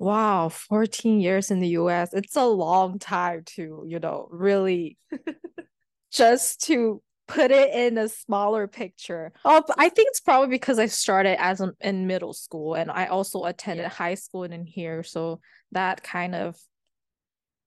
Wow, 0.00 0.48
14 0.48 1.20
years 1.20 1.50
in 1.50 1.60
the 1.60 1.68
US. 1.68 2.14
It's 2.14 2.34
a 2.34 2.46
long 2.46 2.98
time 2.98 3.42
to, 3.56 3.84
you 3.86 3.98
know, 4.00 4.28
really 4.30 4.96
just 6.10 6.62
to 6.68 7.02
put 7.28 7.50
it 7.50 7.74
in 7.74 7.98
a 7.98 8.08
smaller 8.08 8.66
picture. 8.66 9.30
Oh, 9.44 9.62
I 9.76 9.90
think 9.90 10.08
it's 10.08 10.20
probably 10.20 10.48
because 10.48 10.78
I 10.78 10.86
started 10.86 11.38
as 11.38 11.60
an, 11.60 11.74
in 11.82 12.06
middle 12.06 12.32
school 12.32 12.72
and 12.72 12.90
I 12.90 13.08
also 13.08 13.44
attended 13.44 13.84
yeah. 13.84 13.90
high 13.90 14.14
school 14.14 14.44
in 14.44 14.64
here, 14.64 15.02
so 15.02 15.42
that 15.72 16.02
kind 16.02 16.34
of 16.34 16.56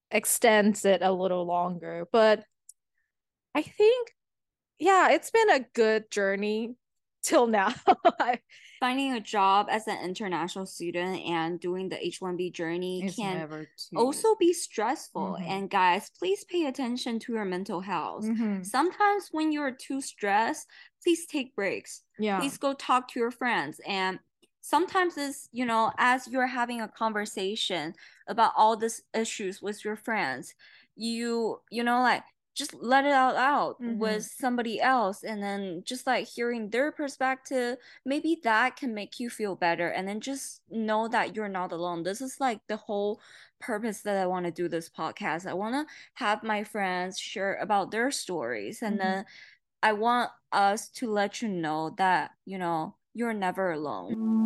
extends 0.09 0.85
it 0.85 1.03
a 1.03 1.11
little 1.11 1.45
longer. 1.45 2.07
But 2.11 2.43
I 3.53 3.61
think 3.61 4.09
yeah, 4.79 5.11
it's 5.11 5.29
been 5.29 5.51
a 5.51 5.65
good 5.75 6.09
journey 6.09 6.73
till 7.21 7.45
now. 7.45 7.75
Finding 8.83 9.13
a 9.13 9.21
job 9.21 9.67
as 9.69 9.87
an 9.87 9.97
international 10.03 10.65
student 10.65 11.21
and 11.25 11.57
doing 11.57 11.87
the 11.87 11.95
H1B 11.95 12.51
journey 12.51 13.05
it's 13.05 13.15
can 13.15 13.65
also 13.95 14.35
be 14.35 14.51
stressful. 14.51 15.37
Mm-hmm. 15.39 15.49
And 15.49 15.69
guys, 15.69 16.11
please 16.19 16.43
pay 16.43 16.65
attention 16.65 17.17
to 17.19 17.31
your 17.31 17.45
mental 17.45 17.79
health. 17.79 18.25
Mm-hmm. 18.25 18.63
Sometimes 18.63 19.29
when 19.31 19.53
you're 19.53 19.71
too 19.71 20.01
stressed, 20.01 20.67
please 21.01 21.25
take 21.25 21.55
breaks. 21.55 22.01
Yeah. 22.19 22.41
Please 22.41 22.57
go 22.57 22.73
talk 22.73 23.07
to 23.13 23.21
your 23.21 23.31
friends 23.31 23.79
and 23.87 24.19
sometimes 24.59 25.17
it's 25.17 25.47
you 25.53 25.65
know 25.65 25.91
as 25.97 26.27
you're 26.27 26.47
having 26.47 26.81
a 26.81 26.87
conversation 26.87 27.93
about 28.27 28.51
all 28.57 28.75
these 28.75 29.01
issues 29.13 29.61
with 29.61 29.83
your 29.83 29.97
friends 29.97 30.55
you 30.95 31.59
you 31.69 31.83
know 31.83 32.01
like 32.01 32.23
just 32.55 32.73
let 32.75 33.05
it 33.05 33.11
out 33.11 33.35
out 33.35 33.81
mm-hmm. 33.81 33.97
with 33.97 34.23
somebody 34.23 34.79
else 34.79 35.23
and 35.23 35.41
then 35.41 35.81
just 35.85 36.05
like 36.05 36.27
hearing 36.27 36.69
their 36.69 36.91
perspective 36.91 37.77
maybe 38.05 38.39
that 38.43 38.75
can 38.75 38.93
make 38.93 39.19
you 39.19 39.29
feel 39.29 39.55
better 39.55 39.89
and 39.89 40.07
then 40.07 40.19
just 40.19 40.61
know 40.69 41.07
that 41.07 41.35
you're 41.35 41.49
not 41.49 41.71
alone 41.71 42.03
this 42.03 42.21
is 42.21 42.39
like 42.39 42.59
the 42.67 42.77
whole 42.77 43.19
purpose 43.59 44.01
that 44.01 44.17
i 44.17 44.25
want 44.25 44.45
to 44.45 44.51
do 44.51 44.67
this 44.67 44.89
podcast 44.89 45.47
i 45.47 45.53
want 45.53 45.73
to 45.73 45.93
have 46.13 46.43
my 46.43 46.63
friends 46.63 47.17
share 47.17 47.55
about 47.55 47.91
their 47.91 48.11
stories 48.11 48.81
and 48.81 48.99
mm-hmm. 48.99 49.09
then 49.09 49.25
i 49.81 49.93
want 49.93 50.29
us 50.51 50.89
to 50.89 51.09
let 51.09 51.41
you 51.41 51.47
know 51.47 51.93
that 51.97 52.31
you 52.45 52.57
know 52.57 52.95
you're 53.13 53.33
never 53.33 53.71
alone 53.71 54.43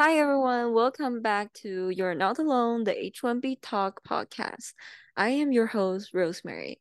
Hi, 0.00 0.16
everyone. 0.16 0.72
Welcome 0.72 1.20
back 1.20 1.52
to 1.60 1.90
You're 1.90 2.14
Not 2.14 2.38
Alone, 2.38 2.84
the 2.84 2.92
H1B 2.92 3.58
Talk 3.60 4.02
podcast. 4.02 4.72
I 5.14 5.28
am 5.28 5.52
your 5.52 5.66
host, 5.66 6.14
Rosemary. 6.14 6.80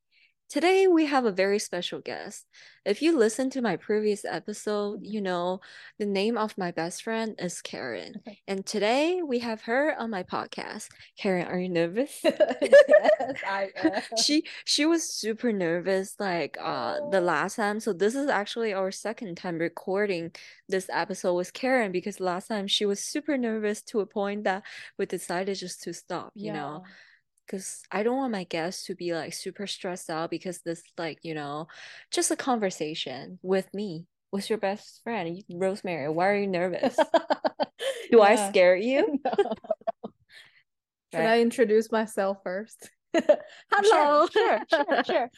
Today, 0.50 0.88
we 0.88 1.05
have 1.05 1.25
a 1.25 1.31
very 1.31 1.59
special 1.59 2.00
guest. 2.00 2.47
If 2.83 3.03
you 3.03 3.16
listen 3.16 3.52
to 3.52 3.61
my 3.61 3.75
previous 3.75 4.25
episode, 4.25 5.02
you 5.03 5.22
know 5.22 5.59
the 6.00 6.08
name 6.08 6.39
of 6.39 6.58
my 6.58 6.72
best 6.72 7.03
friend 7.03 7.36
is 7.38 7.61
Karen. 7.61 8.16
Okay. 8.17 8.39
And 8.47 8.66
today, 8.66 9.22
we 9.22 9.39
have 9.39 9.61
her 9.64 9.94
on 9.95 10.09
my 10.09 10.23
podcast. 10.23 10.88
Karen, 11.20 11.45
are 11.45 11.59
you 11.59 11.70
nervous? 11.70 12.20
yes, 12.23 13.36
I 13.47 13.70
am. 13.75 14.02
she 14.23 14.44
she 14.66 14.86
was 14.88 15.03
super 15.08 15.53
nervous 15.53 16.16
like 16.20 16.58
uh 16.59 16.97
the 17.11 17.22
last 17.22 17.55
time. 17.58 17.80
So 17.80 17.94
this 17.94 18.16
is 18.16 18.27
actually 18.27 18.73
our 18.73 18.92
second 18.92 19.36
time 19.38 19.59
recording 19.59 20.31
this 20.67 20.89
episode 20.92 21.36
with 21.36 21.53
Karen 21.53 21.92
because 21.92 22.20
last 22.20 22.47
time 22.47 22.67
she 22.67 22.88
was 22.88 23.00
super 23.00 23.38
nervous 23.38 23.83
to 23.83 24.00
a 24.00 24.08
point 24.08 24.45
that 24.45 24.64
we 24.97 25.05
decided 25.05 25.58
just 25.59 25.83
to 25.83 25.94
stop, 25.94 26.31
you 26.36 26.47
yeah. 26.47 26.53
know 26.53 26.83
because 27.50 27.81
I 27.92 28.03
don't 28.03 28.17
want 28.17 28.31
my 28.31 28.44
guests 28.44 28.86
to 28.86 28.95
be 28.95 29.14
like 29.14 29.33
super 29.33 29.66
stressed 29.66 30.09
out 30.09 30.30
because 30.30 30.59
this 30.59 30.83
like 30.97 31.19
you 31.23 31.33
know 31.33 31.67
just 32.11 32.31
a 32.31 32.36
conversation 32.36 33.39
with 33.42 33.73
me 33.73 34.05
with 34.31 34.50
your 34.50 34.59
best 34.59 35.02
friend 35.03 35.44
Rosemary. 35.50 36.09
Why 36.09 36.27
are 36.27 36.36
you 36.36 36.47
nervous? 36.47 36.95
Do 38.11 38.17
yeah. 38.17 38.23
I 38.23 38.50
scare 38.50 38.75
you? 38.75 39.20
No. 39.25 39.31
Should 41.11 41.22
I 41.22 41.42
introduce 41.42 41.92
myself 41.92 42.38
first? 42.44 42.92
Hello. 43.72 44.27
Sure, 44.27 44.59
sure, 44.70 44.86
sure. 44.88 45.04
sure. 45.04 45.30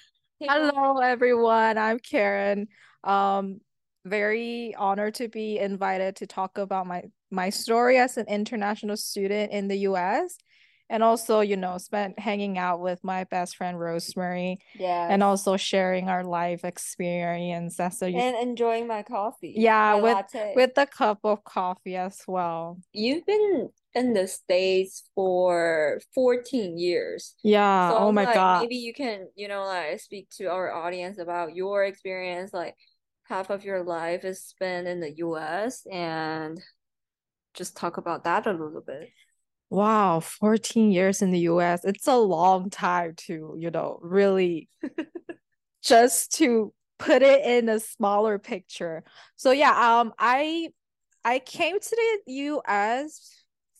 Hello, 0.41 0.97
everyone. 0.97 1.77
I'm 1.77 1.99
Karen. 1.99 2.67
Um, 3.05 3.61
very 4.03 4.75
honored 4.75 5.15
to 5.15 5.29
be 5.29 5.59
invited 5.59 6.17
to 6.17 6.27
talk 6.27 6.57
about 6.57 6.87
my 6.87 7.03
my 7.29 7.49
story 7.49 7.97
as 7.97 8.17
an 8.17 8.25
international 8.27 8.97
student 8.97 9.53
in 9.53 9.69
the 9.69 9.77
U.S 9.77 10.35
and 10.91 11.01
also 11.01 11.39
you 11.39 11.57
know 11.57 11.77
spent 11.77 12.19
hanging 12.19 12.57
out 12.57 12.81
with 12.81 13.03
my 13.03 13.23
best 13.23 13.55
friend 13.55 13.79
rosemary 13.79 14.59
yeah 14.75 15.07
and 15.09 15.23
also 15.23 15.57
sharing 15.57 16.09
our 16.09 16.23
life 16.23 16.63
experience. 16.65 17.79
So 17.91 18.05
you, 18.05 18.19
and 18.19 18.35
enjoying 18.35 18.87
my 18.87 19.01
coffee. 19.01 19.53
Yeah 19.55 19.93
my 19.95 20.01
with 20.01 20.13
latte. 20.13 20.53
with 20.55 20.77
a 20.77 20.85
cup 20.85 21.19
of 21.23 21.43
coffee 21.43 21.95
as 21.95 22.21
well. 22.27 22.77
You've 22.93 23.25
been 23.25 23.69
in 23.95 24.13
the 24.13 24.27
states 24.27 25.09
for 25.15 26.01
14 26.13 26.77
years. 26.77 27.35
Yeah 27.43 27.89
so 27.89 27.97
oh 27.97 28.11
my 28.11 28.25
like, 28.25 28.35
god 28.35 28.61
maybe 28.61 28.75
you 28.75 28.93
can 28.93 29.27
you 29.35 29.47
know 29.47 29.63
like 29.63 29.99
speak 29.99 30.29
to 30.37 30.45
our 30.45 30.71
audience 30.71 31.17
about 31.17 31.55
your 31.55 31.85
experience 31.85 32.53
like 32.53 32.75
half 33.23 33.49
of 33.49 33.63
your 33.63 33.83
life 33.83 34.25
is 34.25 34.43
spent 34.43 34.87
in 34.87 34.99
the 34.99 35.09
us 35.11 35.85
and 35.89 36.59
just 37.53 37.77
talk 37.77 37.97
about 37.97 38.25
that 38.25 38.45
a 38.45 38.51
little 38.51 38.83
bit 38.85 39.09
Wow, 39.71 40.19
14 40.19 40.91
years 40.91 41.21
in 41.21 41.31
the 41.31 41.39
US. 41.39 41.85
It's 41.85 42.05
a 42.05 42.17
long 42.17 42.69
time 42.69 43.13
to, 43.27 43.55
you 43.57 43.71
know, 43.71 43.99
really 44.01 44.67
just 45.81 46.33
to 46.39 46.73
put 46.99 47.21
it 47.21 47.45
in 47.45 47.69
a 47.69 47.79
smaller 47.79 48.37
picture. 48.37 49.05
So 49.37 49.51
yeah, 49.51 49.71
um 49.71 50.11
I 50.19 50.71
I 51.23 51.39
came 51.39 51.79
to 51.79 52.19
the 52.25 52.33
US 52.33 53.31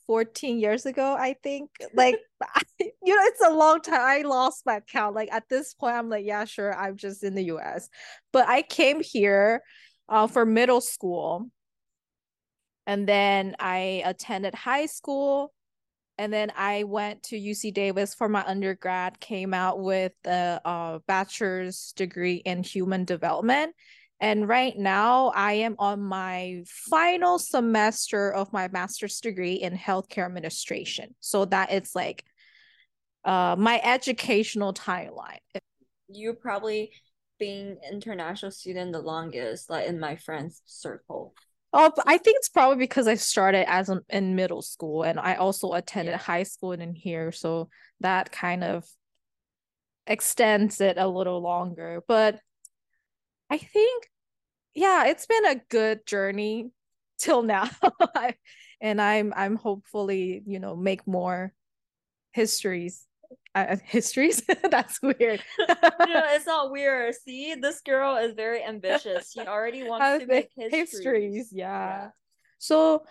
14 0.08 0.60
years 0.60 0.86
ago, 0.86 1.14
I 1.20 1.36
think. 1.44 1.72
Like 1.94 2.20
I, 2.42 2.62
you 2.80 3.14
know, 3.14 3.24
it's 3.26 3.46
a 3.46 3.54
long 3.54 3.82
time. 3.82 4.00
I 4.00 4.22
lost 4.22 4.66
my 4.66 4.80
count. 4.80 5.14
Like 5.14 5.30
at 5.34 5.50
this 5.50 5.74
point 5.74 5.96
I'm 5.96 6.10
like, 6.10 6.26
yeah, 6.26 6.46
sure, 6.46 6.74
I'm 6.74 6.96
just 6.96 7.22
in 7.22 7.36
the 7.36 7.44
US. 7.46 7.90
But 8.32 8.48
I 8.48 8.62
came 8.62 9.02
here 9.02 9.62
uh, 10.08 10.28
for 10.28 10.46
middle 10.46 10.80
school. 10.80 11.50
And 12.88 13.10
then 13.10 13.58
I 13.60 14.04
attended 14.06 14.56
high 14.56 14.86
school 14.86 15.52
and 16.22 16.32
then 16.32 16.52
I 16.56 16.84
went 16.84 17.24
to 17.24 17.36
UC 17.36 17.74
Davis 17.74 18.14
for 18.14 18.30
my 18.30 18.46
undergrad, 18.46 19.20
came 19.20 19.56
out 19.56 19.80
with 19.80 20.12
a, 20.28 20.62
a 20.64 21.02
bachelor's 21.08 21.94
degree 21.96 22.36
in 22.36 22.62
human 22.62 23.06
development. 23.06 23.74
And 24.20 24.48
right 24.48 24.78
now, 24.78 25.30
I 25.30 25.54
am 25.54 25.76
on 25.80 26.00
my 26.00 26.62
final 26.68 27.40
semester 27.40 28.32
of 28.32 28.54
my 28.54 28.68
master's 28.68 29.20
degree 29.20 29.56
in 29.56 29.76
healthcare 29.76 30.28
administration. 30.28 31.16
So 31.22 31.46
that 31.46 31.72
it's 31.72 31.96
like 31.96 32.24
uh, 33.26 33.56
my 33.58 33.82
educational 33.84 34.76
timeline. 34.76 35.40
You 36.08 36.34
probably 36.34 36.92
being 37.40 37.78
international 37.92 38.52
student 38.52 38.92
the 38.92 39.00
longest, 39.00 39.72
like 39.72 39.88
in 39.88 40.00
my 40.00 40.18
friends 40.18 40.62
circle. 40.68 41.34
Oh, 41.74 41.92
I 42.06 42.18
think 42.18 42.38
it's 42.38 42.50
probably 42.50 42.78
because 42.78 43.08
I 43.08 43.16
started 43.16 43.70
as 43.70 43.88
an, 43.88 44.02
in 44.10 44.36
middle 44.36 44.62
school 44.62 45.04
and 45.04 45.18
I 45.20 45.36
also 45.36 45.72
attended 45.72 46.14
yeah. 46.14 46.18
high 46.18 46.44
school 46.44 46.74
in 46.74 46.94
here, 46.94 47.32
so 47.32 47.70
that 48.02 48.32
kind 48.32 48.64
of 48.64 48.86
extends 50.06 50.82
it 50.82 50.98
a 50.98 51.08
little 51.08 51.42
longer. 51.42 52.04
But 52.08 52.40
I 53.50 53.58
think, 53.58 54.08
yeah, 54.74 55.06
it's 55.08 55.26
been 55.26 55.46
a 55.46 55.62
good 55.70 56.06
journey 56.06 56.72
till 57.18 57.44
now, 57.44 57.70
and 58.82 59.02
I'm 59.02 59.34
I'm 59.36 59.56
hopefully 59.56 60.44
you 60.46 60.60
know 60.60 60.76
make 60.76 61.08
more 61.08 61.54
histories 62.34 63.06
uh, 63.56 63.76
histories. 63.86 64.42
That's 64.70 65.02
weird. 65.02 65.44
no, 65.60 65.76
it's 66.00 66.46
not 66.48 66.72
weird. 66.72 67.16
See, 67.16 67.56
this 67.56 67.82
girl 67.82 68.18
is 68.18 68.34
very 68.34 68.64
ambitious. 68.64 69.32
She 69.32 69.42
already 69.42 69.84
wants 69.84 70.24
to 70.24 70.28
make 70.28 70.50
histories. 70.56 70.92
histories 70.92 71.50
yeah. 71.52 71.68
yeah. 71.68 72.10
So, 72.58 73.04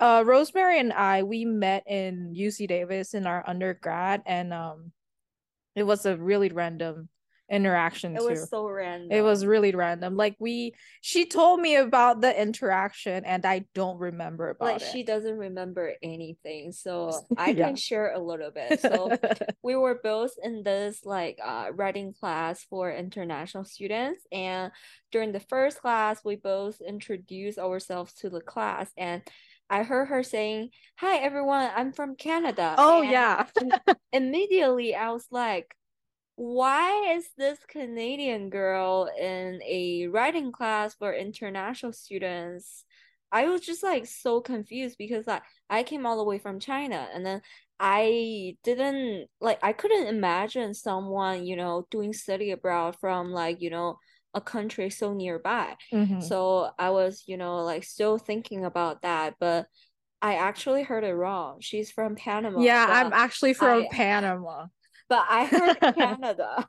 uh, 0.00 0.24
Rosemary 0.26 0.80
and 0.80 0.92
I 0.92 1.22
we 1.22 1.44
met 1.44 1.84
in 1.86 2.34
UC 2.36 2.66
Davis 2.66 3.14
in 3.14 3.26
our 3.26 3.44
undergrad, 3.48 4.22
and 4.26 4.52
um, 4.52 4.90
it 5.76 5.84
was 5.84 6.04
a 6.04 6.16
really 6.16 6.48
random 6.48 7.08
interaction 7.52 8.16
it 8.16 8.20
too. 8.20 8.28
was 8.28 8.48
so 8.48 8.66
random 8.66 9.12
it 9.12 9.20
was 9.20 9.44
really 9.44 9.74
random 9.74 10.16
like 10.16 10.34
we 10.38 10.72
she 11.02 11.26
told 11.26 11.60
me 11.60 11.76
about 11.76 12.22
the 12.22 12.40
interaction 12.40 13.24
and 13.26 13.44
i 13.44 13.62
don't 13.74 13.98
remember 13.98 14.48
about 14.48 14.64
like 14.64 14.80
it. 14.80 14.88
she 14.90 15.02
doesn't 15.02 15.36
remember 15.36 15.92
anything 16.02 16.72
so 16.72 17.12
i 17.36 17.50
yeah. 17.50 17.66
can 17.66 17.76
share 17.76 18.14
a 18.14 18.18
little 18.18 18.50
bit 18.50 18.80
so 18.80 19.14
we 19.62 19.76
were 19.76 20.00
both 20.02 20.32
in 20.42 20.62
this 20.62 21.04
like 21.04 21.38
uh 21.44 21.66
writing 21.74 22.14
class 22.18 22.64
for 22.70 22.90
international 22.90 23.64
students 23.64 24.26
and 24.32 24.72
during 25.10 25.32
the 25.32 25.40
first 25.40 25.78
class 25.78 26.24
we 26.24 26.36
both 26.36 26.80
introduced 26.80 27.58
ourselves 27.58 28.14
to 28.14 28.30
the 28.30 28.40
class 28.40 28.90
and 28.96 29.22
I 29.70 29.84
heard 29.84 30.08
her 30.08 30.22
saying, 30.22 30.68
Hi 30.98 31.16
everyone, 31.16 31.70
I'm 31.74 31.92
from 31.92 32.14
Canada. 32.14 32.74
Oh, 32.76 33.00
and 33.00 33.10
yeah. 33.10 33.46
immediately 34.12 34.94
I 34.94 35.12
was 35.12 35.26
like, 35.30 35.74
why 36.36 37.14
is 37.16 37.26
this 37.36 37.58
Canadian 37.68 38.50
girl 38.50 39.08
in 39.18 39.60
a 39.62 40.06
writing 40.08 40.52
class 40.52 40.94
for 40.94 41.12
international 41.12 41.92
students? 41.92 42.84
I 43.30 43.48
was 43.48 43.62
just 43.62 43.82
like 43.82 44.06
so 44.06 44.40
confused 44.40 44.96
because 44.98 45.26
like 45.26 45.42
I 45.70 45.82
came 45.82 46.04
all 46.04 46.18
the 46.18 46.24
way 46.24 46.38
from 46.38 46.60
China 46.60 47.08
and 47.14 47.24
then 47.24 47.40
I 47.80 48.56
didn't 48.62 49.28
like 49.40 49.58
I 49.62 49.72
couldn't 49.72 50.06
imagine 50.06 50.74
someone, 50.74 51.46
you 51.46 51.56
know, 51.56 51.86
doing 51.90 52.12
study 52.12 52.50
abroad 52.50 52.96
from 53.00 53.32
like, 53.32 53.60
you 53.60 53.70
know, 53.70 53.98
a 54.34 54.40
country 54.40 54.90
so 54.90 55.12
nearby. 55.14 55.76
Mm-hmm. 55.92 56.20
So 56.20 56.70
I 56.78 56.90
was, 56.90 57.24
you 57.26 57.36
know, 57.36 57.62
like 57.64 57.84
still 57.84 58.18
thinking 58.18 58.64
about 58.64 59.02
that, 59.02 59.34
but 59.40 59.66
I 60.20 60.34
actually 60.34 60.82
heard 60.82 61.04
it 61.04 61.14
wrong. 61.14 61.58
She's 61.60 61.90
from 61.90 62.14
Panama. 62.14 62.60
Yeah, 62.60 62.86
I'm 62.88 63.12
actually 63.12 63.54
from 63.54 63.82
I- 63.82 63.88
Panama. 63.90 64.66
But 65.08 65.24
I 65.28 65.44
heard 65.46 65.80
Canada. 65.94 66.66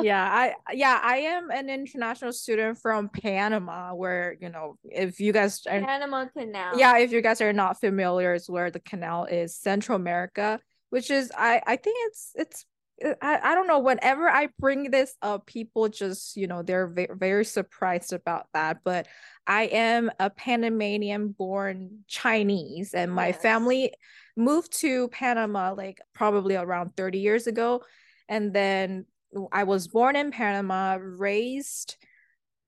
yeah, 0.00 0.24
I 0.24 0.72
yeah, 0.72 1.00
I 1.02 1.16
am 1.18 1.50
an 1.50 1.70
international 1.70 2.32
student 2.32 2.78
from 2.78 3.08
Panama 3.08 3.94
where, 3.94 4.36
you 4.40 4.48
know, 4.48 4.76
if 4.84 5.20
you 5.20 5.32
guys 5.32 5.62
are 5.66 5.80
Panama 5.80 6.26
Canal. 6.26 6.78
yeah, 6.78 6.98
if 6.98 7.12
you 7.12 7.22
guys 7.22 7.40
are 7.40 7.52
not 7.52 7.80
familiar, 7.80 8.34
is 8.34 8.48
where 8.50 8.70
the 8.70 8.80
canal 8.80 9.24
is 9.24 9.56
Central 9.56 9.96
America, 9.96 10.60
which 10.90 11.10
is 11.10 11.32
I 11.36 11.62
I 11.66 11.76
think 11.76 11.96
it's 12.08 12.32
it's 12.34 12.66
Uh, 13.04 13.14
I, 13.20 13.38
I 13.42 13.54
don't 13.54 13.66
know 13.66 13.78
whenever 13.78 14.28
I 14.28 14.48
bring 14.58 14.90
this 14.90 15.14
up 15.22 15.46
people 15.46 15.88
just 15.88 16.36
you 16.36 16.46
know 16.46 16.62
they're 16.62 16.88
ve- 16.88 17.08
very 17.12 17.44
surprised 17.44 18.12
about 18.12 18.46
that 18.54 18.78
but 18.84 19.06
I 19.46 19.64
am 19.64 20.10
a 20.18 20.30
Panamanian 20.30 21.28
born 21.28 22.04
Chinese 22.08 22.94
and 22.94 23.12
my 23.12 23.28
Yes. 23.28 23.42
family 23.42 23.92
moved 24.36 24.78
to 24.80 25.08
Panama 25.08 25.74
like 25.74 26.00
probably 26.14 26.56
around 26.56 26.96
30 26.96 27.18
years 27.18 27.46
ago 27.46 27.82
and 28.28 28.52
then 28.52 29.06
I 29.52 29.64
was 29.64 29.88
born 29.88 30.16
in 30.16 30.30
Panama 30.30 30.98
raised 31.00 31.96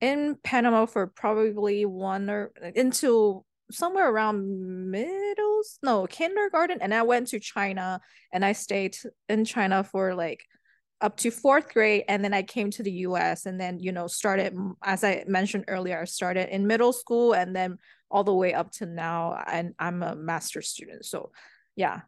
in 0.01 0.37
Panama 0.45 0.87
for 0.87 1.07
probably 1.07 1.85
one 1.85 2.31
or 2.31 2.53
into 2.75 3.45
somewhere 3.71 4.11
around 4.11 4.91
middle 4.91 5.61
no 5.83 6.07
kindergarten 6.07 6.79
and 6.81 6.95
I 6.95 7.03
went 7.03 7.29
to 7.29 7.41
China 7.41 8.01
and 8.33 8.45
I 8.45 8.53
stayed 8.53 8.97
in 9.29 9.45
China 9.45 9.85
for 9.85 10.15
like 10.15 10.45
up 11.01 11.17
to 11.19 11.31
fourth 11.31 11.73
grade 11.73 12.05
and 12.09 12.25
then 12.25 12.35
I 12.35 12.43
came 12.43 12.71
to 12.73 12.83
the 12.83 12.91
US 13.07 13.47
and 13.47 13.61
then 13.61 13.79
you 13.79 13.93
know 13.93 14.07
started 14.07 14.57
as 14.83 15.05
I 15.05 15.25
mentioned 15.27 15.67
earlier 15.69 16.01
I 16.01 16.05
started 16.05 16.49
in 16.55 16.67
middle 16.67 16.93
school 16.93 17.35
and 17.35 17.55
then 17.55 17.79
all 18.11 18.25
the 18.25 18.35
way 18.35 18.55
up 18.55 18.73
to 18.73 18.87
now 18.87 19.39
and 19.47 19.75
I'm 19.79 20.03
a 20.03 20.17
master 20.17 20.63
student 20.63 21.05
so 21.05 21.31
yeah. 21.77 22.01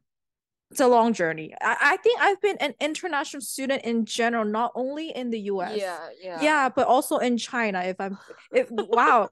It's 0.73 0.81
a 0.81 0.87
long 0.87 1.15
journey. 1.15 1.53
I, 1.61 1.77
I 1.81 1.97
think 1.97 2.21
I've 2.21 2.41
been 2.41 2.57
an 2.59 2.75
international 2.81 3.41
student 3.41 3.83
in 3.83 4.05
general 4.05 4.45
not 4.45 4.71
only 4.77 5.11
in 5.11 5.31
the 5.31 5.41
US 5.53 5.77
Yeah, 5.77 5.99
yeah. 6.23 6.41
yeah 6.41 6.69
but 6.69 6.87
also 6.87 7.19
in 7.19 7.39
China 7.39 7.81
if 7.83 8.01
I'm 8.01 8.19
if 8.53 8.69
wow 8.71 9.31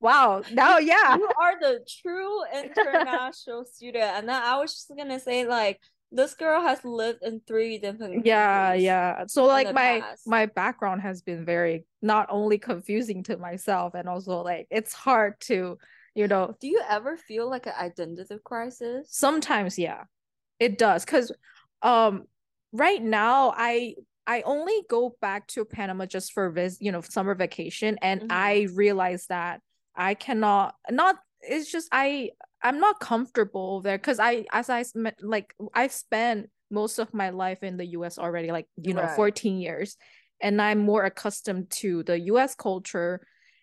wow 0.00 0.42
now 0.52 0.78
yeah 0.78 1.16
You 1.16 1.28
are 1.40 1.54
the 1.60 1.80
true 2.02 2.40
international 2.52 3.64
student. 3.64 4.04
And 4.04 4.28
then 4.28 4.42
I 4.42 4.56
was 4.58 4.72
just 4.74 4.90
gonna 4.96 5.18
say, 5.20 5.46
like, 5.46 5.80
this 6.12 6.34
girl 6.34 6.62
has 6.62 6.84
lived 6.84 7.20
in 7.22 7.40
three 7.46 7.78
different 7.78 8.24
yeah 8.24 8.72
yeah 8.72 9.24
so 9.26 9.44
like 9.44 9.72
my 9.74 10.00
past. 10.00 10.26
my 10.26 10.46
background 10.46 11.02
has 11.02 11.20
been 11.20 11.44
very 11.44 11.84
not 12.00 12.26
only 12.30 12.56
confusing 12.58 13.22
to 13.24 13.36
myself 13.36 13.92
and 13.94 14.08
also 14.08 14.42
like 14.42 14.66
it's 14.70 14.94
hard 14.94 15.38
to 15.40 15.76
you 16.14 16.26
know 16.26 16.56
Do 16.60 16.66
you 16.66 16.80
ever 16.88 17.16
feel 17.18 17.50
like 17.50 17.66
an 17.66 17.74
identity 17.78 18.36
crisis? 18.42 19.08
sometimes 19.10 19.78
yeah 19.78 20.04
it 20.58 20.78
does 20.78 21.04
because 21.04 21.30
um 21.82 22.24
right 22.72 23.02
now 23.02 23.52
i 23.54 23.94
i 24.26 24.40
only 24.42 24.80
go 24.88 25.14
back 25.20 25.46
to 25.48 25.64
panama 25.66 26.06
just 26.06 26.32
for 26.32 26.48
vis 26.50 26.78
you 26.80 26.90
know 26.90 27.02
summer 27.02 27.34
vacation 27.34 27.98
and 28.00 28.22
Mhm. 28.22 28.26
i 28.30 28.66
realized 28.72 29.28
that 29.28 29.60
i 29.98 30.14
cannot 30.14 30.74
not 30.90 31.16
it's 31.42 31.70
just 31.70 31.88
i 31.92 32.30
i'm 32.62 32.78
not 32.80 32.98
comfortable 33.00 33.80
there 33.80 33.98
because 33.98 34.18
i 34.18 34.44
as 34.52 34.70
i 34.70 34.84
like 35.20 35.54
i've 35.74 35.92
spent 35.92 36.48
most 36.70 36.98
of 36.98 37.12
my 37.12 37.30
life 37.30 37.62
in 37.62 37.76
the 37.76 37.84
us 37.86 38.18
already 38.18 38.50
like 38.52 38.66
you 38.82 38.94
know 38.94 39.02
Right. 39.02 39.16
14 39.16 39.58
years 39.58 39.96
and 40.40 40.60
i'm 40.62 40.78
more 40.78 41.04
accustomed 41.04 41.68
to 41.70 42.02
the 42.04 42.18
us 42.18 42.54
culture 42.54 43.20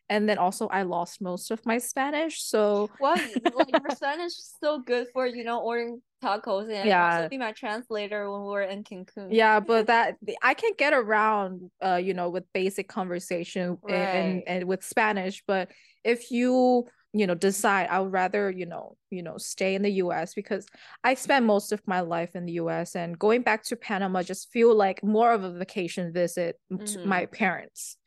and 0.10 0.30
then 0.30 0.38
also 0.38 0.68
i 0.68 0.84
lost 0.84 1.22
most 1.22 1.52
of 1.52 1.66
my 1.66 1.78
spanish 1.78 2.44
so 2.44 2.92
Well, 3.00 3.16
like 3.56 3.70
your 3.70 3.96
Spanish 3.96 4.34
is 4.34 4.54
so 4.62 4.80
good 4.80 5.08
for, 5.14 5.26
you 5.26 5.44
know, 5.44 5.60
ordering 5.62 6.02
tacos 6.24 6.72
and 6.72 6.88
Yeah. 6.88 7.18
also 7.18 7.30
be 7.30 7.38
my 7.38 7.52
translator 7.52 8.32
when 8.32 8.42
we 8.42 8.48
were 8.48 8.62
in 8.62 8.84
Cancun. 8.84 9.30
yeah 9.32 9.60
but 9.60 9.88
that 9.88 10.18
i 10.44 10.54
can 10.54 10.72
get 10.78 10.94
around 10.94 11.70
uh 11.84 11.96
you 11.96 12.14
know 12.14 12.30
with 12.30 12.44
basic 12.54 12.88
conversation 12.88 13.78
and, 13.90 13.94
and 13.94 14.44
and 14.48 14.64
with 14.66 14.84
spanish 14.84 15.44
but 15.48 15.70
if 16.06 16.32
you 16.32 16.86
you 17.14 17.28
know 17.28 17.36
decide 17.36 17.88
i 17.90 18.00
would 18.00 18.12
rather 18.14 18.52
you 18.52 18.66
know 18.66 18.98
you 19.10 19.24
know 19.24 19.38
stay 19.38 19.76
in 19.76 19.82
the 19.82 19.92
us 19.92 20.34
because 20.34 20.68
i 21.04 21.14
spent 21.14 21.46
most 21.46 21.72
of 21.72 21.82
my 21.88 22.02
life 22.02 22.36
in 22.36 22.46
the 22.46 22.54
us 22.54 22.96
and 22.96 23.20
going 23.20 23.42
back 23.42 23.64
to 23.64 23.76
panama 23.76 24.22
just 24.24 24.52
feel 24.52 24.76
like 24.76 25.04
more 25.04 25.32
of 25.34 25.44
a 25.44 25.52
vacation 25.52 26.14
visit 26.14 26.60
to 26.86 27.00
Mhm. 27.00 27.06
my 27.06 27.26
parents 27.26 27.98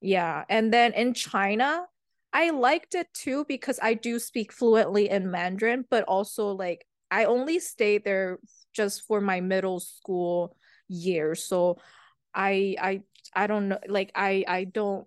yeah 0.00 0.44
and 0.48 0.72
then 0.72 0.92
in 0.94 1.14
china 1.14 1.84
i 2.32 2.50
liked 2.50 2.94
it 2.94 3.06
too 3.12 3.44
because 3.46 3.78
i 3.82 3.94
do 3.94 4.18
speak 4.18 4.52
fluently 4.52 5.08
in 5.10 5.30
mandarin 5.30 5.84
but 5.90 6.04
also 6.04 6.52
like 6.52 6.86
i 7.10 7.24
only 7.26 7.58
stayed 7.58 8.04
there 8.04 8.38
just 8.72 9.06
for 9.06 9.20
my 9.20 9.40
middle 9.40 9.80
school 9.80 10.56
years 10.88 11.44
so 11.44 11.76
i 12.34 12.74
i 12.80 13.02
i 13.34 13.46
don't 13.46 13.68
know 13.68 13.78
like 13.88 14.10
i 14.14 14.44
i 14.48 14.64
don't 14.64 15.06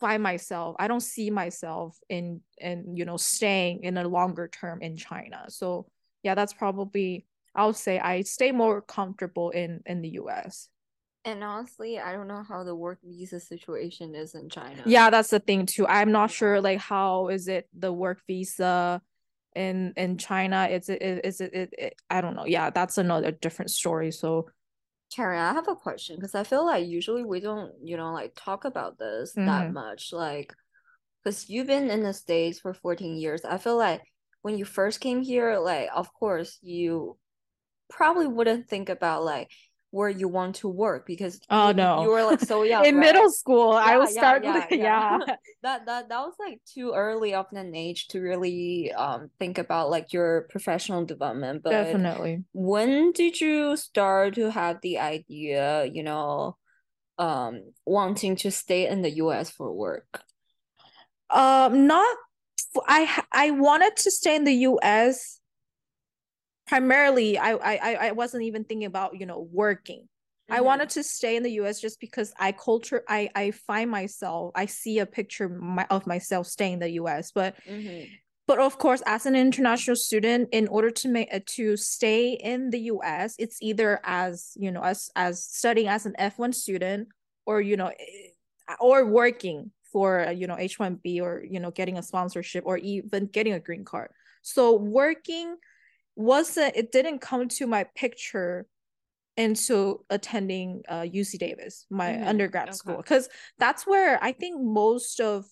find 0.00 0.22
myself 0.22 0.76
i 0.78 0.88
don't 0.88 1.02
see 1.02 1.30
myself 1.30 1.98
in 2.08 2.40
in 2.58 2.96
you 2.96 3.04
know 3.04 3.16
staying 3.16 3.84
in 3.84 3.96
a 3.98 4.08
longer 4.08 4.48
term 4.48 4.80
in 4.82 4.96
china. 4.96 5.44
So 5.48 5.86
yeah 6.22 6.34
that's 6.34 6.52
probably 6.54 7.26
i'll 7.54 7.72
say 7.74 7.98
i 7.98 8.22
stay 8.22 8.50
more 8.52 8.80
comfortable 8.80 9.50
in 9.50 9.80
in 9.86 10.02
the 10.02 10.10
us 10.10 10.68
And 11.24 11.42
honestly, 11.42 11.98
I 11.98 12.12
don't 12.12 12.28
know 12.28 12.44
how 12.46 12.64
the 12.64 12.74
work 12.76 12.98
visa 13.02 13.40
situation 13.40 14.14
is 14.14 14.34
in 14.34 14.50
China. 14.50 14.82
yeah 14.86 15.08
that's 15.10 15.30
the 15.30 15.40
thing 15.40 15.64
too. 15.66 15.86
I'm 15.86 16.12
not 16.12 16.30
sure 16.30 16.60
like 16.60 16.80
how 16.80 17.28
is 17.28 17.48
it 17.48 17.64
the 17.72 17.92
work 17.92 18.20
visa 18.26 19.00
in 19.56 19.94
in 19.96 20.18
china? 20.18 20.68
It's 20.70 20.88
it 20.88 21.00
is 21.24 21.40
it, 21.40 21.54
it, 21.54 21.70
it 21.78 21.94
i 22.10 22.20
don't 22.20 22.36
know. 22.36 22.44
Yeah 22.46 22.70
that's 22.70 22.98
another 22.98 23.30
different 23.32 23.70
story. 23.70 24.10
So 24.12 24.48
Karen, 25.14 25.38
I 25.40 25.52
have 25.52 25.68
a 25.68 25.76
question 25.76 26.16
because 26.16 26.34
I 26.34 26.44
feel 26.44 26.66
like 26.66 26.86
usually 26.86 27.24
we 27.24 27.40
don't, 27.40 27.72
you 27.82 27.96
know, 27.96 28.12
like 28.12 28.32
talk 28.36 28.64
about 28.64 28.98
this 28.98 29.32
that 29.44 29.68
Mhm. 29.68 29.72
much. 29.72 30.12
Like, 30.12 30.54
because 31.22 31.48
you've 31.48 31.66
been 31.68 31.90
in 31.90 32.02
the 32.02 32.12
States 32.14 32.60
for 32.60 32.74
14 32.74 33.16
years. 33.16 33.44
I 33.44 33.58
feel 33.58 33.76
like 33.76 34.02
when 34.42 34.58
you 34.58 34.64
first 34.64 35.00
came 35.00 35.22
here, 35.22 35.58
like, 35.58 35.90
of 35.94 36.12
course, 36.14 36.58
you 36.62 37.18
probably 37.90 38.26
wouldn't 38.26 38.68
think 38.68 38.88
about 38.88 39.24
like 39.24 39.50
where 39.94 40.10
you 40.10 40.26
want 40.26 40.56
to 40.56 40.68
work 40.68 41.06
because 41.06 41.40
Oh, 41.48 41.68
you, 41.68 41.74
no. 41.74 42.02
you 42.02 42.10
were 42.10 42.24
like 42.24 42.40
so 42.40 42.62
young. 42.72 42.84
in 42.84 42.96
right? 42.96 43.06
middle 43.06 43.30
school 43.30 43.72
i 43.72 43.96
was 43.96 44.12
yeah, 44.14 44.20
start 44.20 44.44
yeah, 44.50 44.66
yeah. 44.70 45.18
yeah 45.18 45.36
that 45.62 45.86
that 45.86 46.08
that 46.08 46.20
was 46.26 46.34
like 46.38 46.60
too 46.66 46.92
early 46.94 47.32
of 47.34 47.46
an 47.52 47.74
age 47.74 48.08
to 48.08 48.20
really 48.20 48.92
um 48.92 49.30
think 49.38 49.58
about 49.58 49.90
like 49.90 50.12
your 50.12 50.46
professional 50.50 51.04
development. 51.04 51.62
But 51.62 51.70
definitely 51.70 52.42
when 52.52 53.12
did 53.12 53.40
you 53.40 53.76
start 53.76 54.34
to 54.34 54.50
have 54.50 54.80
the 54.82 54.98
idea, 54.98 55.86
you 55.86 56.02
know, 56.02 56.56
um, 57.18 57.72
wanting 57.86 58.36
to 58.36 58.50
stay 58.50 58.86
in 58.86 59.02
the 59.02 59.10
US 59.22 59.50
for 59.50 59.72
work? 59.72 60.22
um 61.30 61.86
not 61.86 62.16
i 62.86 63.22
i 63.32 63.50
wanted 63.50 63.96
to 63.96 64.10
stay 64.10 64.36
in 64.36 64.44
the 64.44 64.52
us 64.52 65.40
primarily 66.66 67.38
i 67.38 67.52
i 67.52 67.76
I- 67.76 68.08
i 68.08 68.12
wasn't 68.12 68.44
even 68.44 68.64
thinking 68.64 68.86
about 68.86 69.18
you 69.18 69.26
know 69.26 69.48
working 69.52 70.08
I 70.50 70.60
Mhm. 70.60 70.64
wanted 70.64 70.90
to 70.90 71.02
stay 71.02 71.36
in 71.36 71.42
the 71.42 71.52
US 71.52 71.80
just 71.80 71.98
because 72.00 72.34
I 72.38 72.52
culture 72.52 73.02
I 73.08 73.30
I 73.34 73.50
find 73.52 73.90
myself 73.90 74.52
I 74.54 74.66
see 74.66 74.98
a 74.98 75.06
picture 75.06 75.48
my, 75.48 75.86
of 75.88 76.06
myself 76.06 76.46
staying 76.46 76.74
in 76.74 76.78
the 76.80 76.90
US 77.00 77.32
but 77.32 77.56
Mhm. 77.68 78.10
but 78.46 78.58
of 78.58 78.76
course 78.78 79.02
as 79.06 79.24
an 79.24 79.34
international 79.34 79.96
student 79.96 80.50
in 80.52 80.68
order 80.68 80.90
to 80.90 81.08
make 81.08 81.32
uh, 81.32 81.40
to 81.56 81.76
stay 81.76 82.32
in 82.32 82.70
the 82.70 82.80
US 82.92 83.34
it's 83.38 83.56
either 83.62 84.00
as 84.04 84.52
you 84.56 84.70
know 84.70 84.82
as 84.82 85.08
as 85.16 85.42
studying 85.42 85.88
as 85.88 86.04
an 86.04 86.14
F1 86.18 86.52
student 86.52 87.08
or 87.46 87.60
you 87.62 87.76
know 87.76 87.88
eh, 87.88 88.28
or 88.80 89.06
working 89.06 89.70
for 89.92 90.30
you 90.32 90.46
know 90.46 90.56
H1B 90.58 91.22
or 91.22 91.42
you 91.48 91.58
know 91.60 91.70
getting 91.70 91.96
a 91.96 92.02
sponsorship 92.02 92.64
or 92.66 92.76
even 92.78 93.26
getting 93.26 93.54
a 93.54 93.60
green 93.60 93.84
card 93.84 94.10
so 94.42 94.74
working 94.76 95.56
wasn't 96.16 96.76
it 96.76 96.92
didn't 96.92 97.20
come 97.20 97.48
to 97.48 97.66
my 97.66 97.84
picture 97.96 98.66
into 99.36 100.04
attending 100.10 100.82
uh, 100.88 101.06
UC 101.10 101.38
Davis, 101.38 101.86
my 101.90 102.20
Mhm, 102.20 102.28
undergrad 102.28 102.68
okay. 102.68 102.74
school, 102.74 102.96
because 102.98 103.28
that's 103.58 103.86
where 103.86 104.22
I 104.22 104.32
think 104.32 104.60
most 104.60 105.20
of 105.20 105.46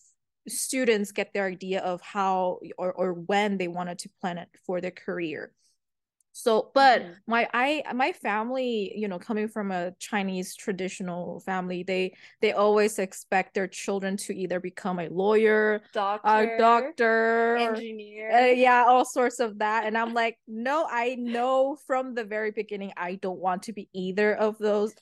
students 0.48 1.12
get 1.12 1.32
their 1.32 1.46
idea 1.46 1.80
of 1.80 2.00
how 2.00 2.60
or, 2.78 2.92
or 2.92 3.12
when 3.14 3.58
they 3.58 3.68
wanted 3.68 3.98
to 4.00 4.10
plan 4.20 4.38
it 4.38 4.48
for 4.66 4.80
their 4.80 4.90
career. 4.92 5.52
So 6.32 6.70
but 6.74 7.02
mm-hmm. 7.02 7.12
my 7.26 7.48
i 7.52 7.82
my 7.94 8.10
family 8.10 8.92
you 8.96 9.06
know 9.06 9.18
coming 9.18 9.46
from 9.46 9.70
a 9.70 9.92
chinese 9.98 10.54
traditional 10.54 11.40
family 11.40 11.82
they 11.82 12.12
they 12.40 12.52
always 12.52 12.98
expect 12.98 13.52
their 13.54 13.66
children 13.66 14.16
to 14.16 14.34
either 14.34 14.58
become 14.58 14.98
a 14.98 15.08
lawyer 15.10 15.82
doctor 15.92 16.54
a 16.54 16.58
doctor 16.58 17.56
engineer 17.56 18.32
uh, 18.32 18.46
yeah 18.46 18.84
all 18.86 19.04
sorts 19.04 19.40
of 19.40 19.58
that. 19.58 19.84
And 19.84 19.96
i'm 19.96 20.14
like 20.22 20.38
no 20.48 20.86
i 20.90 21.16
know 21.16 21.76
from 21.86 22.14
the 22.14 22.24
very 22.24 22.50
beginning 22.50 22.92
i 22.96 23.16
don't 23.16 23.38
want 23.38 23.64
to 23.64 23.72
be 23.72 23.88
either 23.92 24.34
of 24.34 24.58
those. 24.58 24.94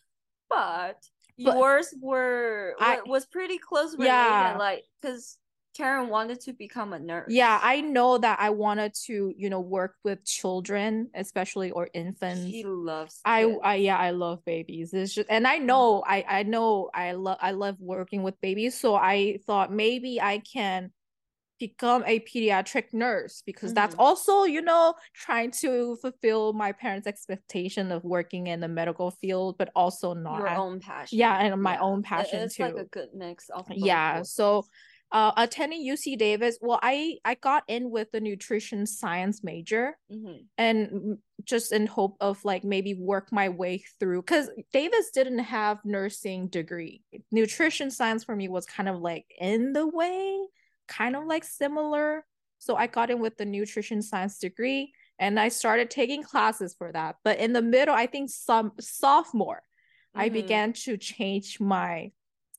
But, 0.49 0.97
but 1.39 1.57
yours 1.57 1.95
were 2.01 2.75
I, 2.81 3.01
was 3.07 3.25
pretty 3.27 3.59
close 3.59 3.93
related 3.93 4.07
yeah. 4.07 4.57
like 4.59 4.85
because 5.01 5.39
Karen 5.81 6.09
wanted 6.09 6.41
to 6.43 6.53
become 6.53 6.93
a 6.93 6.99
nurse. 6.99 7.31
Yeah, 7.31 7.59
I 7.63 7.81
know 7.81 8.19
that 8.19 8.39
I 8.41 8.51
wanted 8.51 8.93
to, 9.07 9.33
you 9.37 9.49
know, 9.49 9.61
work 9.61 9.95
with 10.05 10.25
children, 10.25 11.09
especially 11.15 11.71
or 11.71 11.89
infants. 11.95 12.51
She 12.51 12.65
loves. 12.65 13.21
I, 13.25 13.45
I, 13.63 13.75
yeah, 13.77 13.97
I 13.97 14.11
love 14.11 14.45
babies. 14.45 14.93
It's 14.93 15.15
just, 15.15 15.29
and 15.31 15.47
I 15.47 15.59
know, 15.59 16.03
I, 16.07 16.25
I 16.29 16.43
know, 16.43 16.91
I 16.93 17.13
love, 17.13 17.39
I 17.41 17.53
love 17.53 17.77
working 17.81 18.23
with 18.23 18.41
babies. 18.41 18.79
So 18.79 18.95
I 18.95 19.39
thought 19.47 19.73
maybe 19.73 20.21
I 20.21 20.39
can 20.39 20.91
become 21.59 22.03
a 22.07 22.21
pediatric 22.21 22.93
nurse 22.95 23.43
because 23.45 23.71
mm-hmm. 23.71 23.75
that's 23.75 23.95
also, 23.99 24.45
you 24.45 24.63
know, 24.63 24.95
trying 25.15 25.51
to 25.51 25.97
fulfill 26.01 26.55
my 26.55 26.73
parents' 26.73 27.07
expectation 27.07 27.93
of 27.93 28.03
working 28.03 28.47
in 28.47 28.61
the 28.61 28.69
medical 28.69 29.11
field, 29.11 29.57
but 29.59 29.71
also 29.77 30.15
not 30.15 30.39
your 30.39 30.49
own 30.49 30.81
passion. 30.81 31.19
Yeah, 31.19 31.39
and 31.39 31.63
my 31.63 31.75
yeah. 31.75 31.81
own 31.81 32.03
passion 32.03 32.41
it's 32.41 32.57
too. 32.57 32.65
It's 32.65 32.75
like 32.75 32.83
a 32.87 32.89
good 32.89 33.09
mix 33.15 33.51
of. 33.51 33.67
Yeah, 33.71 34.23
so 34.23 34.65
uh, 35.13 35.33
attending 35.37 35.85
UC 35.85 36.19
Davis, 36.19 36.59
well, 36.61 36.79
I 36.83 37.17
I 37.25 37.35
got 37.35 37.65
in 37.67 37.91
with 37.91 38.13
the 38.13 38.21
nutrition 38.21 38.87
science 38.87 39.43
major, 39.43 39.97
mm-hmm. 40.11 40.43
and 40.57 41.19
just 41.45 41.73
in 41.73 41.87
hope 41.87 42.17
of 42.21 42.45
like 42.45 42.63
maybe 42.63 42.95
work 42.95 43.33
my 43.33 43.49
way 43.49 43.83
through 43.99 44.23
because 44.23 44.49
Davis 44.73 45.11
didn't 45.13 45.41
have 45.41 45.79
nursing 45.85 46.47
degree. 46.47 47.03
Nutrition 47.33 47.91
science 47.91 48.23
for 48.23 48.37
me 48.37 48.49
was 48.49 48.67
kind 48.67 48.89
of 48.89 49.01
like 49.01 49.27
in 49.39 49.73
the 49.73 49.87
way, 49.87 50.39
kind 50.87 51.17
of 51.17 51.27
like 51.27 51.45
similar. 51.45 52.25
So 52.61 52.77
I 52.77 52.87
got 52.87 53.11
in 53.11 53.21
with 53.21 53.37
the 53.37 53.47
nutrition 53.47 54.03
science 54.03 54.39
degree, 54.39 54.93
and 55.19 55.41
I 55.41 55.49
started 55.49 55.91
taking 55.91 56.23
classes 56.23 56.77
for 56.79 56.93
that. 56.93 57.17
But 57.25 57.39
in 57.39 57.53
the 57.53 57.63
middle, 57.63 57.95
I 57.95 58.07
think 58.07 58.31
some 58.31 58.73
sophomore, 58.79 59.63
mm-hmm. 60.15 60.21
I 60.21 60.29
began 60.29 60.73
to 60.85 60.97
change 60.97 61.59
my 61.59 62.13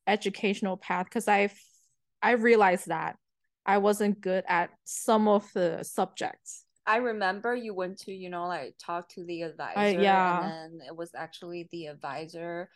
educational 0.06 0.76
path 0.76 1.06
because 1.06 1.30
I 1.30 1.50
I 2.22 2.32
realized 2.32 2.88
that 2.88 3.18
I 3.66 3.78
wasn't 3.78 4.22
good 4.22 4.44
at 4.48 4.70
some 4.84 5.28
of 5.28 5.52
the 5.54 5.84
subjects. 5.84 6.66
I 6.86 6.98
remember 6.98 7.56
you 7.56 7.74
went 7.74 8.00
to, 8.00 8.12
you 8.12 8.30
know, 8.30 8.48
like 8.48 8.76
talk 8.84 9.10
to 9.10 9.24
the 9.24 9.44
advisor. 9.44 9.80
Uh, 9.80 10.02
yeah. 10.02 10.44
And 10.44 10.80
then 10.80 10.88
it 10.88 10.96
was 10.96 11.12
actually 11.16 11.70
the 11.72 11.88
advisor, 11.88 12.70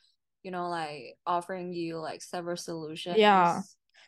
you 0.43 0.51
know, 0.51 0.69
like 0.69 1.15
offering 1.25 1.73
you 1.73 1.97
like 1.97 2.21
several 2.21 2.57
solutions. 2.57 3.17
Yeah. 3.17 3.61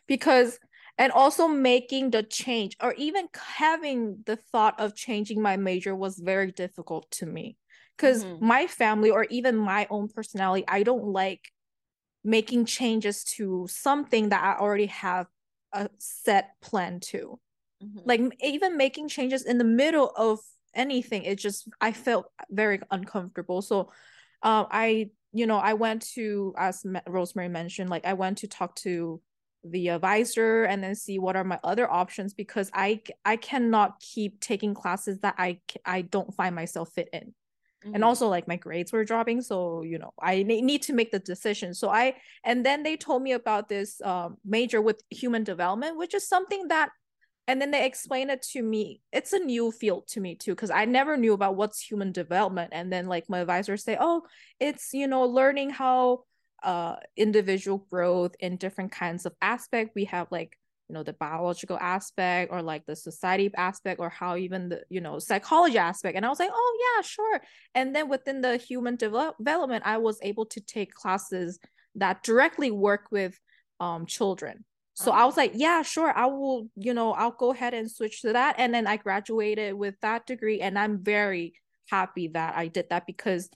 Because 0.06 0.58
and 0.98 1.12
also 1.12 1.46
making 1.46 2.10
the 2.10 2.22
change 2.22 2.76
or 2.82 2.92
even 2.94 3.28
having 3.34 4.22
the 4.26 4.36
thought 4.36 4.78
of 4.80 4.96
changing 4.96 5.40
my 5.40 5.56
major 5.56 5.94
was 5.94 6.18
very 6.18 6.52
difficult 6.52 7.10
to 7.12 7.26
me 7.26 7.56
because 7.96 8.24
mm-hmm. 8.24 8.44
my 8.44 8.66
family 8.66 9.10
or 9.10 9.24
even 9.30 9.56
my 9.56 9.86
own 9.90 10.08
personality 10.08 10.64
i 10.66 10.82
don't 10.82 11.04
like 11.04 11.40
making 12.24 12.64
changes 12.64 13.24
to 13.24 13.66
something 13.68 14.30
that 14.30 14.42
I 14.42 14.60
already 14.60 14.86
have 14.86 15.26
a 15.72 15.88
set 15.98 16.60
plan 16.60 17.00
to. 17.00 17.38
Mm-hmm. 17.82 17.98
Like 18.04 18.20
even 18.42 18.76
making 18.76 19.08
changes 19.08 19.44
in 19.44 19.58
the 19.58 19.64
middle 19.64 20.12
of 20.16 20.40
anything, 20.74 21.24
it 21.24 21.36
just 21.38 21.68
I 21.80 21.92
felt 21.92 22.26
very 22.50 22.80
uncomfortable. 22.90 23.62
So 23.62 23.90
um 24.42 24.66
I 24.70 25.10
you 25.32 25.46
know 25.46 25.58
I 25.58 25.74
went 25.74 26.02
to 26.14 26.54
as 26.56 26.84
Rosemary 27.06 27.48
mentioned, 27.48 27.90
like 27.90 28.04
I 28.04 28.14
went 28.14 28.38
to 28.38 28.48
talk 28.48 28.74
to 28.76 29.20
the 29.64 29.88
advisor 29.88 30.64
and 30.64 30.82
then 30.82 30.94
see 30.94 31.18
what 31.18 31.36
are 31.36 31.44
my 31.44 31.58
other 31.64 31.90
options 31.90 32.34
because 32.34 32.70
I 32.74 33.02
I 33.24 33.36
cannot 33.36 34.00
keep 34.00 34.40
taking 34.40 34.74
classes 34.74 35.18
that 35.20 35.34
I 35.38 35.60
I 35.84 36.02
don't 36.02 36.34
find 36.34 36.54
myself 36.54 36.92
fit 36.92 37.08
in 37.12 37.34
mm-hmm. 37.84 37.94
and 37.94 38.04
also 38.04 38.28
like 38.28 38.48
my 38.48 38.56
grades 38.56 38.92
were 38.92 39.04
dropping 39.04 39.40
so 39.40 39.82
you 39.82 39.98
know 39.98 40.12
i 40.20 40.42
need 40.42 40.82
to 40.82 40.92
make 40.92 41.10
the 41.10 41.18
decision. 41.18 41.74
So 41.74 41.88
i 41.88 42.14
and 42.44 42.64
then 42.64 42.82
they 42.82 42.96
told 42.96 43.22
me 43.22 43.32
about 43.32 43.68
this 43.68 44.00
um, 44.02 44.36
major 44.44 44.80
with 44.80 45.02
human 45.10 45.44
development 45.44 45.96
which 45.96 46.14
is 46.14 46.28
something 46.28 46.68
that 46.68 46.90
and 47.46 47.62
then 47.62 47.70
they 47.70 47.86
explained 47.86 48.30
it 48.30 48.42
to 48.52 48.62
me. 48.62 49.00
It's 49.10 49.32
a 49.32 49.38
new 49.38 49.72
field 49.72 50.06
to 50.08 50.20
me 50.20 50.34
too 50.34 50.54
because 50.54 50.70
i 50.70 50.84
never 50.84 51.16
knew 51.16 51.32
about 51.32 51.56
what's 51.56 51.80
human 51.80 52.12
development. 52.12 52.70
And 52.72 52.92
then 52.92 53.06
like 53.06 53.28
my 53.28 53.40
advisors 53.40 53.84
say 53.84 53.96
oh 53.98 54.22
it's 54.60 54.92
you 54.92 55.06
know 55.06 55.22
learning 55.22 55.70
how 55.70 56.24
uh 56.62 56.96
individual 57.16 57.78
growth 57.90 58.34
in 58.40 58.56
different 58.56 58.92
kinds 58.92 59.26
of 59.26 59.34
aspect. 59.40 59.92
We 59.94 60.04
have 60.06 60.28
like 60.30 60.56
you 60.88 60.94
know 60.94 61.02
the 61.02 61.12
biological 61.12 61.78
aspect 61.78 62.50
or 62.52 62.62
like 62.62 62.86
the 62.86 62.96
society 62.96 63.50
aspect 63.56 64.00
or 64.00 64.08
how 64.08 64.36
even 64.36 64.70
the 64.70 64.82
you 64.88 65.00
know 65.00 65.18
psychology 65.18 65.78
aspect. 65.78 66.16
And 66.16 66.24
i 66.24 66.28
was 66.28 66.40
like 66.40 66.50
oh 66.52 66.78
yeah 66.96 67.02
sure. 67.02 67.40
And 67.74 67.94
then 67.94 68.08
within 68.08 68.40
the 68.40 68.56
human 68.56 68.96
development 68.96 69.82
i 69.86 69.98
was 69.98 70.18
able 70.22 70.46
to 70.46 70.60
take 70.60 70.92
classes 70.92 71.58
that 71.96 72.22
directly 72.22 72.70
work 72.70 73.08
with 73.10 73.38
um 73.80 74.06
children. 74.06 74.64
So 74.94 75.12
i 75.12 75.24
was 75.24 75.36
like 75.36 75.52
yeah 75.54 75.82
sure 75.82 76.12
i 76.16 76.26
will 76.26 76.68
you 76.74 76.94
know 76.94 77.12
i'll 77.12 77.30
go 77.30 77.52
ahead 77.52 77.74
and 77.74 77.90
switch 77.90 78.22
to 78.22 78.32
that. 78.32 78.56
And 78.58 78.72
then 78.72 78.86
i 78.86 78.96
graduated 78.96 79.74
with 79.74 79.94
that 80.00 80.26
degree 80.26 80.60
and 80.60 80.78
i'm 80.78 81.02
very 81.04 81.54
happy 81.90 82.28
that 82.28 82.54
i 82.56 82.68
did 82.68 82.86
that 82.90 83.06
because 83.06 83.48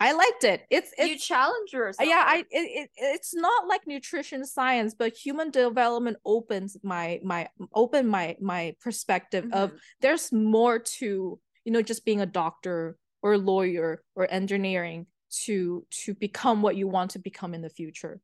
I 0.00 0.12
liked 0.12 0.44
it. 0.44 0.62
It's, 0.70 0.92
it's 0.96 1.08
you 1.08 1.18
challenge 1.18 1.74
yourself. 1.74 2.08
Yeah, 2.08 2.24
I 2.26 2.38
it, 2.38 2.46
it 2.50 2.90
it's 2.96 3.34
not 3.34 3.68
like 3.68 3.86
nutrition 3.86 4.46
science, 4.46 4.94
but 4.98 5.12
human 5.12 5.50
development 5.50 6.16
opens 6.24 6.78
my 6.82 7.20
my 7.22 7.48
open 7.74 8.08
my 8.08 8.36
my 8.40 8.74
perspective 8.80 9.44
mm-hmm. 9.44 9.58
of 9.58 9.72
there's 10.00 10.32
more 10.32 10.78
to 10.78 11.38
you 11.64 11.72
know 11.72 11.82
just 11.82 12.06
being 12.06 12.22
a 12.22 12.26
doctor 12.26 12.96
or 13.22 13.34
a 13.34 13.38
lawyer 13.38 14.02
or 14.14 14.26
engineering 14.30 15.06
to 15.44 15.86
to 16.04 16.14
become 16.14 16.62
what 16.62 16.76
you 16.76 16.88
want 16.88 17.10
to 17.10 17.18
become 17.18 17.52
in 17.52 17.60
the 17.60 17.68
future. 17.68 18.20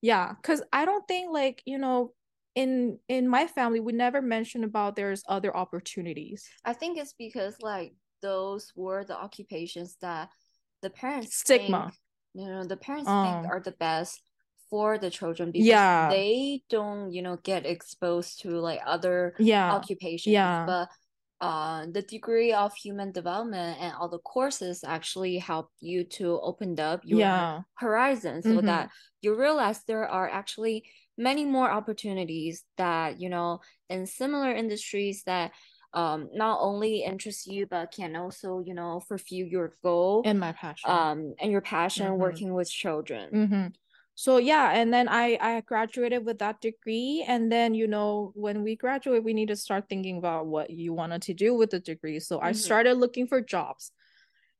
Yeah, 0.00 0.34
because 0.40 0.62
I 0.72 0.84
don't 0.84 1.06
think 1.08 1.32
like 1.32 1.60
you 1.66 1.78
know 1.78 2.12
in 2.54 3.00
in 3.08 3.26
my 3.26 3.48
family 3.48 3.80
we 3.80 3.92
never 3.92 4.22
mentioned 4.22 4.62
about 4.62 4.94
there's 4.94 5.24
other 5.28 5.54
opportunities. 5.56 6.48
I 6.64 6.72
think 6.72 6.98
it's 6.98 7.14
because 7.14 7.56
like 7.60 7.94
those 8.22 8.72
were 8.76 9.04
the 9.04 9.18
occupations 9.18 9.96
that 10.00 10.30
the 10.84 10.90
parents 10.90 11.36
stigma. 11.36 11.90
Think, 11.90 11.94
you 12.34 12.46
know 12.52 12.64
the 12.64 12.76
parents 12.76 13.08
um, 13.08 13.42
think 13.42 13.52
are 13.52 13.60
the 13.60 13.72
best 13.72 14.20
for 14.70 14.98
the 14.98 15.10
children 15.10 15.50
because 15.50 15.66
yeah. 15.66 16.08
they 16.10 16.62
don't 16.68 17.12
you 17.12 17.22
know 17.22 17.38
get 17.42 17.64
exposed 17.66 18.40
to 18.42 18.50
like 18.60 18.80
other 18.86 19.34
yeah. 19.38 19.72
occupations. 19.72 20.32
Yeah. 20.32 20.64
But 20.66 20.88
uh, 21.40 21.86
the 21.90 22.02
degree 22.02 22.52
of 22.52 22.74
human 22.74 23.12
development 23.12 23.78
and 23.80 23.92
all 23.98 24.08
the 24.08 24.18
courses 24.18 24.84
actually 24.84 25.36
help 25.38 25.68
you 25.80 26.04
to 26.04 26.40
open 26.40 26.78
up 26.78 27.00
your 27.04 27.18
yeah. 27.18 27.60
horizon 27.74 28.40
so 28.40 28.50
mm-hmm. 28.50 28.66
that 28.66 28.90
you 29.20 29.34
realize 29.34 29.82
there 29.84 30.08
are 30.08 30.28
actually 30.30 30.84
many 31.18 31.44
more 31.44 31.70
opportunities 31.70 32.64
that 32.76 33.20
you 33.20 33.28
know 33.28 33.60
in 33.90 34.06
similar 34.06 34.52
industries 34.52 35.22
that 35.24 35.50
um 35.94 36.28
not 36.34 36.58
only 36.60 37.04
interest 37.04 37.46
you 37.46 37.66
but 37.66 37.90
can 37.90 38.14
also 38.16 38.62
you 38.66 38.74
know 38.74 39.00
fulfill 39.00 39.46
your 39.46 39.72
goal 39.82 40.22
and 40.24 40.38
my 40.38 40.52
passion 40.52 40.90
um 40.90 41.34
and 41.40 41.50
your 41.50 41.60
passion 41.60 42.06
mm-hmm. 42.06 42.20
working 42.20 42.52
with 42.52 42.68
children 42.68 43.30
mm-hmm. 43.32 43.66
so 44.14 44.36
yeah 44.36 44.72
and 44.72 44.92
then 44.92 45.08
i 45.08 45.38
i 45.40 45.60
graduated 45.62 46.24
with 46.26 46.38
that 46.38 46.60
degree 46.60 47.24
and 47.26 47.50
then 47.50 47.74
you 47.74 47.86
know 47.86 48.32
when 48.34 48.62
we 48.62 48.76
graduate 48.76 49.24
we 49.24 49.32
need 49.32 49.48
to 49.48 49.56
start 49.56 49.88
thinking 49.88 50.18
about 50.18 50.46
what 50.46 50.68
you 50.68 50.92
wanted 50.92 51.22
to 51.22 51.32
do 51.32 51.54
with 51.54 51.70
the 51.70 51.80
degree 51.80 52.18
so 52.18 52.36
mm-hmm. 52.36 52.46
i 52.46 52.52
started 52.52 52.94
looking 52.94 53.26
for 53.26 53.40
jobs 53.40 53.92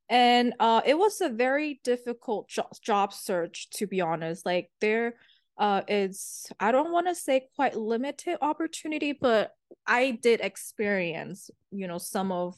and 0.08 0.54
uh 0.60 0.82
it 0.86 0.96
was 0.96 1.20
a 1.20 1.28
very 1.28 1.80
difficult 1.82 2.48
jo- 2.48 2.68
job 2.80 3.12
search 3.12 3.68
to 3.70 3.86
be 3.86 4.00
honest 4.00 4.46
like 4.46 4.70
there 4.80 5.14
uh 5.58 5.82
it's 5.88 6.46
i 6.60 6.72
don't 6.72 6.92
want 6.92 7.06
to 7.06 7.14
say 7.14 7.46
quite 7.54 7.76
limited 7.76 8.36
opportunity 8.42 9.12
but 9.12 9.52
i 9.86 10.18
did 10.22 10.40
experience 10.40 11.50
you 11.70 11.86
know 11.86 11.98
some 11.98 12.32
of 12.32 12.56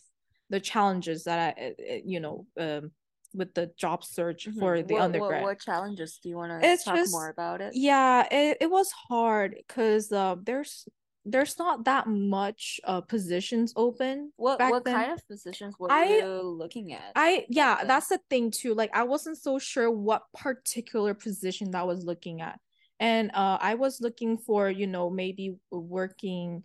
the 0.51 0.61
challenges 0.61 1.25
that 1.25 1.39
i 1.39 1.61
eh, 1.61 1.73
eh, 1.87 2.01
you 2.05 2.21
know 2.21 2.47
um 2.59 2.91
with 3.37 3.55
the 3.55 3.71
job 3.77 4.03
search 4.03 4.49
mm-hmm. 4.49 4.59
for 4.59 4.83
the 4.83 4.95
what, 4.95 5.03
undergrad. 5.03 5.43
what, 5.43 5.51
what, 5.51 5.61
challenges? 5.61 6.19
Do 6.23 6.29
you 6.29 6.37
want 6.37 6.63
to 6.63 6.77
talk 6.79 6.97
just, 6.97 7.13
more 7.13 7.29
about 7.29 7.61
it? 7.61 7.73
Yeah 7.75 8.27
it, 8.31 8.59
it 8.63 8.71
was 8.71 8.91
hard 9.09 9.55
because 9.57 10.11
uh 10.11 10.37
there's 10.43 10.89
there's 11.25 11.59
not 11.59 11.85
that 11.85 12.07
much 12.07 12.81
uh 12.85 13.01
positions 13.01 13.73
open 13.77 14.33
what 14.37 14.61
what 14.61 14.85
then. 14.85 14.95
kind 14.95 15.13
of 15.13 15.27
positions 15.29 15.75
were 15.79 15.91
I, 15.91 16.05
you 16.05 16.41
looking 16.41 16.93
at? 16.93 17.13
I 17.15 17.47
yeah 17.49 17.85
that's 17.85 18.09
the 18.09 18.21
thing 18.31 18.51
too 18.53 18.75
like 18.75 18.91
i 18.95 19.03
wasn't 19.03 19.37
so 19.37 19.59
sure 19.59 19.91
what 19.91 20.23
particular 20.33 21.15
position 21.15 21.73
that 21.73 21.81
I 21.81 21.85
was 21.85 22.05
looking 22.05 22.41
at 22.41 22.61
and 23.01 23.31
uh, 23.35 23.59
i 23.61 23.75
was 23.75 24.01
looking 24.01 24.39
for 24.39 24.71
you 24.71 24.87
know 24.87 25.11
maybe 25.11 25.57
working 25.71 26.63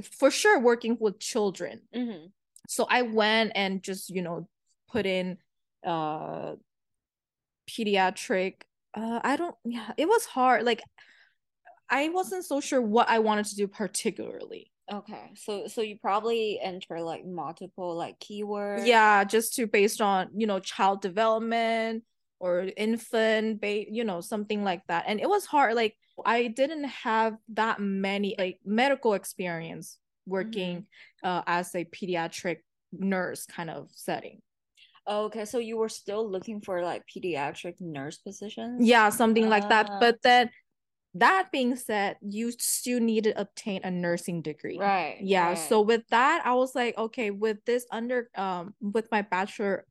for 0.00 0.30
sure 0.30 0.58
working 0.58 0.96
with 1.00 1.18
children 1.18 1.80
mm-hmm. 1.94 2.26
so 2.68 2.86
I 2.88 3.02
went 3.02 3.52
and 3.54 3.82
just, 3.82 4.10
you 4.10 4.22
know, 4.22 4.48
put 4.90 5.06
in 5.06 5.38
uh 5.84 6.54
pediatric 7.68 8.62
uh 8.94 9.20
I 9.24 9.36
don't 9.36 9.56
yeah, 9.64 9.90
it 9.96 10.06
was 10.06 10.24
hard. 10.26 10.64
Like 10.64 10.82
I 11.90 12.08
wasn't 12.08 12.44
so 12.44 12.60
sure 12.60 12.80
what 12.80 13.08
I 13.08 13.18
wanted 13.18 13.46
to 13.46 13.56
do 13.56 13.66
particularly. 13.66 14.70
Okay. 14.92 15.32
So 15.34 15.66
so 15.66 15.80
you 15.82 15.98
probably 15.98 16.58
enter 16.60 17.00
like 17.00 17.26
multiple 17.26 17.94
like 17.94 18.18
keywords. 18.18 18.86
Yeah, 18.86 19.24
just 19.24 19.54
to 19.56 19.66
based 19.66 20.00
on, 20.00 20.30
you 20.34 20.46
know, 20.46 20.58
child 20.58 21.02
development 21.02 22.04
or 22.42 22.68
infant, 22.76 23.60
ba- 23.60 23.86
you 23.88 24.02
know, 24.02 24.20
something 24.20 24.64
like 24.64 24.82
that. 24.88 25.04
And 25.06 25.20
it 25.20 25.28
was 25.28 25.46
hard. 25.46 25.76
Like 25.76 25.96
I 26.26 26.48
didn't 26.48 26.84
have 26.84 27.36
that 27.54 27.78
many 27.78 28.34
like 28.36 28.58
medical 28.66 29.14
experience 29.14 29.98
working 30.26 30.78
mm-hmm. 30.78 31.28
uh, 31.28 31.42
as 31.46 31.72
a 31.76 31.84
pediatric 31.84 32.58
nurse 32.92 33.46
kind 33.46 33.70
of 33.70 33.90
setting. 33.94 34.42
Okay, 35.08 35.44
so 35.44 35.58
you 35.58 35.76
were 35.76 35.88
still 35.88 36.28
looking 36.28 36.60
for 36.60 36.82
like 36.82 37.04
pediatric 37.06 37.74
nurse 37.78 38.18
positions? 38.18 38.84
Yeah, 38.84 39.08
something 39.10 39.46
uh... 39.46 39.48
like 39.48 39.68
that. 39.68 39.86
Ah. 39.88 39.98
But 40.00 40.18
then 40.24 40.50
that 41.14 41.52
being 41.52 41.76
said, 41.76 42.16
you 42.22 42.50
still 42.50 42.98
need 42.98 43.24
to 43.24 43.40
obtain 43.40 43.82
a 43.84 43.90
nursing 43.90 44.42
degree. 44.42 44.78
Right. 44.80 45.18
Yeah. 45.20 45.50
Right. 45.50 45.58
So 45.58 45.80
with 45.80 46.02
that, 46.10 46.42
I 46.44 46.54
was 46.54 46.74
like, 46.74 46.98
okay, 46.98 47.30
with 47.30 47.58
this 47.66 47.86
under 47.92 48.28
um 48.34 48.74
with 48.80 49.06
my 49.12 49.22
bachelor 49.22 49.86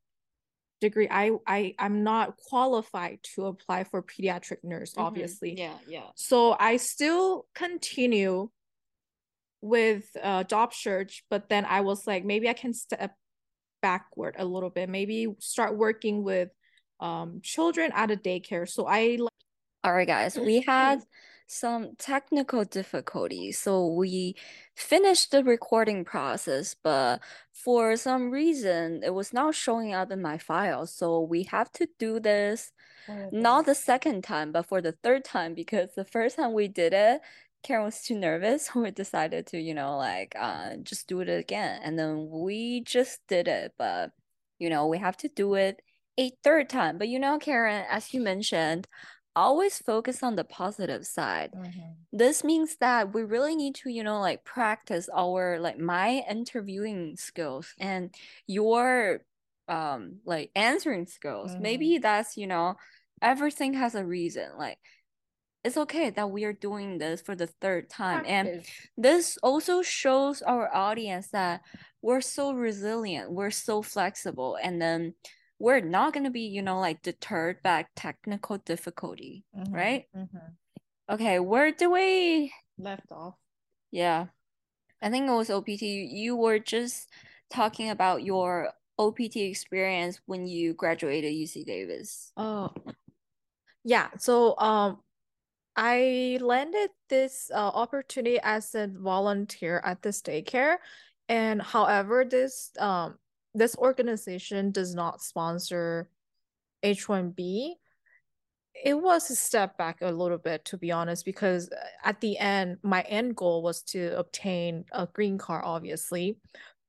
degree, 0.82 1.08
I 1.10 1.32
I 1.48 1.76
I'm 1.80 2.04
not 2.04 2.36
qualified 2.36 3.20
to 3.36 3.46
apply 3.46 3.86
for 3.86 4.04
pediatric 4.04 4.58
nurse, 4.64 4.92
mm-hmm. 4.92 5.04
obviously. 5.04 5.58
Yeah, 5.58 5.78
yeah. 5.88 6.08
So 6.16 6.56
I 6.60 6.78
still 6.78 7.46
continue 7.56 8.50
with 9.62 10.06
uh 10.22 10.44
job 10.44 10.74
search, 10.74 11.24
but 11.30 11.48
then 11.48 11.66
I 11.66 11.82
was 11.82 12.06
like, 12.06 12.26
maybe 12.26 12.50
I 12.50 12.54
can 12.54 12.74
step 12.74 13.16
backward 13.82 14.36
a 14.38 14.46
little 14.46 14.70
bit, 14.70 14.90
maybe 14.90 15.28
start 15.40 15.78
working 15.78 16.24
with 16.24 16.50
um 17.00 17.40
children 17.42 17.92
at 17.94 18.12
a 18.12 18.18
daycare. 18.18 18.68
So 18.68 18.86
I 18.88 19.18
all 19.84 19.94
right, 19.94 20.08
guys, 20.08 20.38
we 20.38 20.62
had 20.68 21.00
some 21.52 21.96
technical 21.98 22.64
difficulties. 22.66 23.60
So 23.60 23.88
we 23.88 24.36
finished 24.76 25.32
the 25.32 25.44
recording 25.44 26.06
process, 26.06 26.76
but 26.84 27.22
for 27.54 27.96
some 27.98 28.32
reason, 28.32 29.02
it 29.04 29.14
was 29.14 29.34
not 29.34 29.56
showing 29.56 29.94
up 29.94 30.12
in 30.12 30.22
my 30.22 30.38
file. 30.38 30.88
So 30.88 31.22
we 31.22 31.44
have 31.44 31.72
to 31.74 31.88
do 32.00 32.20
this 32.20 32.72
not 33.32 33.66
the 33.66 33.76
second 33.76 34.24
time, 34.24 34.52
but 34.52 34.66
for 34.68 34.82
the 34.82 34.92
third 34.94 35.24
time, 35.26 35.54
because 35.54 35.94
the 35.96 36.06
first 36.06 36.36
time 36.38 36.54
we 36.54 36.68
did 36.68 36.94
it, 36.94 37.22
Karen 37.64 37.86
was 37.86 38.02
too 38.02 38.18
nervous. 38.18 38.70
We 38.76 38.92
decided 38.92 39.48
to, 39.48 39.60
you 39.60 39.74
know, 39.74 39.98
like 39.98 40.36
uh, 40.40 40.78
just 40.84 41.08
do 41.08 41.22
it 41.22 41.30
again. 41.30 41.82
And 41.84 41.98
then 42.00 42.30
we 42.32 42.82
just 42.82 43.22
did 43.28 43.48
it. 43.48 43.74
But, 43.78 44.12
you 44.60 44.70
know, 44.70 44.88
we 44.88 44.98
have 45.00 45.18
to 45.18 45.30
do 45.30 45.56
it 45.56 45.82
a 46.18 46.32
third 46.44 46.70
time. 46.70 46.98
But, 46.98 47.08
you 47.10 47.20
know, 47.20 47.40
Karen, 47.40 47.86
as 47.90 48.14
you 48.14 48.22
mentioned, 48.22 48.88
always 49.36 49.78
focus 49.78 50.24
on 50.24 50.36
the 50.36 50.44
positive 50.44 51.06
side. 51.06 51.52
Mm-hmm. 51.56 51.92
This 52.12 52.44
means 52.44 52.78
that 52.78 53.14
we 53.14 53.24
really 53.24 53.56
need 53.56 53.76
to, 53.76 53.90
you 53.90 54.04
know, 54.04 54.20
like 54.20 54.44
practice 54.44 55.10
our 55.16 55.60
like 55.60 55.80
my 55.80 56.24
interviewing 56.30 57.16
skills 57.18 57.74
and 57.80 58.14
your 58.48 59.22
um 59.68 60.18
like 60.26 60.52
answering 60.56 61.06
skills. 61.06 61.52
Mm-hmm. 61.52 61.62
Maybe 61.62 61.98
that's, 61.98 62.38
you 62.38 62.48
know, 62.48 62.76
everything 63.22 63.74
has 63.76 63.96
a 63.96 64.06
reason. 64.06 64.50
Like 64.58 64.80
it's 65.64 65.78
okay 65.78 66.10
that 66.10 66.32
we 66.32 66.44
are 66.44 66.54
doing 66.54 66.98
this 66.98 67.22
for 67.22 67.36
the 67.36 67.48
third 67.48 67.90
time. 67.90 68.26
Practice. 68.26 68.32
And 68.32 68.66
this 68.98 69.38
also 69.44 69.82
shows 69.82 70.42
our 70.42 70.74
audience 70.74 71.30
that 71.30 71.62
we're 72.02 72.22
so 72.22 72.52
resilient, 72.54 73.32
we're 73.32 73.52
so 73.52 73.84
flexible, 73.84 74.58
and 74.62 74.82
then 74.82 75.14
we're 75.62 75.80
not 75.80 76.12
going 76.12 76.24
to 76.24 76.32
be, 76.32 76.42
you 76.42 76.62
know, 76.64 76.80
like 76.80 77.04
deterred 77.04 77.62
by 77.62 77.86
technical 77.96 78.58
difficulty, 78.58 79.46
mm-hmm, 79.56 79.74
right? 79.74 80.06
Mm-hmm. 80.18 81.14
Okay, 81.14 81.40
where 81.40 81.72
do 81.72 81.92
we 81.92 82.52
left 82.80 83.12
off? 83.12 83.36
Yeah. 83.92 84.26
I 85.02 85.10
think 85.10 85.30
it 85.30 85.34
was 85.34 85.52
OPT. 85.52 85.84
You 85.84 86.36
were 86.36 86.58
just 86.58 87.10
talking 87.52 87.92
about 87.92 88.24
your 88.24 88.72
OPT 88.98 89.36
experience 89.38 90.20
when 90.26 90.48
you 90.48 90.74
graduated 90.74 91.32
UC 91.34 91.66
Davis. 91.66 92.32
Oh. 92.36 92.74
Yeah, 93.84 94.10
so 94.18 94.58
um 94.58 95.00
I 95.76 96.40
landed 96.42 96.90
this 97.08 97.52
uh, 97.54 97.58
opportunity 97.58 98.40
as 98.42 98.74
a 98.76 98.88
volunteer 98.88 99.82
at 99.86 100.02
this 100.02 100.22
daycare 100.22 100.78
and 101.30 101.62
however 101.62 102.26
this 102.26 102.72
um 102.80 103.18
this 103.54 103.76
organization 103.78 104.72
does 104.72 104.96
not 104.96 105.22
sponsor 105.22 106.10
H1B, 106.84 107.76
it 108.74 108.94
was 108.94 109.30
a 109.30 109.36
step 109.36 109.78
back 109.78 110.02
a 110.02 110.12
little 110.12 110.38
bit, 110.38 110.66
to 110.66 110.78
be 110.78 110.92
honest, 110.92 111.26
because 111.26 111.70
at 112.04 112.22
the 112.22 112.38
end, 112.38 112.78
my 112.84 113.02
end 113.02 113.36
goal 113.36 113.62
was 113.62 113.84
to 113.84 114.18
obtain 114.18 114.86
a 114.92 115.08
green 115.08 115.38
card, 115.38 115.64
obviously. 115.66 116.38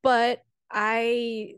But 0.02 0.42
I 0.70 1.54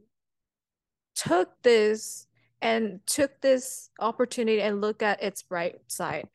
took 1.15 1.51
this 1.63 2.27
and 2.61 3.01
took 3.07 3.41
this 3.41 3.91
opportunity 4.01 4.63
and 4.63 4.81
look 4.81 5.03
at 5.03 5.23
its 5.23 5.43
bright 5.43 5.77
side. 5.87 6.29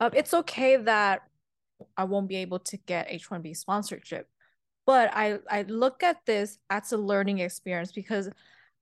Um, 0.00 0.10
it's 0.14 0.34
okay 0.34 0.76
that 0.76 1.22
I 1.96 2.04
won't 2.04 2.28
be 2.28 2.36
able 2.36 2.58
to 2.58 2.76
get 2.76 3.08
H1B 3.08 3.56
sponsorship, 3.56 4.28
but 4.86 5.10
i 5.14 5.38
i 5.50 5.62
look 5.62 6.02
at 6.02 6.18
this 6.26 6.58
as 6.70 6.92
a 6.92 6.96
learning 6.96 7.38
experience 7.38 7.92
because 7.92 8.30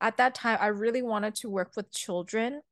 at 0.01 0.17
that 0.17 0.35
time 0.35 0.59
i 0.61 0.67
really 0.67 1.03
wanted 1.03 1.35
to 1.35 1.49
work 1.49 1.73
with 1.77 1.91
children. 1.93 2.63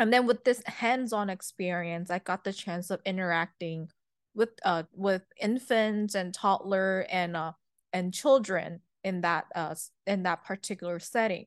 And 0.00 0.12
then 0.12 0.28
with 0.28 0.44
this 0.44 0.62
hands-on 0.64 1.28
experience 1.28 2.10
i 2.10 2.20
got 2.20 2.44
the 2.44 2.52
chance 2.52 2.90
of 2.90 3.00
interacting 3.04 3.88
with 4.34 4.50
uh 4.64 4.84
with 4.92 5.22
infants 5.40 6.14
and 6.14 6.32
toddler 6.32 7.04
and 7.10 7.36
uh 7.36 7.52
and 7.92 8.14
children 8.14 8.80
in 9.02 9.22
that 9.22 9.46
uh 9.56 9.74
in 10.06 10.22
that 10.22 10.44
particular 10.44 11.00
setting 11.00 11.46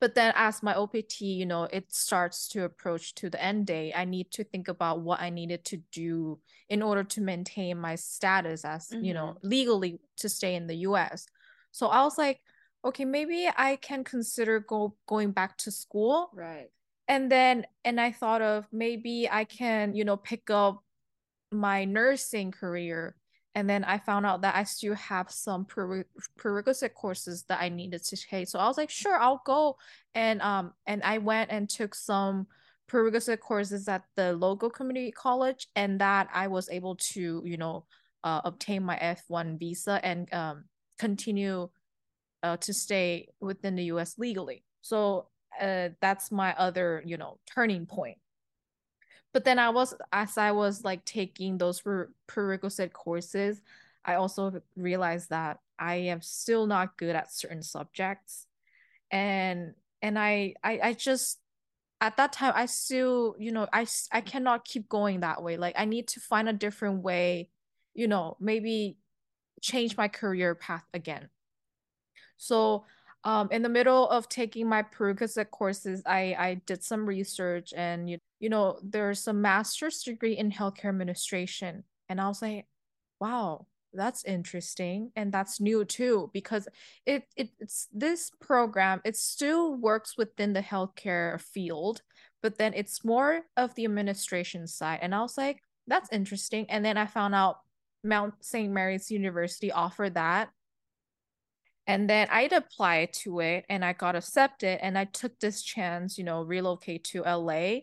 but 0.00 0.14
then 0.14 0.32
as 0.36 0.62
my 0.62 0.74
opt 0.74 1.20
you 1.20 1.46
know 1.46 1.64
it 1.64 1.92
starts 1.92 2.48
to 2.48 2.64
approach 2.64 3.14
to 3.14 3.30
the 3.30 3.42
end 3.42 3.66
day 3.66 3.92
i 3.94 4.04
need 4.04 4.30
to 4.30 4.44
think 4.44 4.68
about 4.68 5.00
what 5.00 5.20
i 5.20 5.30
needed 5.30 5.64
to 5.64 5.78
do 5.92 6.38
in 6.68 6.82
order 6.82 7.04
to 7.04 7.20
maintain 7.20 7.78
my 7.78 7.94
status 7.94 8.64
as 8.64 8.88
mm-hmm. 8.88 9.04
you 9.04 9.14
know 9.14 9.34
mm-hmm. 9.36 9.48
legally 9.48 10.00
to 10.16 10.28
stay 10.28 10.54
in 10.54 10.66
the 10.66 10.76
us 10.76 11.26
so 11.70 11.88
i 11.88 12.02
was 12.02 12.18
like 12.18 12.40
okay 12.84 13.04
maybe 13.04 13.48
i 13.56 13.76
can 13.76 14.04
consider 14.04 14.60
go 14.60 14.94
going 15.06 15.32
back 15.32 15.56
to 15.56 15.70
school 15.70 16.30
right 16.34 16.68
and 17.08 17.30
then 17.30 17.64
and 17.84 18.00
i 18.00 18.10
thought 18.10 18.42
of 18.42 18.66
maybe 18.72 19.28
i 19.30 19.44
can 19.44 19.94
you 19.94 20.04
know 20.04 20.16
pick 20.16 20.50
up 20.50 20.82
my 21.50 21.84
nursing 21.84 22.50
career 22.50 23.14
and 23.54 23.70
then 23.70 23.84
I 23.84 23.98
found 23.98 24.26
out 24.26 24.42
that 24.42 24.56
I 24.56 24.64
still 24.64 24.94
have 24.94 25.30
some 25.30 25.64
prerequisite 25.64 26.94
courses 26.94 27.44
that 27.48 27.60
I 27.60 27.68
needed 27.68 28.02
to 28.04 28.16
take. 28.16 28.48
So 28.48 28.58
I 28.58 28.66
was 28.66 28.76
like, 28.76 28.90
sure, 28.90 29.16
I'll 29.16 29.42
go. 29.44 29.76
And 30.14 30.42
um 30.42 30.72
and 30.86 31.02
I 31.02 31.18
went 31.18 31.50
and 31.50 31.68
took 31.68 31.94
some 31.94 32.46
prerequisite 32.88 33.40
courses 33.40 33.88
at 33.88 34.02
the 34.16 34.32
local 34.32 34.70
community 34.70 35.12
college, 35.12 35.68
and 35.76 36.00
that 36.00 36.28
I 36.34 36.48
was 36.48 36.68
able 36.68 36.96
to, 36.96 37.42
you 37.44 37.56
know, 37.56 37.86
uh, 38.24 38.40
obtain 38.44 38.82
my 38.82 38.96
F1 38.96 39.58
visa 39.58 40.00
and 40.02 40.32
um 40.34 40.64
continue 40.98 41.68
uh, 42.42 42.56
to 42.58 42.74
stay 42.74 43.28
within 43.40 43.74
the 43.76 43.84
US 43.84 44.18
legally. 44.18 44.64
So 44.82 45.28
uh, 45.60 45.90
that's 46.00 46.30
my 46.30 46.54
other, 46.58 47.02
you 47.06 47.16
know, 47.16 47.38
turning 47.54 47.86
point 47.86 48.18
but 49.34 49.44
then 49.44 49.58
i 49.58 49.68
was 49.68 49.92
as 50.12 50.38
i 50.38 50.50
was 50.50 50.84
like 50.84 51.04
taking 51.04 51.58
those 51.58 51.82
prerequisite 52.26 52.94
courses 52.94 53.60
i 54.06 54.14
also 54.14 54.62
realized 54.76 55.28
that 55.28 55.58
i 55.78 55.96
am 55.96 56.22
still 56.22 56.66
not 56.66 56.96
good 56.96 57.14
at 57.16 57.32
certain 57.32 57.62
subjects. 57.62 58.46
And 59.10 59.74
and 60.00 60.18
i 60.18 60.54
i, 60.62 60.80
I 60.82 60.92
just 60.94 61.40
at 62.00 62.16
that 62.16 62.32
time 62.32 62.52
i 62.56 62.66
still 62.66 63.34
you 63.38 63.52
know 63.52 63.68
i 63.72 63.86
i 64.12 64.20
cannot 64.20 64.64
keep 64.64 64.88
going 64.88 65.20
that 65.20 65.42
way. 65.42 65.56
Like 65.56 65.74
i 65.76 65.84
need 65.84 66.08
to 66.08 66.20
find 66.20 66.48
a 66.48 66.52
different 66.52 67.02
way 67.02 67.50
you 67.92 68.08
know 68.08 68.36
maybe 68.40 68.96
change 69.60 69.96
my 69.96 70.08
career 70.08 70.54
path 70.54 70.84
again. 70.94 71.28
So 72.36 72.84
um, 73.24 73.48
in 73.50 73.62
the 73.62 73.68
middle 73.68 74.08
of 74.10 74.28
taking 74.28 74.68
my 74.68 74.82
prerequisite 74.82 75.50
courses, 75.50 76.02
I, 76.04 76.36
I 76.38 76.54
did 76.66 76.84
some 76.84 77.06
research 77.06 77.72
and, 77.74 78.08
you, 78.08 78.18
you 78.38 78.50
know, 78.50 78.78
there's 78.82 79.26
a 79.26 79.32
master's 79.32 80.02
degree 80.02 80.36
in 80.36 80.50
healthcare 80.50 80.90
administration. 80.90 81.84
And 82.08 82.20
I 82.20 82.28
was 82.28 82.42
like, 82.42 82.66
wow, 83.20 83.66
that's 83.94 84.24
interesting. 84.24 85.10
And 85.16 85.32
that's 85.32 85.58
new 85.58 85.86
too, 85.86 86.30
because 86.34 86.68
it, 87.06 87.24
it 87.36 87.50
it's 87.58 87.88
this 87.92 88.30
program, 88.40 89.00
it 89.04 89.16
still 89.16 89.74
works 89.74 90.18
within 90.18 90.52
the 90.52 90.60
healthcare 90.60 91.40
field, 91.40 92.02
but 92.42 92.58
then 92.58 92.74
it's 92.74 93.04
more 93.04 93.42
of 93.56 93.74
the 93.74 93.86
administration 93.86 94.66
side. 94.66 94.98
And 95.00 95.14
I 95.14 95.22
was 95.22 95.38
like, 95.38 95.62
that's 95.86 96.12
interesting. 96.12 96.66
And 96.68 96.84
then 96.84 96.98
I 96.98 97.06
found 97.06 97.34
out 97.34 97.60
Mount 98.02 98.34
St. 98.40 98.70
Mary's 98.70 99.10
University 99.10 99.72
offered 99.72 100.14
that 100.14 100.50
And 101.86 102.08
then 102.08 102.28
I'd 102.30 102.52
apply 102.52 103.08
to 103.22 103.40
it 103.40 103.66
and 103.68 103.84
I 103.84 103.92
got 103.92 104.16
accepted 104.16 104.82
and 104.82 104.96
I 104.96 105.04
took 105.04 105.38
this 105.38 105.62
chance, 105.62 106.16
you 106.16 106.24
know, 106.24 106.42
relocate 106.42 107.04
to 107.04 107.24
LA. 107.24 107.82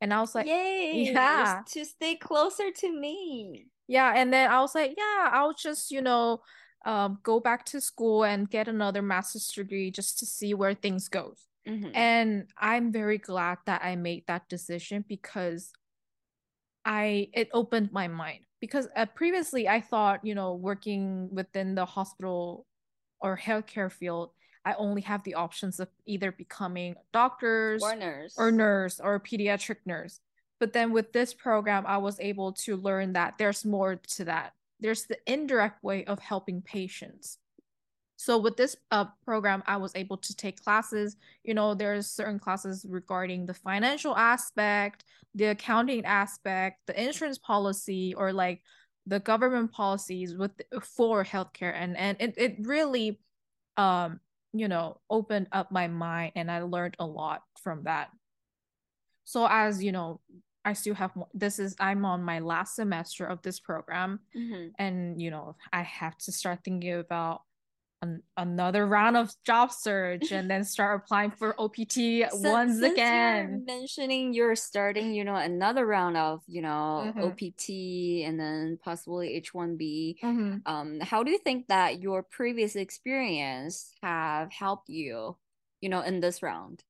And 0.00 0.12
I 0.12 0.20
was 0.20 0.34
like, 0.34 0.46
Yay! 0.46 1.10
yeah. 1.12 1.62
To 1.72 1.84
stay 1.84 2.16
closer 2.16 2.70
to 2.70 2.92
me. 2.92 3.66
Yeah. 3.88 4.12
And 4.16 4.32
then 4.32 4.50
I 4.50 4.60
was 4.60 4.74
like, 4.74 4.94
yeah, 4.96 5.30
I'll 5.32 5.54
just, 5.54 5.90
you 5.90 6.00
know, 6.00 6.40
um, 6.84 7.18
go 7.22 7.40
back 7.40 7.64
to 7.66 7.80
school 7.80 8.24
and 8.24 8.50
get 8.50 8.68
another 8.68 9.02
master's 9.02 9.46
degree 9.48 9.90
just 9.90 10.18
to 10.20 10.26
see 10.26 10.54
where 10.54 10.74
things 10.74 11.08
goes. 11.08 11.46
Mhm. 11.68 11.94
And 11.94 12.50
I'm 12.58 12.90
very 12.90 13.18
glad 13.18 13.58
that 13.66 13.82
I 13.84 13.96
made 13.96 14.24
that 14.26 14.48
decision 14.48 15.04
because 15.06 15.72
I 16.84 17.28
it 17.32 17.48
opened 17.52 17.92
my 17.92 18.08
mind 18.08 18.40
because 18.60 18.88
uh, 18.96 19.06
previously 19.06 19.68
I 19.68 19.80
thought, 19.80 20.24
you 20.24 20.34
know, 20.34 20.54
working 20.54 21.28
within 21.30 21.74
the 21.74 21.84
hospital 21.84 22.66
or 23.22 23.38
healthcare 23.38 23.90
field, 23.90 24.30
I 24.64 24.74
only 24.74 25.02
have 25.02 25.24
the 25.24 25.34
options 25.34 25.80
of 25.80 25.88
either 26.06 26.30
becoming 26.32 26.94
doctors 27.12 27.82
Or 27.82 27.96
nurse. 27.96 28.34
or 28.36 28.50
nurse 28.52 29.00
or 29.00 29.14
a 29.16 29.20
pediatric 29.20 29.78
nurse. 29.86 30.20
But 30.60 30.72
then 30.72 30.92
with 30.92 31.12
this 31.12 31.34
program, 31.34 31.84
I 31.86 31.98
was 31.98 32.20
able 32.20 32.52
to 32.64 32.76
learn 32.76 33.14
that 33.14 33.34
there's 33.38 33.64
more 33.64 33.96
to 33.96 34.24
that. 34.26 34.52
There's 34.78 35.04
the 35.04 35.18
indirect 35.26 35.82
way 35.82 36.04
of 36.04 36.20
helping 36.20 36.62
patients. 36.62 37.38
So 38.16 38.38
with 38.38 38.56
this 38.56 38.76
uh, 38.92 39.06
program, 39.24 39.64
I 39.66 39.78
was 39.78 39.90
able 39.96 40.16
to 40.18 40.36
take 40.36 40.62
classes. 40.62 41.16
You 41.42 41.54
know, 41.54 41.74
there's 41.74 42.06
certain 42.06 42.38
classes 42.38 42.86
regarding 42.88 43.46
the 43.46 43.54
financial 43.54 44.16
aspect, 44.16 45.04
the 45.34 45.46
accounting 45.46 46.04
aspect, 46.04 46.78
the 46.86 47.02
insurance 47.02 47.38
policy, 47.38 48.14
or 48.14 48.32
like 48.32 48.60
the 49.06 49.20
government 49.20 49.72
policies 49.72 50.36
with 50.36 50.52
for 50.82 51.24
healthcare, 51.24 51.74
and 51.74 51.96
and 51.96 52.16
it 52.20 52.34
it 52.36 52.56
really, 52.66 53.20
um, 53.76 54.20
you 54.52 54.68
know, 54.68 55.00
opened 55.10 55.48
up 55.52 55.72
my 55.72 55.88
mind, 55.88 56.32
and 56.36 56.50
I 56.50 56.62
learned 56.62 56.96
a 56.98 57.06
lot 57.06 57.42
from 57.62 57.84
that. 57.84 58.10
So 59.24 59.46
as 59.48 59.82
you 59.82 59.92
know, 59.92 60.20
I 60.64 60.72
still 60.74 60.94
have 60.94 61.12
this 61.34 61.58
is 61.58 61.74
I'm 61.80 62.04
on 62.04 62.22
my 62.22 62.38
last 62.38 62.76
semester 62.76 63.26
of 63.26 63.42
this 63.42 63.58
program, 63.60 64.20
Mhm. 64.34 64.74
and 64.78 65.20
you 65.20 65.30
know, 65.30 65.56
I 65.72 65.82
have 65.82 66.16
to 66.18 66.32
start 66.32 66.60
thinking 66.64 66.92
about 66.94 67.42
an, 68.02 68.22
another 68.36 68.86
round 68.86 69.16
of 69.16 69.32
job 69.44 69.72
search 69.72 70.32
and 70.32 70.50
then 70.50 70.64
start 70.64 71.00
applying 71.02 71.30
for 71.32 71.54
OPT 71.60 72.26
once 72.32 72.80
since 72.80 72.82
again. 72.82 73.62
You're 73.64 73.64
mentioning 73.64 74.34
you're 74.34 74.56
starting, 74.56 75.12
you 75.14 75.24
know, 75.24 75.36
another 75.36 75.86
round 75.86 76.16
of, 76.16 76.42
you 76.46 76.62
know, 76.62 77.14
Mhm. 77.14 77.20
OPT 77.20 78.24
and 78.24 78.38
then 78.38 78.78
possibly 78.82 79.34
H1B. 79.34 80.18
Mhm. 80.22 80.64
Um, 80.66 81.00
how 81.00 81.22
do 81.22 81.30
you 81.30 81.38
think 81.38 81.68
that 81.68 82.00
your 82.00 82.22
previous 82.22 82.76
experience 82.76 83.94
have 84.02 84.52
helped 84.52 84.88
you, 84.88 85.38
you 85.80 85.88
know, 85.88 86.02
in 86.02 86.20
this 86.20 86.42
round? 86.42 86.84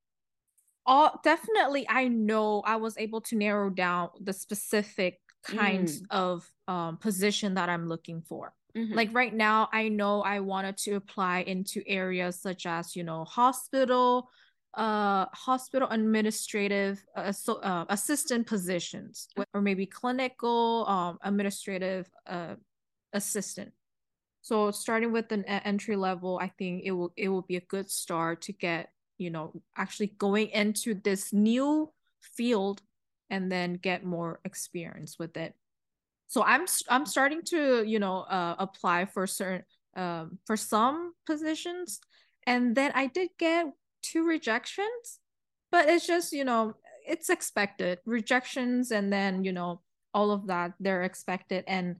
All 0.85 1.19
definitely, 1.23 1.87
I 1.87 2.07
know 2.09 2.61
I 2.61 2.75
was 2.75 2.97
able 2.97 3.21
to 3.21 3.35
narrow 3.37 3.69
down 3.69 4.09
the 4.19 4.33
specific 4.33 5.21
kinds 5.41 6.01
Mm. 6.01 6.09
of 6.09 6.51
um, 6.67 6.97
position 6.97 7.53
that 7.53 7.69
I'm 7.69 7.87
looking 7.87 8.21
for. 8.21 8.53
Mhm. 8.77 8.95
Like 8.95 9.13
right 9.13 9.33
now, 9.33 9.69
I 9.71 9.89
know 9.89 10.21
I 10.21 10.39
wanted 10.39 10.77
to 10.77 10.93
apply 10.95 11.39
into 11.41 11.83
areas 11.87 12.39
such 12.41 12.65
as, 12.65 12.95
you 12.95 13.03
know, 13.03 13.23
hospital, 13.25 14.29
uh, 14.73 15.27
hospital 15.33 15.87
administrative 15.91 17.05
uh, 17.15 17.31
so, 17.31 17.55
uh, 17.61 17.85
assistant 17.89 18.47
positions, 18.47 19.27
or 19.53 19.61
maybe 19.61 19.85
clinical 19.85 20.85
um, 20.87 21.19
administrative 21.21 22.09
uh, 22.25 22.55
assistant. 23.13 23.73
So 24.41 24.71
starting 24.71 25.11
with 25.11 25.31
an 25.31 25.45
entry 25.45 25.95
level, 25.95 26.39
I 26.41 26.49
think 26.49 26.83
it 26.85 26.91
will 26.91 27.13
it 27.17 27.29
will 27.29 27.43
be 27.43 27.57
a 27.57 27.61
good 27.61 27.89
start 27.89 28.41
to 28.43 28.53
get, 28.53 28.91
you 29.17 29.29
know, 29.29 29.61
actually 29.77 30.07
going 30.17 30.49
into 30.49 30.93
this 30.95 31.31
new 31.33 31.93
field 32.21 32.81
and 33.29 33.51
then 33.51 33.75
get 33.75 34.03
more 34.03 34.39
experience 34.45 35.17
with 35.19 35.37
it. 35.37 35.55
So 36.33 36.41
I'm 36.41 36.65
I'm 36.89 37.05
starting 37.05 37.43
to, 37.53 37.83
you 37.83 37.99
know, 37.99 38.21
uh, 38.21 38.55
apply 38.57 39.05
for 39.05 39.27
certain 39.27 39.65
um 39.95 40.39
for 40.47 40.57
some 40.57 41.13
positions 41.27 41.99
and 42.47 42.75
then 42.75 42.91
I 42.95 43.05
did 43.05 43.29
get 43.37 43.67
two 44.01 44.25
rejections, 44.25 45.19
but 45.71 45.87
it's 45.87 46.07
just, 46.07 46.33
you 46.33 46.43
know, 46.43 46.73
it's 47.07 47.29
expected. 47.29 47.99
Rejections 48.07 48.89
and 48.89 49.13
then, 49.13 49.43
you 49.43 49.53
know, 49.53 49.81
all 50.11 50.31
of 50.31 50.47
that 50.47 50.73
they're 50.79 51.03
expected 51.03 51.65
and 51.67 51.97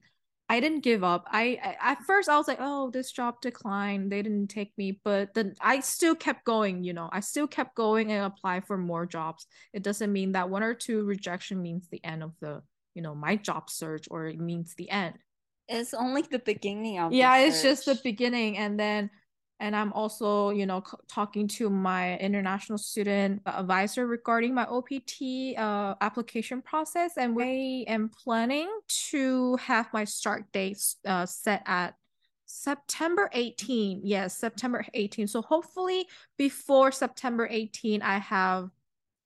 I 0.50 0.60
didn't 0.60 0.82
give 0.82 1.04
up. 1.04 1.26
I, 1.30 1.60
I 1.64 1.92
at 1.92 2.04
first 2.08 2.28
I 2.28 2.36
was 2.38 2.48
like, 2.48 2.58
oh, 2.60 2.90
this 2.90 3.12
job 3.12 3.36
declined. 3.40 4.12
They 4.12 4.24
didn't 4.24 4.48
take 4.50 4.74
me, 4.80 5.00
but 5.04 5.36
then 5.36 5.54
I 5.62 5.82
still 5.82 6.16
kept 6.16 6.44
going, 6.44 6.84
you 6.84 6.94
know. 6.94 7.08
I 7.12 7.20
still 7.20 7.48
kept 7.48 7.76
going 7.76 8.12
and 8.12 8.26
apply 8.26 8.62
for 8.62 8.78
more 8.80 9.06
jobs. 9.06 9.46
It 9.74 9.84
doesn't 9.84 10.12
mean 10.12 10.32
that 10.32 10.50
one 10.50 10.64
or 10.64 10.74
two 10.74 11.06
rejection 11.06 11.62
means 11.62 11.88
the 11.88 12.04
end 12.04 12.24
of 12.24 12.34
the, 12.42 12.64
you 12.94 13.02
know, 13.02 13.16
my 13.16 13.36
job 13.36 13.70
search 13.70 14.08
or 14.12 14.28
it 14.28 14.40
means 14.40 14.76
the 14.76 14.90
end. 14.90 15.16
It's 15.68 15.94
only 15.94 16.24
the 16.24 16.40
beginning 16.40 17.00
of 17.00 17.14
Yeah, 17.14 17.38
it's 17.38 17.62
just 17.62 17.86
the 17.86 18.00
beginning 18.04 18.58
and 18.58 18.80
then 18.80 19.10
and 19.60 19.78
I'm 19.78 19.94
also, 19.94 20.50
you 20.50 20.66
know, 20.66 20.84
c- 20.86 20.98
talking 21.08 21.48
to 21.60 21.70
my 21.70 22.18
international 22.18 22.78
student 22.78 23.42
advisor 23.46 24.06
regarding 24.06 24.54
my 24.54 24.66
OPT 24.66 25.58
uh, 25.58 25.96
application 26.02 26.62
process, 26.62 27.14
and 27.16 27.34
we 27.34 27.86
am 27.88 28.10
planning 28.10 28.70
to 29.12 29.56
have 29.58 29.88
my 29.94 30.04
start 30.04 30.52
date 30.52 30.84
uh, 31.06 31.26
set 31.26 31.64
at 31.66 31.96
September 32.46 33.30
18. 33.32 34.02
Yes, 34.04 34.38
September 34.38 34.86
18. 34.94 35.28
So 35.28 35.42
hopefully 35.42 36.08
before 36.38 36.92
September 36.92 37.48
18, 37.50 38.02
I 38.02 38.18
have, 38.18 38.70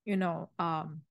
you 0.05 0.17
know, 0.17 0.49
um, 0.59 1.01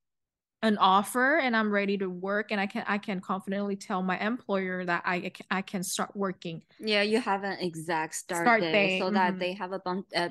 an 0.63 0.79
offer 0.79 1.37
and 1.39 1.57
I'm 1.57 1.71
ready 1.71 1.99
to 1.99 2.07
work 2.09 2.51
and 2.51 2.61
I 2.61 2.67
can 2.67 2.85
I 2.89 2.99
can 2.99 3.21
confidently 3.21 3.77
tell 3.77 4.03
my 4.03 4.19
employer 4.19 4.85
that 4.85 5.03
I 5.05 5.31
I 5.51 5.63
can, 5.63 5.83
start 5.83 6.11
working. 6.17 6.63
Yeah, 6.79 7.03
you 7.03 7.21
have 7.21 7.45
an 7.45 7.59
exact 7.61 8.15
start, 8.15 8.45
Start 8.47 8.61
date, 8.61 8.73
date, 8.73 8.99
so 9.01 9.11
that 9.11 9.35
mhm. 9.35 9.39
they 9.39 9.53
have 9.53 9.73
a 9.73 9.79
bump, 9.79 10.07
uh, 10.17 10.31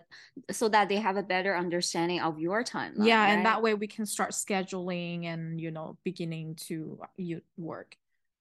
so 0.51 0.67
that 0.69 0.89
they 0.89 0.97
have 0.97 1.17
a 1.17 1.23
better 1.23 1.55
understanding 1.55 2.19
of 2.21 2.39
your 2.39 2.63
timeline. 2.63 3.05
yeah 3.07 3.27
and 3.27 3.45
that 3.45 3.61
way 3.61 3.73
we 3.73 3.87
can 3.87 4.05
start 4.05 4.31
scheduling 4.31 5.25
and 5.25 5.59
you 5.61 5.71
know 5.71 5.97
beginning 6.03 6.55
to 6.55 6.99
uh, 7.03 7.07
you 7.17 7.41
work 7.57 7.97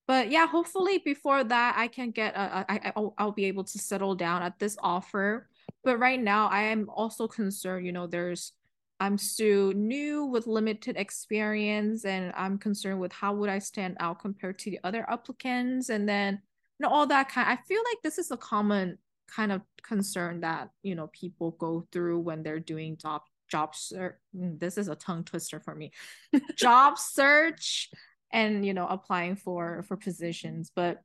but 0.06 0.30
yeah 0.30 0.46
hopefully 0.46 0.98
before 0.98 1.44
that 1.44 1.74
i 1.76 1.88
can 1.88 2.10
get 2.10 2.34
a, 2.34 2.40
a, 2.60 2.66
I, 2.68 2.92
I'll, 2.96 3.14
I'll 3.18 3.32
be 3.32 3.44
able 3.46 3.64
to 3.64 3.78
settle 3.78 4.14
down 4.14 4.42
at 4.42 4.58
this 4.58 4.76
offer 4.82 5.48
but 5.82 5.98
right 5.98 6.20
now 6.20 6.48
i 6.48 6.62
am 6.62 6.88
also 6.90 7.26
concerned 7.28 7.86
you 7.86 7.92
know 7.92 8.06
there's 8.06 8.52
i'm 9.00 9.18
still 9.18 9.72
new 9.72 10.24
with 10.24 10.46
limited 10.46 10.96
experience 10.96 12.04
and 12.04 12.32
i'm 12.36 12.58
concerned 12.58 13.00
with 13.00 13.12
how 13.12 13.34
would 13.34 13.50
i 13.50 13.58
stand 13.58 13.96
out 14.00 14.20
compared 14.20 14.58
to 14.58 14.70
the 14.70 14.80
other 14.84 15.08
applicants 15.08 15.88
and 15.88 16.08
then 16.08 16.34
you 16.78 16.86
know 16.86 16.92
all 16.92 17.06
that 17.06 17.28
kind 17.28 17.48
i 17.48 17.56
feel 17.66 17.82
like 17.90 17.98
this 18.02 18.18
is 18.18 18.30
a 18.30 18.36
common 18.36 18.98
kind 19.28 19.52
of 19.52 19.62
concern 19.82 20.40
that 20.40 20.70
you 20.82 20.94
know 20.94 21.08
people 21.12 21.52
go 21.52 21.86
through 21.92 22.18
when 22.18 22.42
they're 22.42 22.60
doing 22.60 22.96
job 22.96 23.22
job 23.50 23.74
search. 23.74 24.16
Mm, 24.36 24.58
this 24.58 24.78
is 24.78 24.88
a 24.88 24.94
tongue 24.96 25.24
twister 25.24 25.60
for 25.60 25.74
me. 25.74 25.92
Job 26.56 26.98
search 26.98 27.90
and 28.32 28.66
you 28.66 28.74
know 28.74 28.86
applying 28.86 29.36
for 29.36 29.84
for 29.86 29.96
positions. 29.96 30.72
But 30.74 31.02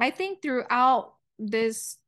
i 0.00 0.10
think 0.10 0.42
throughout 0.42 1.14
this 1.38 1.98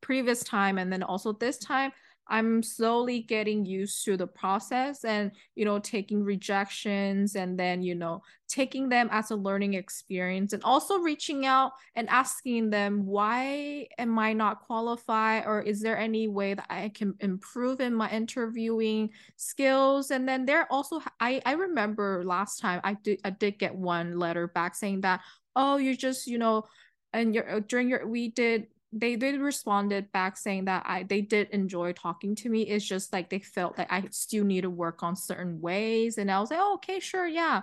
previous 0.00 0.42
time 0.42 0.78
and 0.78 0.92
then 0.92 1.02
also 1.02 1.32
this 1.32 1.58
time 1.58 1.90
i'm 2.30 2.62
slowly 2.62 3.20
getting 3.20 3.64
used 3.64 4.04
to 4.04 4.16
the 4.16 4.26
process 4.26 5.04
and 5.04 5.32
you 5.54 5.64
know 5.64 5.78
taking 5.78 6.22
rejections 6.22 7.34
and 7.36 7.58
then 7.58 7.82
you 7.82 7.94
know 7.94 8.22
taking 8.50 8.88
them 8.88 9.08
as 9.12 9.30
a 9.30 9.36
learning 9.36 9.74
experience 9.74 10.52
and 10.52 10.62
also 10.64 10.98
reaching 10.98 11.46
out 11.46 11.72
and 11.94 12.08
asking 12.08 12.68
them 12.68 13.06
why 13.06 13.86
am 13.98 14.18
i 14.18 14.32
not 14.32 14.60
qualified? 14.62 15.44
Or 15.46 15.62
is 15.62 15.80
there 15.80 15.96
any 15.96 16.26
way 16.26 16.54
that 16.54 16.66
i 16.68 16.88
can 16.88 17.14
improve 17.20 17.80
in 17.80 17.94
my 17.94 18.10
interviewing 18.10 19.10
skills? 19.36 20.10
And 20.10 20.28
then 20.28 20.46
there 20.46 20.66
also 20.70 21.00
i 21.20 21.40
i 21.46 21.52
remember 21.52 22.24
last 22.24 22.60
time 22.60 22.80
i 22.82 22.94
did 22.94 23.20
i 23.24 23.30
did 23.30 23.58
get 23.58 23.74
one 23.74 24.18
letter 24.18 24.48
back 24.48 24.74
saying 24.74 25.02
that 25.02 25.20
oh 25.54 25.76
you 25.76 25.96
just 25.96 26.26
you 26.26 26.38
know 26.38 26.64
and 27.12 27.34
your 27.34 27.60
during 27.60 27.88
your 27.88 28.06
we 28.06 28.30
did 28.30 28.66
they 28.92 29.16
they 29.16 29.36
responded 29.38 30.10
back 30.12 30.36
saying 30.36 30.64
that 30.66 30.84
I 30.86 31.04
they 31.04 31.20
did 31.20 31.50
enjoy 31.50 31.92
talking 31.92 32.34
to 32.36 32.48
me. 32.48 32.62
It's 32.62 32.84
just 32.84 33.12
like 33.12 33.30
they 33.30 33.38
felt 33.38 33.78
like 33.78 33.90
I 33.92 34.04
still 34.10 34.44
need 34.44 34.62
to 34.62 34.70
work 34.70 35.02
on 35.02 35.16
certain 35.16 35.60
ways, 35.60 36.18
and 36.18 36.30
I 36.30 36.40
was 36.40 36.50
like, 36.50 36.60
oh, 36.60 36.74
okay, 36.74 37.00
sure, 37.00 37.26
yeah. 37.26 37.62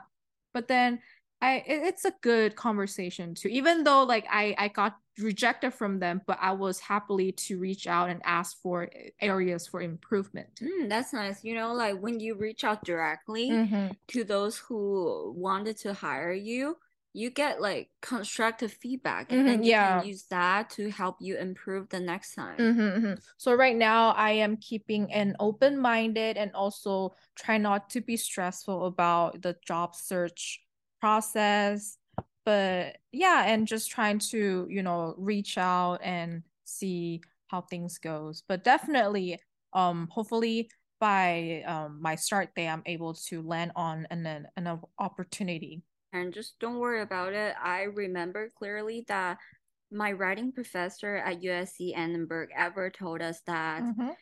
But 0.54 0.68
then 0.68 1.00
I 1.42 1.58
it, 1.68 1.84
it's 1.84 2.06
a 2.06 2.14
good 2.22 2.56
conversation 2.56 3.36
too, 3.36 3.50
even 3.50 3.84
though 3.84 4.04
like 4.04 4.26
I 4.30 4.56
I 4.58 4.68
got 4.70 4.98
rejected 5.20 5.74
from 5.74 6.00
them, 6.00 6.22
but 6.26 6.38
I 6.42 6.52
was 6.54 6.80
happily 6.80 7.32
to 7.32 7.60
reach 7.60 7.88
out 7.88 8.10
and 8.10 8.22
ask 8.24 8.58
for 8.62 8.90
areas 9.20 9.68
for 9.68 9.82
improvement. 9.82 10.50
Mm, 10.62 10.90
that's 10.90 11.14
nice. 11.14 11.44
You 11.44 11.56
know, 11.56 11.74
like 11.74 12.00
when 12.00 12.20
you 12.20 12.36
reach 12.36 12.64
out 12.64 12.84
directly 12.84 13.50
Mhm. 13.52 13.96
to 14.10 14.24
those 14.24 14.58
who 14.58 15.34
wanted 15.36 15.78
to 15.78 15.94
hire 15.94 16.34
you, 16.34 16.78
you 17.18 17.30
get 17.30 17.62
like 17.62 17.92
constructive 18.02 18.72
feedback 18.74 19.32
Mhm, 19.32 19.34
and 19.34 19.48
then 19.48 19.64
you 19.64 19.72
yeah. 19.72 19.98
can 20.00 20.00
use 20.00 20.26
that 20.28 20.70
to 20.72 20.90
help 20.92 21.18
you 21.22 21.38
improve 21.38 21.90
the 21.90 22.00
next 22.00 22.36
time. 22.36 22.60
Mhm, 22.60 23.02
mhm. 23.02 23.22
So 23.38 23.54
right 23.54 23.76
now 23.76 24.10
I 24.12 24.32
am 24.32 24.58
keeping 24.58 25.12
an 25.14 25.36
open 25.40 25.78
minded 25.78 26.38
and 26.38 26.52
also 26.54 27.16
try 27.36 27.58
not 27.60 27.90
to 27.92 28.02
be 28.02 28.18
stressful 28.18 28.86
about 28.86 29.42
the 29.44 29.56
job 29.66 29.96
search 29.96 30.66
process. 31.00 32.00
But 32.46 32.98
yeah, 33.12 33.44
and 33.46 33.68
just 33.68 33.92
trying 33.92 34.20
to, 34.32 34.66
you 34.70 34.82
know, 34.82 35.14
reach 35.18 35.58
out 35.58 36.00
and 36.02 36.44
see 36.64 37.22
how 37.48 37.62
things 37.62 37.98
goes. 38.00 38.42
But 38.48 38.64
definitely, 38.64 39.40
um, 39.74 40.08
hopefully 40.12 40.72
by 41.00 41.62
um 41.68 42.02
my 42.02 42.16
start 42.16 42.56
day, 42.56 42.68
I'm 42.68 42.82
able 42.88 43.14
to 43.30 43.42
land 43.44 43.72
on 43.76 44.08
an 44.10 44.26
an, 44.26 44.48
an 44.56 44.80
opportunity. 44.98 45.84
And 46.22 46.34
just 46.34 46.60
don't 46.60 46.80
worry 46.80 47.02
about 47.02 47.34
it. 47.34 47.56
I 47.62 47.84
remember 47.84 48.50
clearly 48.58 49.06
that 49.08 49.38
my 49.92 50.12
writing 50.12 50.52
professor 50.52 51.16
at 51.16 51.44
USC 51.44 51.94
Annenberg 51.94 52.50
ever 52.56 52.90
told 52.90 53.22
us 53.22 53.42
that 53.42 53.82
Mhm. 53.82 54.16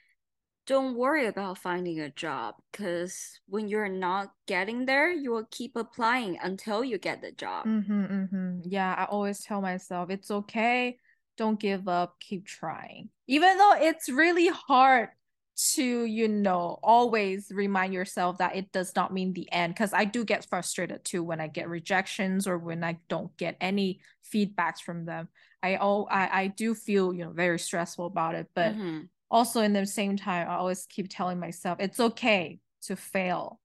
don't 0.67 0.95
worry 0.95 1.27
about 1.27 1.57
finding 1.57 1.99
a 1.99 2.09
job 2.09 2.55
because 2.71 3.39
when 3.47 3.67
you're 3.67 3.89
not 3.89 4.33
getting 4.47 4.85
there, 4.85 5.11
you 5.11 5.31
will 5.31 5.47
keep 5.51 5.75
applying 5.75 6.37
until 6.39 6.83
you 6.83 6.97
get 6.97 7.21
the 7.21 7.31
job. 7.31 7.67
Mm-hmm, 7.67 8.05
mm-hmm. 8.05 8.59
Yeah, 8.63 8.93
I 8.97 9.05
always 9.05 9.41
tell 9.41 9.61
myself 9.61 10.09
it's 10.09 10.31
okay. 10.31 10.97
Don't 11.37 11.59
give 11.59 11.87
up. 11.87 12.19
Keep 12.19 12.45
trying. 12.45 13.09
Even 13.27 13.57
though 13.57 13.73
it's 13.73 14.09
really 14.09 14.47
hard 14.47 15.09
to, 15.55 16.05
you 16.05 16.27
know, 16.27 16.79
always 16.83 17.49
remind 17.51 17.93
yourself 17.93 18.37
that 18.39 18.55
it 18.55 18.71
does 18.71 18.95
not 18.95 19.13
mean 19.13 19.33
the 19.33 19.51
end. 19.51 19.73
Because 19.73 19.93
I 19.93 20.05
do 20.05 20.25
get 20.25 20.45
frustrated 20.45 21.03
too 21.05 21.23
when 21.23 21.39
I 21.39 21.47
get 21.47 21.69
rejections 21.69 22.47
or 22.47 22.57
when 22.57 22.83
I 22.83 22.99
don't 23.07 23.35
get 23.37 23.55
any 23.61 24.01
feedbacks 24.33 24.79
from 24.79 25.05
them. 25.05 25.29
I 25.63 25.77
oh 25.77 26.05
I, 26.05 26.41
I 26.41 26.47
do 26.47 26.75
feel, 26.75 27.13
you 27.13 27.23
know, 27.23 27.31
very 27.31 27.59
stressful 27.59 28.05
about 28.05 28.35
it. 28.35 28.47
But 28.53 28.73
Mhm. 28.75 29.09
also 29.31 29.61
in 29.61 29.73
the 29.73 29.85
same 29.85 30.17
time, 30.17 30.49
I 30.49 30.55
always 30.55 30.85
keep 30.87 31.07
telling 31.09 31.39
myself 31.39 31.79
it's 31.79 31.99
okay 31.99 32.59
to 32.83 32.95
fail. 32.95 33.59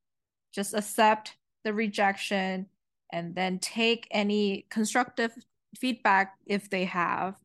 Just 0.53 0.75
accept 0.75 1.37
the 1.65 1.75
rejection 1.75 2.67
and 3.13 3.35
then 3.35 3.59
take 3.59 4.07
any 4.11 4.67
constructive 4.71 5.33
feedback 5.77 6.37
if 6.47 6.71
they 6.71 6.85
have 6.85 7.37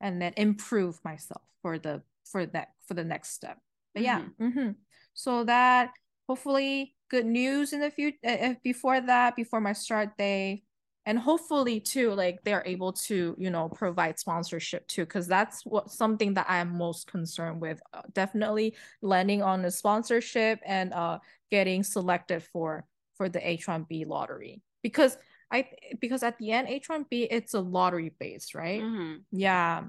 and 0.00 0.22
then 0.22 0.32
improve 0.36 1.04
myself 1.04 1.42
for 1.62 1.78
the 1.78 2.02
for 2.24 2.46
that 2.46 2.72
for 2.86 2.94
the 2.94 3.04
next 3.04 3.30
step 3.30 3.58
but 3.98 4.04
yeah 4.04 4.22
mm-hmm. 4.40 4.70
so 5.14 5.44
that 5.44 5.90
hopefully 6.28 6.94
good 7.08 7.26
news 7.26 7.72
in 7.72 7.80
the 7.80 7.90
future 7.90 8.18
uh, 8.26 8.54
before 8.62 9.00
that 9.00 9.34
before 9.36 9.60
my 9.60 9.72
start 9.72 10.16
day. 10.16 10.62
And 11.06 11.18
hopefully 11.18 11.80
too 11.80 12.12
like 12.12 12.40
they're 12.44 12.62
able 12.66 12.92
to 13.08 13.34
you 13.38 13.48
know 13.48 13.70
provide 13.70 14.18
sponsorship 14.18 14.86
too 14.88 15.06
because 15.06 15.26
that's 15.26 15.64
what 15.64 15.90
something 15.90 16.34
that 16.34 16.44
i 16.50 16.58
am 16.58 16.76
most 16.76 17.06
concerned 17.06 17.62
with 17.62 17.80
uh, 17.94 18.02
definitely 18.12 18.76
landing 19.00 19.42
on 19.42 19.64
a 19.64 19.70
sponsorship 19.70 20.60
and 20.66 20.92
uh 20.92 21.18
getting 21.50 21.82
selected 21.82 22.42
for 22.42 22.84
for 23.16 23.30
the 23.30 23.38
h1b 23.38 24.06
lottery. 24.06 24.60
Because 24.82 25.16
i 25.50 25.66
because 25.98 26.22
at 26.22 26.36
the 26.36 26.52
end 26.52 26.68
h1b 26.68 27.28
it's 27.30 27.54
a 27.54 27.60
lottery 27.60 28.12
based 28.20 28.54
right? 28.54 28.82
Mhm. 28.82 29.22
yeah 29.32 29.84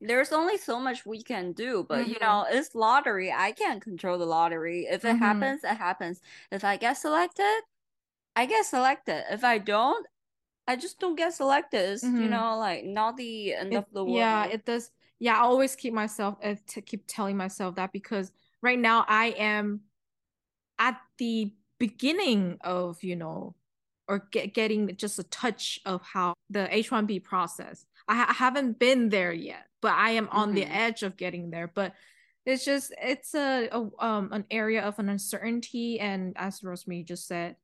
There's 0.00 0.32
only 0.32 0.58
so 0.58 0.78
much 0.78 1.06
we 1.06 1.22
can 1.22 1.52
do, 1.52 1.84
but 1.88 2.06
you 2.08 2.16
Mhm. 2.16 2.20
know, 2.20 2.46
it's 2.48 2.74
lottery. 2.74 3.32
I 3.32 3.52
can't 3.52 3.80
control 3.82 4.18
the 4.18 4.26
lottery. 4.26 4.86
If 4.86 5.04
it 5.04 5.16
Mhm. 5.16 5.18
happens, 5.18 5.64
it 5.64 5.76
happens. 5.76 6.20
If 6.50 6.64
I 6.64 6.76
get 6.76 6.94
selected, 6.98 7.62
I 8.34 8.44
get 8.46 8.66
selected. 8.66 9.24
If 9.30 9.42
I 9.42 9.58
don't, 9.58 10.06
I 10.68 10.76
just 10.76 10.98
don't 11.00 11.16
get 11.16 11.32
selected. 11.32 11.92
It's, 11.92 12.02
you 12.02 12.10
Mhm. 12.10 12.30
know, 12.30 12.58
like 12.58 12.84
not 12.84 13.16
the 13.16 13.54
end 13.54 13.72
It- 13.72 13.76
of 13.76 13.86
the 13.92 14.04
world. 14.04 14.16
yeah 14.18 14.44
it 14.44 14.64
does 14.66 14.90
yeah 15.18 15.36
i 15.36 15.40
always 15.40 15.74
keep 15.76 15.94
myself 15.94 16.36
uh, 16.42 16.56
to 16.66 16.82
keep 16.82 17.04
telling 17.06 17.36
myself 17.38 17.76
that 17.76 17.90
because 17.90 18.32
right 18.60 18.78
now 18.78 19.02
i 19.08 19.28
am 19.38 19.80
at 20.78 21.00
the 21.16 21.54
beginning 21.78 22.58
of 22.60 23.02
you 23.02 23.16
know 23.16 23.54
or 24.08 24.18
get, 24.30 24.52
getting 24.52 24.94
just 24.96 25.18
a 25.18 25.22
touch 25.24 25.80
of 25.86 26.02
how 26.02 26.34
the 26.50 26.68
h1b 26.70 27.22
process 27.24 27.86
I, 28.08 28.16
ha- 28.16 28.26
I 28.28 28.34
haven't 28.34 28.78
been 28.78 29.08
there 29.08 29.32
yet 29.32 29.65
but 29.82 29.92
i 29.92 30.10
am 30.10 30.28
on 30.30 30.54
the 30.54 30.64
Mhm. 30.64 30.74
edge 30.74 31.02
of 31.02 31.16
getting 31.16 31.50
there 31.50 31.70
but 31.74 31.92
it's 32.44 32.64
just 32.64 32.92
it's 33.02 33.34
a, 33.34 33.68
a 33.72 34.04
um 34.04 34.28
an 34.32 34.44
area 34.50 34.82
of 34.82 34.98
an 34.98 35.08
uncertainty 35.08 35.98
and 36.00 36.32
as 36.36 36.62
rosemary 36.62 37.02
just 37.02 37.26
said 37.26 37.56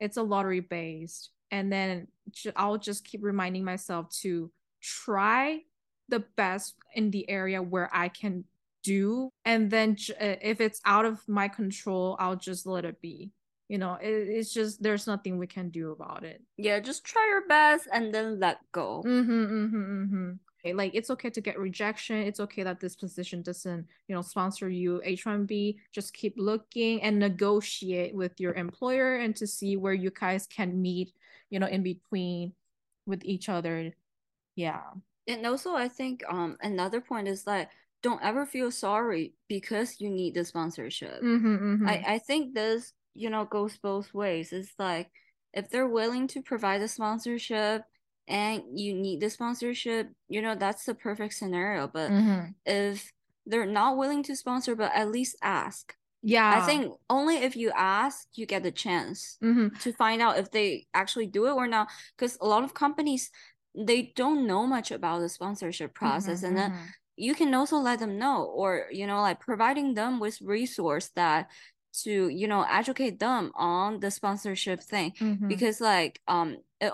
it's 0.00 0.16
a 0.16 0.22
lottery 0.22 0.60
based 0.60 1.30
and 1.50 1.70
then 1.72 2.08
i'll 2.56 2.78
just 2.78 3.04
keep 3.04 3.22
reminding 3.22 3.64
myself 3.64 4.08
to 4.10 4.50
try 4.80 5.60
the 6.08 6.20
best 6.36 6.74
in 6.94 7.10
the 7.10 7.28
area 7.28 7.62
where 7.62 7.88
i 7.92 8.08
can 8.08 8.44
do 8.82 9.30
and 9.44 9.70
then 9.70 9.96
uh, 10.20 10.34
if 10.42 10.60
it's 10.60 10.80
out 10.84 11.04
of 11.04 11.20
my 11.28 11.46
control 11.46 12.16
i'll 12.18 12.34
just 12.36 12.66
let 12.66 12.84
it 12.84 13.00
be 13.00 13.30
you 13.68 13.78
know 13.78 13.94
it, 14.02 14.08
it's 14.10 14.52
just 14.52 14.82
there's 14.82 15.06
nothing 15.06 15.38
we 15.38 15.46
can 15.46 15.70
do 15.70 15.92
about 15.92 16.24
it 16.24 16.42
Yeah, 16.56 16.80
just 16.80 17.04
try 17.04 17.24
your 17.28 17.46
best 17.46 17.86
and 17.92 18.12
then 18.12 18.40
let 18.40 18.58
go. 18.72 19.02
mm-hmm, 19.06 19.30
mm-hmm, 19.32 20.04
mm-hmm. 20.04 20.30
Like 20.64 20.94
it's 20.94 21.10
okay 21.10 21.28
to 21.30 21.40
get 21.40 21.58
rejection 21.58 22.16
it's 22.16 22.40
okay 22.40 22.62
that 22.62 22.80
this 22.80 22.94
position 22.94 23.42
doesn't 23.42 23.86
you 24.06 24.14
know 24.14 24.22
sponsor 24.22 24.68
you 24.68 25.02
h1b 25.04 25.76
just 25.92 26.14
keep 26.14 26.34
looking 26.36 27.02
and 27.02 27.18
negotiate 27.18 28.14
with 28.14 28.38
your 28.38 28.54
employer 28.54 29.16
and 29.16 29.34
to 29.34 29.46
see 29.46 29.76
where 29.76 29.92
you 29.94 30.10
guys 30.10 30.46
can 30.46 30.80
meet 30.80 31.12
you 31.50 31.58
know 31.58 31.66
in 31.66 31.82
between 31.82 32.52
with 33.06 33.24
each 33.24 33.48
other 33.48 33.92
yeah 34.54 34.82
And 35.26 35.46
also, 35.46 35.74
I 35.74 35.88
think 35.88 36.22
um 36.28 36.56
another 36.60 37.00
point 37.00 37.28
is 37.28 37.44
that 37.44 37.70
don't 38.02 38.22
ever 38.22 38.46
feel 38.46 38.70
sorry 38.70 39.34
because 39.48 40.00
you 40.00 40.10
need 40.10 40.34
the 40.34 40.44
sponsorship. 40.44 41.22
mm-hmm, 41.22 41.56
mm-hmm. 41.56 41.88
I 41.88 42.02
I 42.06 42.18
think 42.18 42.54
this 42.54 42.92
you 43.14 43.30
know 43.30 43.44
goes 43.44 43.78
both 43.78 44.12
ways. 44.14 44.52
It's 44.52 44.72
like 44.78 45.10
if 45.52 45.70
they're 45.70 45.88
willing 45.88 46.26
to 46.28 46.42
provide 46.42 46.80
the 46.82 46.88
sponsorship 46.88 47.84
and 48.28 48.62
you 48.74 48.94
need 48.94 49.20
the 49.20 49.30
sponsorship, 49.30 50.08
you 50.28 50.42
know 50.42 50.54
that's 50.54 50.84
the 50.84 50.94
perfect 50.94 51.34
scenario. 51.34 51.88
But 51.88 52.10
mm-hmm. 52.10 52.50
if 52.64 53.12
they're 53.46 53.66
not 53.66 53.96
willing 53.96 54.22
to 54.24 54.36
sponsor, 54.36 54.76
but 54.76 54.92
at 54.94 55.10
least 55.10 55.36
ask. 55.42 55.94
yeah 56.22 56.54
I 56.56 56.60
think 56.66 56.92
only 57.10 57.36
if 57.38 57.56
you 57.56 57.72
ask, 57.74 58.28
you 58.34 58.46
get 58.46 58.62
the 58.62 58.70
chance 58.70 59.38
mm-hmm. 59.42 59.74
to 59.80 59.92
find 59.92 60.22
out 60.22 60.38
if 60.38 60.50
they 60.50 60.86
actually 60.94 61.26
do 61.26 61.46
it 61.46 61.52
or 61.52 61.66
not. 61.66 61.88
Because 62.16 62.38
a 62.40 62.46
lot 62.46 62.64
of 62.64 62.74
companies 62.74 63.30
they 63.74 64.12
don't 64.16 64.46
know 64.46 64.66
much 64.66 64.90
about 64.90 65.20
the 65.20 65.28
sponsorship 65.28 65.94
process, 65.94 66.42
Mhm, 66.42 66.48
and 66.48 66.56
then 66.56 66.70
mhm. 66.72 66.86
you 67.16 67.34
can 67.34 67.54
also 67.54 67.78
let 67.78 67.98
them 67.98 68.18
know, 68.18 68.44
or 68.44 68.86
you 68.92 69.06
know, 69.06 69.20
like 69.20 69.40
providing 69.40 69.94
them 69.94 70.20
with 70.20 70.40
resource 70.42 71.10
that 71.16 71.50
to 72.04 72.28
you 72.28 72.46
know 72.48 72.62
educate 72.70 73.18
them 73.18 73.50
on 73.54 74.00
the 74.00 74.10
sponsorship 74.10 74.80
thing. 74.82 75.12
Mhm. 75.18 75.48
Because 75.48 75.80
like 75.80 76.20
um, 76.28 76.58
it 76.80 76.92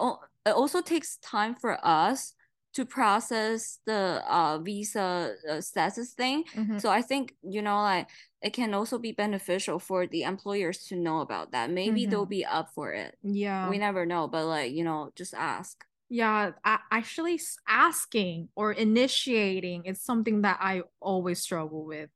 it 0.48 0.54
also 0.54 0.80
takes 0.82 1.18
time 1.18 1.54
for 1.54 1.78
us 1.84 2.34
to 2.74 2.84
process 2.84 3.80
the 3.86 4.22
uh 4.28 4.58
visa 4.58 5.34
uh, 5.50 5.60
status 5.60 6.14
thing. 6.14 6.44
Mhm. 6.54 6.80
So 6.80 6.90
I 6.90 7.02
think 7.02 7.34
you 7.42 7.62
know 7.62 7.76
like 7.82 8.08
it 8.42 8.52
can 8.52 8.74
also 8.74 8.98
be 8.98 9.12
beneficial 9.12 9.78
for 9.78 10.06
the 10.06 10.22
employers 10.22 10.84
to 10.88 10.96
know 10.96 11.20
about 11.20 11.52
that. 11.52 11.70
Maybe 11.70 12.06
they'll 12.06 12.26
Mhm. 12.26 12.30
be 12.30 12.44
up 12.44 12.70
for 12.74 12.92
it. 12.92 13.16
yeah 13.22 13.68
We 13.70 13.78
never 13.78 14.06
know, 14.06 14.28
but 14.28 14.46
like, 14.46 14.72
you 14.72 14.84
know, 14.84 15.10
just 15.16 15.34
ask. 15.34 15.84
yeah 16.10 16.52
a- 16.64 16.84
actually 16.90 17.36
asking 17.68 18.48
or 18.56 18.72
initiating 18.72 19.84
is 19.84 20.00
something 20.00 20.40
that 20.42 20.56
i 20.60 20.80
always 21.00 21.38
struggle 21.38 21.84
with 21.84 22.08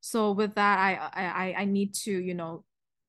so 0.00 0.32
with 0.32 0.54
that 0.54 0.78
i 0.88 0.92
i 1.12 1.54
i 1.62 1.64
need 1.66 1.92
to 1.92 2.12
you 2.12 2.32
know 2.34 2.64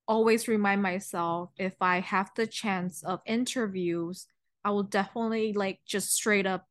always 0.08 0.48
remind 0.48 0.82
myself 0.82 1.52
if 1.58 1.76
i 1.82 2.00
have 2.02 2.30
the 2.36 2.46
chance 2.48 3.02
of 3.04 3.22
interviews 3.26 4.28
i 4.66 4.70
will 4.70 4.84
definitely 4.84 5.54
like 5.54 5.80
just 5.86 6.12
straight 6.12 6.46
up 6.46 6.68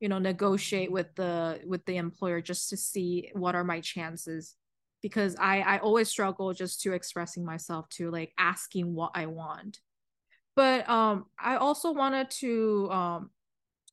you 0.00 0.08
know 0.08 0.18
negotiate 0.18 0.90
with 0.90 1.14
the 1.14 1.60
with 1.66 1.84
the 1.84 1.96
employer 1.96 2.40
just 2.40 2.70
to 2.70 2.76
see 2.76 3.30
what 3.34 3.54
are 3.54 3.64
my 3.64 3.80
chances 3.80 4.56
because 5.02 5.36
i 5.38 5.60
i 5.60 5.78
always 5.78 6.08
struggle 6.08 6.52
just 6.52 6.80
to 6.80 6.92
expressing 6.92 7.44
myself 7.44 7.88
to 7.88 8.10
like 8.10 8.32
asking 8.36 8.94
what 8.94 9.12
i 9.14 9.26
want 9.26 9.78
but 10.56 10.88
um 10.88 11.26
i 11.38 11.56
also 11.56 11.92
wanted 11.92 12.28
to 12.30 12.88
um 12.90 13.30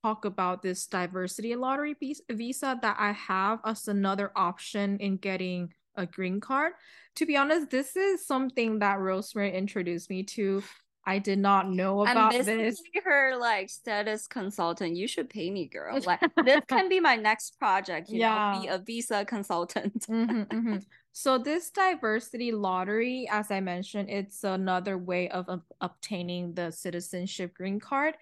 talk 0.02 0.26
about 0.26 0.62
this 0.62 0.88
diversity 0.88 1.56
lottery 1.56 1.96
visa 2.30 2.78
that 2.82 2.96
I 3.00 3.12
have 3.12 3.60
as 3.66 3.88
another 3.88 4.32
option 4.36 4.98
in 4.98 5.18
getting 5.18 5.74
a 5.96 6.06
green 6.06 6.40
card. 6.40 6.74
To 7.18 7.26
be 7.26 7.38
honest, 7.38 7.70
this 7.70 7.96
is 7.96 8.26
something 8.26 8.80
that 8.80 9.00
Rosemary 9.00 9.54
introduced 9.54 10.10
me 10.10 10.24
to. 10.24 10.64
I 11.06 11.20
did 11.20 11.40
not 11.40 11.70
know 11.70 12.02
I'm 12.06 12.12
about 12.12 12.32
basically 12.32 12.64
this. 12.64 12.82
her 13.04 13.38
like 13.38 13.70
status 13.70 14.28
consultant. 14.28 14.96
You 14.96 15.08
should 15.08 15.30
pay 15.30 15.50
me, 15.50 15.68
girl. 15.68 16.00
Like 16.06 16.20
this 16.44 16.62
can 16.68 16.90
be 16.90 17.00
my 17.00 17.16
next 17.16 17.58
project, 17.58 18.10
you 18.10 18.20
know, 18.20 18.60
be 18.62 18.68
a 18.68 18.78
visa 18.78 19.26
consultant. 19.26 20.06
Mhm, 20.08 20.48
mhm. 20.50 20.86
So 21.14 21.38
this 21.38 21.72
diversity 21.72 22.52
lottery, 22.52 23.28
as 23.30 23.52
I 23.52 23.60
mentioned, 23.60 24.10
it's 24.10 24.44
another 24.44 24.98
way 24.98 25.30
of 25.30 25.50
ob- 25.50 25.64
obtaining 25.82 26.54
the 26.54 26.72
citizenship 26.72 27.54
green 27.54 27.80
card. 27.80 28.16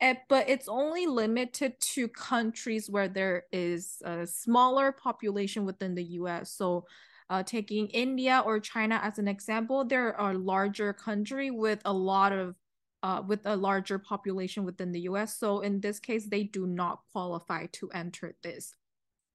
And, 0.00 0.18
but 0.28 0.48
it's 0.48 0.68
only 0.68 1.06
limited 1.06 1.80
to 1.94 2.06
countries 2.08 2.90
where 2.90 3.08
there 3.08 3.44
is 3.50 4.02
a 4.04 4.26
smaller 4.26 4.92
population 4.92 5.64
within 5.64 5.94
the 5.94 6.04
US. 6.20 6.52
So 6.52 6.84
uh, 7.28 7.42
taking 7.42 7.88
India 7.88 8.42
or 8.44 8.60
China 8.60 9.00
as 9.02 9.18
an 9.18 9.28
example, 9.28 9.84
they're 9.84 10.12
a 10.12 10.32
larger 10.32 10.92
country 10.92 11.50
with 11.50 11.80
a 11.84 11.92
lot 11.92 12.32
of 12.32 12.54
uh, 13.02 13.22
with 13.26 13.40
a 13.44 13.54
larger 13.54 13.98
population 13.98 14.64
within 14.64 14.90
the 14.90 15.00
US. 15.00 15.38
So 15.38 15.60
in 15.60 15.80
this 15.80 16.00
case, 16.00 16.26
they 16.26 16.44
do 16.44 16.66
not 16.66 17.00
qualify 17.12 17.66
to 17.72 17.88
enter 17.90 18.34
this. 18.42 18.74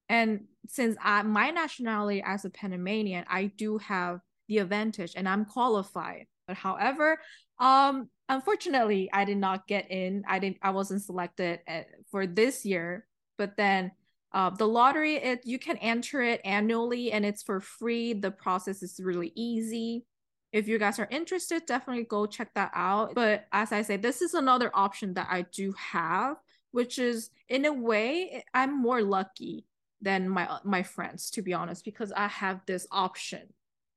And 0.08 0.44
since 0.68 0.96
I, 1.02 1.22
my 1.22 1.50
nationality 1.50 2.22
as 2.24 2.44
a 2.44 2.50
Panamanian, 2.50 3.24
I 3.30 3.46
do 3.46 3.78
have 3.78 4.20
the 4.48 4.58
advantage 4.58 5.14
and 5.16 5.28
I'm 5.28 5.44
qualified. 5.46 6.26
But 6.46 6.56
however, 6.56 7.18
um, 7.58 8.10
unfortunately, 8.28 9.08
I 9.12 9.24
did 9.24 9.38
not 9.38 9.66
get 9.66 9.90
in. 9.90 10.24
I 10.28 10.38
didn't. 10.38 10.58
I 10.60 10.70
wasn't 10.70 11.02
selected 11.02 11.60
at, 11.66 11.86
for 12.10 12.26
this 12.26 12.66
year. 12.66 13.06
But 13.38 13.56
then 13.56 13.92
uh, 14.34 14.50
the 14.50 14.66
lottery, 14.66 15.16
it 15.16 15.42
you 15.44 15.58
can 15.58 15.76
enter 15.78 16.22
it 16.22 16.40
annually 16.44 17.12
and 17.12 17.24
it's 17.24 17.42
for 17.42 17.60
free. 17.60 18.12
The 18.12 18.30
process 18.30 18.82
is 18.82 19.00
really 19.02 19.32
easy. 19.34 20.06
If 20.52 20.68
you 20.68 20.78
guys 20.78 20.98
are 20.98 21.08
interested, 21.10 21.64
definitely 21.66 22.04
go 22.04 22.26
check 22.26 22.52
that 22.54 22.70
out. 22.74 23.14
But 23.14 23.46
as 23.52 23.72
I 23.72 23.82
say, 23.82 23.96
this 23.96 24.20
is 24.20 24.34
another 24.34 24.70
option 24.74 25.14
that 25.14 25.28
I 25.30 25.42
do 25.42 25.72
have, 25.78 26.36
which 26.72 26.98
is 26.98 27.30
in 27.48 27.64
a 27.64 27.72
way, 27.72 28.44
I'm 28.52 28.80
more 28.80 29.02
lucky 29.02 29.66
than 30.00 30.28
my 30.28 30.58
my 30.64 30.82
friends, 30.82 31.30
to 31.32 31.42
be 31.42 31.52
honest, 31.52 31.84
because 31.84 32.12
I 32.12 32.28
have 32.28 32.60
this 32.66 32.86
option 32.90 33.52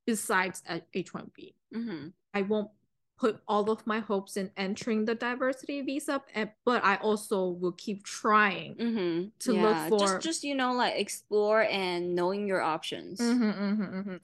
besides 0.05 0.63
H1B. 0.69 1.55
Mm-hmm. 1.73 2.07
I 2.33 2.41
won't 2.43 2.69
put 3.17 3.39
all 3.47 3.69
of 3.71 3.86
my 3.88 3.99
hopes 3.99 4.36
in 4.38 4.51
entering 4.58 5.06
the 5.06 5.15
diversity 5.15 5.82
visa 5.82 6.21
but 6.65 6.84
i 6.84 6.95
also 6.97 7.49
will 7.49 7.71
keep 7.73 8.04
trying 8.04 8.75
mm-hmm. 8.75 9.28
to 9.39 9.56
yeah. 9.56 9.62
look 9.62 9.89
for 9.89 9.99
just 9.99 10.21
just 10.21 10.43
you 10.43 10.56
know 10.56 10.73
like 10.73 10.95
explore 10.95 11.63
and 11.63 12.13
knowing 12.15 12.47
your 12.47 12.62
options 12.62 13.19
mm-hmm, 13.19 13.43
mm-hmm, 13.43 13.84
mm-hmm. 13.84 14.15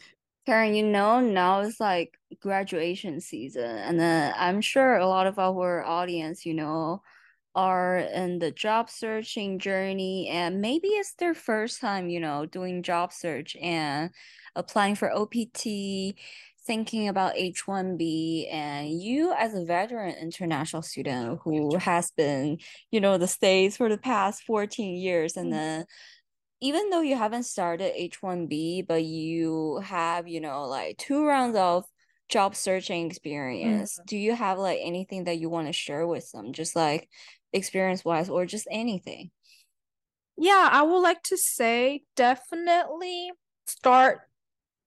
Karen, 0.45 0.73
you 0.73 0.83
know 0.83 1.21
now 1.21 1.61
it's 1.61 1.79
like 1.79 2.17
graduation 2.41 3.21
season 3.21 3.77
and 3.77 3.99
then 3.99 4.33
i'm 4.37 4.61
sure 4.61 4.97
a 4.97 5.07
lot 5.07 5.27
of 5.27 5.39
our 5.39 5.83
audience 5.83 6.45
you 6.45 6.53
know 6.53 7.01
are 7.53 7.97
in 7.97 8.39
the 8.39 8.51
job 8.51 8.89
searching 8.89 9.59
journey 9.59 10.29
and 10.29 10.61
maybe 10.61 10.87
it's 10.87 11.13
their 11.15 11.33
first 11.33 11.81
time 11.81 12.09
you 12.09 12.19
know 12.19 12.45
doing 12.45 12.81
job 12.81 13.11
search 13.11 13.57
and 13.57 14.09
applying 14.55 14.95
for 14.95 15.11
opt 15.11 15.67
thinking 16.65 17.07
about 17.07 17.35
H1B 17.35 18.51
and 18.51 18.89
you 19.01 19.33
as 19.33 19.53
a 19.53 19.65
veteran 19.65 20.15
international 20.15 20.81
student 20.81 21.39
who 21.43 21.75
has 21.77 22.11
been, 22.11 22.59
you 22.91 23.01
know, 23.01 23.17
the 23.17 23.27
States 23.27 23.77
for 23.77 23.89
the 23.89 23.97
past 23.97 24.43
14 24.43 24.95
years 24.95 25.37
and 25.37 25.47
mm-hmm. 25.47 25.57
then 25.57 25.85
even 26.61 26.91
though 26.91 27.01
you 27.01 27.15
haven't 27.15 27.43
started 27.43 27.93
H1B, 27.95 28.87
but 28.87 29.03
you 29.03 29.81
have, 29.83 30.27
you 30.27 30.39
know, 30.39 30.65
like 30.65 30.97
two 30.97 31.25
rounds 31.25 31.55
of 31.55 31.85
job 32.29 32.55
searching 32.55 33.07
experience, 33.07 33.95
mm-hmm. 33.95 34.05
do 34.05 34.17
you 34.17 34.35
have 34.35 34.59
like 34.59 34.79
anything 34.81 35.23
that 35.23 35.39
you 35.39 35.49
want 35.49 35.67
to 35.67 35.73
share 35.73 36.05
with 36.05 36.29
them, 36.31 36.53
just 36.53 36.75
like 36.75 37.09
experience 37.51 38.05
wise 38.05 38.29
or 38.29 38.45
just 38.45 38.67
anything? 38.69 39.31
Yeah, 40.37 40.69
I 40.71 40.83
would 40.83 40.99
like 40.99 41.23
to 41.23 41.37
say 41.37 42.03
definitely 42.15 43.31
start 43.67 44.21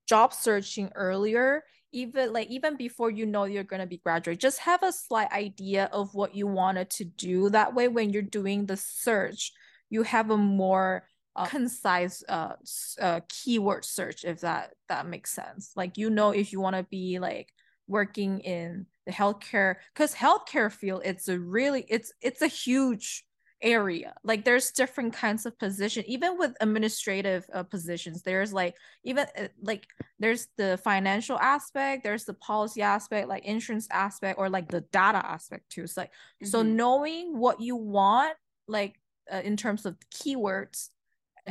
job 0.06 0.32
searching 0.32 0.90
earlier 0.94 1.62
even 1.92 2.32
like 2.32 2.48
even 2.48 2.76
before 2.76 3.08
you 3.08 3.24
know 3.24 3.44
you're 3.44 3.62
going 3.62 3.80
to 3.80 3.86
be 3.86 3.98
graduate. 3.98 4.40
Just 4.40 4.58
have 4.58 4.82
a 4.82 4.92
slight 4.92 5.30
idea 5.30 5.88
of 5.92 6.12
what 6.12 6.34
you 6.34 6.46
wanted 6.48 6.90
to 6.90 7.04
do. 7.04 7.48
That 7.50 7.72
way 7.72 7.86
when 7.86 8.10
you're 8.10 8.22
doing 8.22 8.66
the 8.66 8.76
search 8.76 9.52
you 9.90 10.02
have 10.02 10.30
a 10.30 10.36
more 10.36 11.04
uh, 11.36 11.46
concise 11.46 12.22
uh, 12.28 12.54
uh 13.00 13.20
keyword 13.28 13.84
search 13.84 14.24
if 14.24 14.40
that 14.40 14.72
that 14.88 15.06
makes 15.06 15.30
sense. 15.30 15.72
Like 15.76 15.96
you 15.96 16.10
know 16.10 16.30
if 16.30 16.52
you 16.52 16.60
want 16.60 16.76
to 16.76 16.82
be 16.84 17.18
like 17.18 17.52
working 17.86 18.40
in 18.40 18.86
the 19.06 19.12
healthcare 19.12 19.76
because 19.92 20.14
healthcare 20.14 20.72
field 20.72 21.02
it's 21.04 21.28
a 21.28 21.38
really 21.38 21.84
it's 21.88 22.12
it's 22.22 22.40
a 22.40 22.46
huge 22.46 23.24
area. 23.64 24.14
Like 24.22 24.44
there's 24.44 24.70
different 24.70 25.14
kinds 25.14 25.46
of 25.46 25.58
position 25.58 26.04
even 26.06 26.38
with 26.38 26.54
administrative 26.60 27.46
uh, 27.52 27.64
positions. 27.64 28.22
There's 28.22 28.52
like 28.52 28.76
even 29.02 29.26
uh, 29.36 29.48
like 29.62 29.86
there's 30.18 30.48
the 30.56 30.78
financial 30.84 31.38
aspect 31.38 32.04
there's 32.04 32.24
the 32.24 32.34
policy 32.34 32.82
aspect 32.82 33.28
like 33.28 33.44
insurance 33.44 33.88
aspect 33.90 34.38
or 34.38 34.48
like 34.48 34.68
the 34.68 34.82
data 34.92 35.24
aspect 35.24 35.70
too. 35.70 35.82
It's 35.82 35.96
like 35.96 36.10
mm-hmm. 36.10 36.46
so 36.46 36.62
knowing 36.62 37.38
what 37.38 37.60
you 37.60 37.74
want 37.74 38.36
like 38.68 39.00
uh, 39.32 39.40
in 39.42 39.56
terms 39.56 39.86
of 39.86 39.96
keywords 40.14 40.90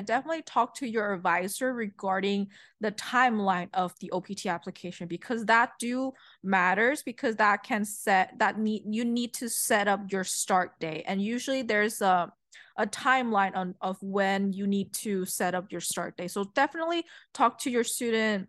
definitely 0.02 0.42
talk 0.42 0.76
to 0.76 0.88
your 0.88 1.14
advisor 1.14 1.74
regarding 1.74 2.48
the 2.82 2.92
timeline 2.94 3.70
of 3.74 3.94
the 4.00 4.10
OPT 4.12 4.48
application 4.48 5.08
because 5.08 5.46
that 5.46 5.72
do 5.80 6.12
matters 6.44 7.04
because 7.04 7.36
that 7.36 7.64
can 7.64 7.86
set 7.86 8.34
that 8.40 8.58
need 8.58 8.84
you 8.90 9.06
need 9.06 9.34
to 9.36 9.48
set 9.48 9.88
up 9.88 10.12
your 10.12 10.24
start 10.24 10.72
date 10.80 11.04
and 11.08 11.22
usually 11.22 11.62
there's 11.62 12.02
a 12.02 12.32
a 12.78 12.88
timeline 12.88 13.56
on 13.56 13.76
of 13.82 13.98
when 14.02 14.52
you 14.52 14.66
need 14.66 14.94
to 14.94 15.26
set 15.26 15.54
up 15.54 15.72
your 15.72 15.82
start 15.82 16.18
date. 16.18 16.32
So 16.32 16.46
definitely 16.56 17.04
talk 17.34 17.60
to 17.60 17.70
your 17.70 17.84
student 17.84 18.48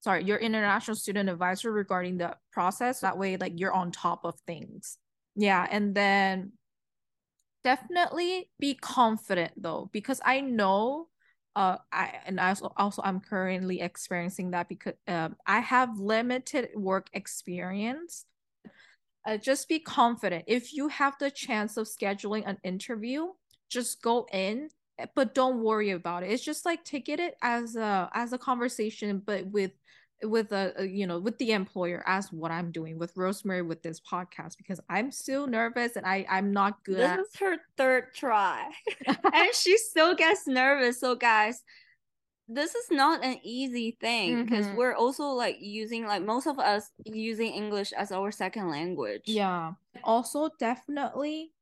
sorry, 0.00 0.24
your 0.24 0.38
international 0.38 0.96
student 0.96 1.28
advisor 1.28 1.70
regarding 1.70 2.18
the 2.18 2.36
process. 2.50 3.00
That 3.00 3.18
way 3.18 3.36
like 3.36 3.52
you're 3.56 3.72
on 3.72 3.92
top 3.92 4.24
of 4.24 4.34
things. 4.46 4.98
Yeah, 5.36 5.66
and 5.70 5.94
then 5.94 6.52
definitely 7.64 8.50
be 8.58 8.74
confident 8.74 9.52
though 9.56 9.88
because 9.92 10.20
i 10.24 10.40
know 10.40 11.08
uh 11.56 11.76
i 11.92 12.12
and 12.26 12.40
I 12.40 12.50
also, 12.50 12.72
also 12.76 13.02
i'm 13.04 13.20
currently 13.20 13.80
experiencing 13.80 14.50
that 14.52 14.68
because 14.68 14.94
um 15.08 15.36
i 15.46 15.60
have 15.60 15.98
limited 15.98 16.70
work 16.74 17.08
experience. 17.12 18.26
Uh, 19.24 19.36
just 19.36 19.68
be 19.68 19.78
confident. 19.78 20.42
If 20.48 20.72
you 20.72 20.88
have 20.88 21.14
the 21.20 21.30
chance 21.30 21.76
of 21.76 21.86
scheduling 21.86 22.42
an 22.44 22.58
interview 22.64 23.28
just 23.70 24.02
go 24.02 24.26
in 24.32 24.68
but 25.14 25.34
don't 25.34 25.62
worry 25.62 25.90
about 25.90 26.22
it. 26.22 26.30
It's 26.30 26.44
just 26.44 26.64
like 26.64 26.84
take 26.84 27.08
it 27.08 27.34
as 27.42 27.76
a 27.76 28.10
as 28.12 28.32
a 28.32 28.38
conversation 28.38 29.22
but 29.24 29.46
with 29.46 29.72
with 30.24 30.52
a, 30.52 30.72
a, 30.76 30.84
you 30.84 31.06
know 31.06 31.18
with 31.18 31.36
the 31.38 31.52
employer 31.52 32.02
as 32.06 32.32
what 32.32 32.50
i'm 32.50 32.70
doing 32.70 32.98
with 32.98 33.16
rosemary 33.16 33.62
with 33.62 33.82
this 33.82 34.00
podcast 34.00 34.56
because 34.56 34.80
i'm 34.88 35.10
still 35.10 35.46
nervous 35.46 35.96
and 35.96 36.06
i 36.06 36.24
i'm 36.30 36.52
not 36.52 36.82
good 36.84 36.96
this 36.96 37.10
at... 37.10 37.18
is 37.20 37.36
her 37.38 37.56
third 37.76 38.14
try. 38.14 38.70
And 39.06 39.54
she 39.54 39.78
still 39.78 40.14
gets 40.14 40.46
nervous. 40.46 41.00
So 41.00 41.14
guys 41.14 41.62
this 42.48 42.74
is 42.74 42.86
not 42.90 43.24
an 43.24 43.38
easy 43.42 43.96
thing 44.00 44.44
because 44.44 44.66
mm-hmm. 44.66 44.76
we're 44.76 44.94
also 44.94 45.24
like 45.28 45.56
using 45.60 46.06
like 46.06 46.22
most 46.22 46.46
of 46.46 46.58
us 46.58 46.90
using 47.04 47.52
english 47.52 47.92
as 47.92 48.12
our 48.12 48.30
second 48.30 48.68
language. 48.68 49.22
Yeah. 49.26 49.72
Also 50.04 50.50
definitely 50.58 51.52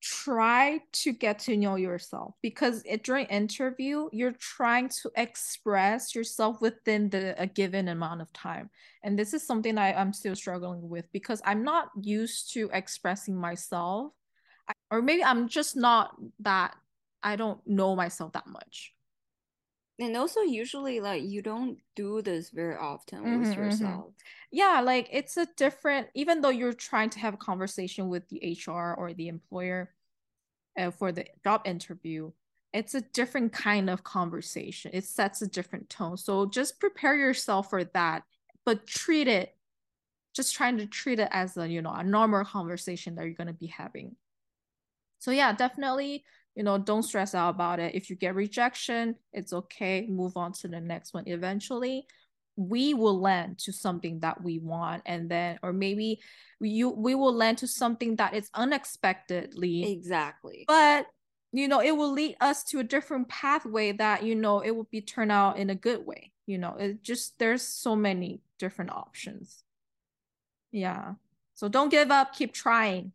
try 0.00 0.80
to 0.92 1.12
get 1.12 1.40
to 1.40 1.56
know 1.56 1.76
yourself 1.76 2.34
because 2.42 2.82
it, 2.84 3.02
during 3.02 3.26
interview 3.26 4.08
you're 4.12 4.36
trying 4.38 4.88
to 4.88 5.10
express 5.16 6.14
yourself 6.14 6.60
within 6.60 7.08
the 7.10 7.34
a 7.40 7.46
given 7.46 7.88
amount 7.88 8.20
of 8.20 8.32
time. 8.32 8.70
And 9.02 9.18
this 9.18 9.34
is 9.34 9.46
something 9.46 9.76
I, 9.78 9.92
i'm 9.94 10.12
still 10.12 10.36
struggling 10.36 10.88
with 10.88 11.10
because 11.12 11.42
i'm 11.44 11.64
not 11.64 11.88
used 12.00 12.52
to 12.54 12.70
expressing 12.72 13.36
myself. 13.36 14.12
Or 14.90 15.02
maybe 15.02 15.24
i'm 15.24 15.48
just 15.48 15.76
not 15.76 16.14
that 16.40 16.74
i 17.22 17.36
don't 17.36 17.60
know 17.66 17.96
myself 17.96 18.32
that 18.32 18.46
much 18.46 18.94
and 19.98 20.16
also 20.16 20.40
usually 20.40 21.00
like 21.00 21.22
you 21.22 21.42
don't 21.42 21.78
do 21.96 22.22
this 22.22 22.50
very 22.50 22.76
often 22.76 23.20
mm-hmm, 23.20 23.40
with 23.40 23.50
mm-hmm. 23.50 23.64
yourself 23.64 24.04
mm-hmm. 24.04 24.12
yeah 24.52 24.80
like 24.80 25.08
it's 25.12 25.36
a 25.36 25.46
different 25.56 26.06
even 26.14 26.40
though 26.40 26.50
you're 26.50 26.72
trying 26.72 27.10
to 27.10 27.18
have 27.18 27.34
a 27.34 27.38
conversation 27.38 28.08
with 28.08 28.28
the 28.28 28.56
hr 28.66 28.94
or 28.94 29.12
the 29.12 29.28
employer 29.28 29.90
uh, 30.78 30.90
for 30.90 31.12
the 31.12 31.24
job 31.44 31.62
interview 31.64 32.30
it's 32.72 32.94
a 32.94 33.00
different 33.00 33.52
kind 33.52 33.90
of 33.90 34.04
conversation 34.04 34.90
it 34.94 35.04
sets 35.04 35.42
a 35.42 35.46
different 35.46 35.88
tone 35.88 36.16
so 36.16 36.46
just 36.46 36.78
prepare 36.78 37.16
yourself 37.16 37.70
for 37.70 37.84
that 37.84 38.22
but 38.64 38.86
treat 38.86 39.26
it 39.26 39.54
just 40.34 40.54
trying 40.54 40.78
to 40.78 40.86
treat 40.86 41.18
it 41.18 41.28
as 41.32 41.56
a 41.56 41.68
you 41.68 41.82
know 41.82 41.92
a 41.92 42.04
normal 42.04 42.44
conversation 42.44 43.14
that 43.14 43.24
you're 43.24 43.34
going 43.34 43.48
to 43.48 43.52
be 43.52 43.66
having 43.66 44.14
so 45.18 45.30
yeah 45.30 45.52
definitely 45.52 46.22
you 46.58 46.64
know 46.64 46.76
don't 46.76 47.04
stress 47.04 47.36
out 47.36 47.50
about 47.50 47.78
it. 47.78 47.94
If 47.94 48.10
you 48.10 48.16
get 48.16 48.34
rejection 48.34 49.14
it's 49.32 49.52
okay 49.52 50.06
move 50.08 50.36
on 50.36 50.52
to 50.54 50.68
the 50.68 50.80
next 50.80 51.14
one 51.14 51.24
eventually. 51.28 52.04
We 52.56 52.92
will 52.92 53.20
land 53.20 53.58
to 53.60 53.72
something 53.72 54.18
that 54.20 54.42
we 54.42 54.58
want 54.58 55.02
and 55.06 55.30
then 55.30 55.60
or 55.62 55.72
maybe 55.72 56.18
you 56.60 56.90
we 56.90 57.14
will 57.14 57.32
land 57.32 57.58
to 57.58 57.68
something 57.68 58.16
that 58.16 58.34
is 58.34 58.50
unexpectedly. 58.54 59.92
Exactly. 59.92 60.64
But 60.66 61.06
you 61.52 61.68
know 61.68 61.80
it 61.80 61.96
will 61.96 62.12
lead 62.12 62.36
us 62.40 62.64
to 62.64 62.80
a 62.80 62.84
different 62.84 63.28
pathway 63.28 63.92
that 63.92 64.24
you 64.24 64.34
know 64.34 64.58
it 64.58 64.72
will 64.74 64.88
be 64.90 65.00
turned 65.00 65.30
out 65.30 65.58
in 65.58 65.70
a 65.70 65.76
good 65.76 66.04
way 66.04 66.32
you 66.48 66.58
know. 66.58 66.74
It 66.78 67.02
just 67.02 67.38
there's 67.38 67.62
so 67.62 67.94
many 67.94 68.40
different 68.58 68.90
options. 68.90 69.62
Yeah. 70.72 71.12
So 71.54 71.68
don't 71.68 71.90
give 71.90 72.10
up. 72.10 72.34
Keep 72.34 72.54
trying 72.54 73.12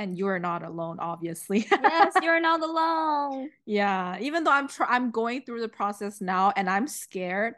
and 0.00 0.16
you're 0.16 0.38
not 0.38 0.62
alone 0.62 0.96
obviously 0.98 1.66
yes 1.70 2.14
you're 2.22 2.40
not 2.40 2.62
alone 2.62 3.50
yeah 3.66 4.16
even 4.18 4.42
though 4.42 4.50
i'm 4.50 4.66
tr- 4.66 4.84
i'm 4.88 5.10
going 5.10 5.42
through 5.42 5.60
the 5.60 5.68
process 5.68 6.22
now 6.22 6.52
and 6.56 6.70
i'm 6.70 6.88
scared 6.88 7.54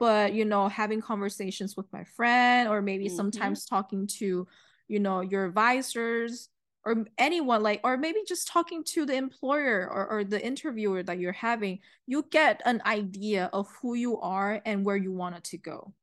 but 0.00 0.34
you 0.34 0.44
know 0.44 0.68
having 0.68 1.00
conversations 1.00 1.76
with 1.76 1.86
my 1.92 2.02
friend 2.02 2.68
or 2.68 2.82
maybe 2.82 3.06
mm-hmm. 3.06 3.16
sometimes 3.16 3.64
talking 3.64 4.08
to 4.08 4.46
you 4.88 4.98
know 4.98 5.20
your 5.20 5.44
advisors 5.44 6.48
or 6.84 7.06
anyone 7.16 7.62
like 7.62 7.80
or 7.84 7.96
maybe 7.96 8.18
just 8.26 8.48
talking 8.48 8.82
to 8.84 9.06
the 9.06 9.14
employer 9.14 9.88
or, 9.90 10.06
or 10.08 10.24
the 10.24 10.44
interviewer 10.44 11.02
that 11.02 11.20
you're 11.20 11.32
having 11.32 11.78
you 12.06 12.26
get 12.30 12.60
an 12.64 12.82
idea 12.84 13.48
of 13.52 13.68
who 13.80 13.94
you 13.94 14.20
are 14.20 14.60
and 14.66 14.84
where 14.84 14.96
you 14.96 15.12
want 15.12 15.36
it 15.36 15.44
to 15.44 15.56
go 15.56 15.94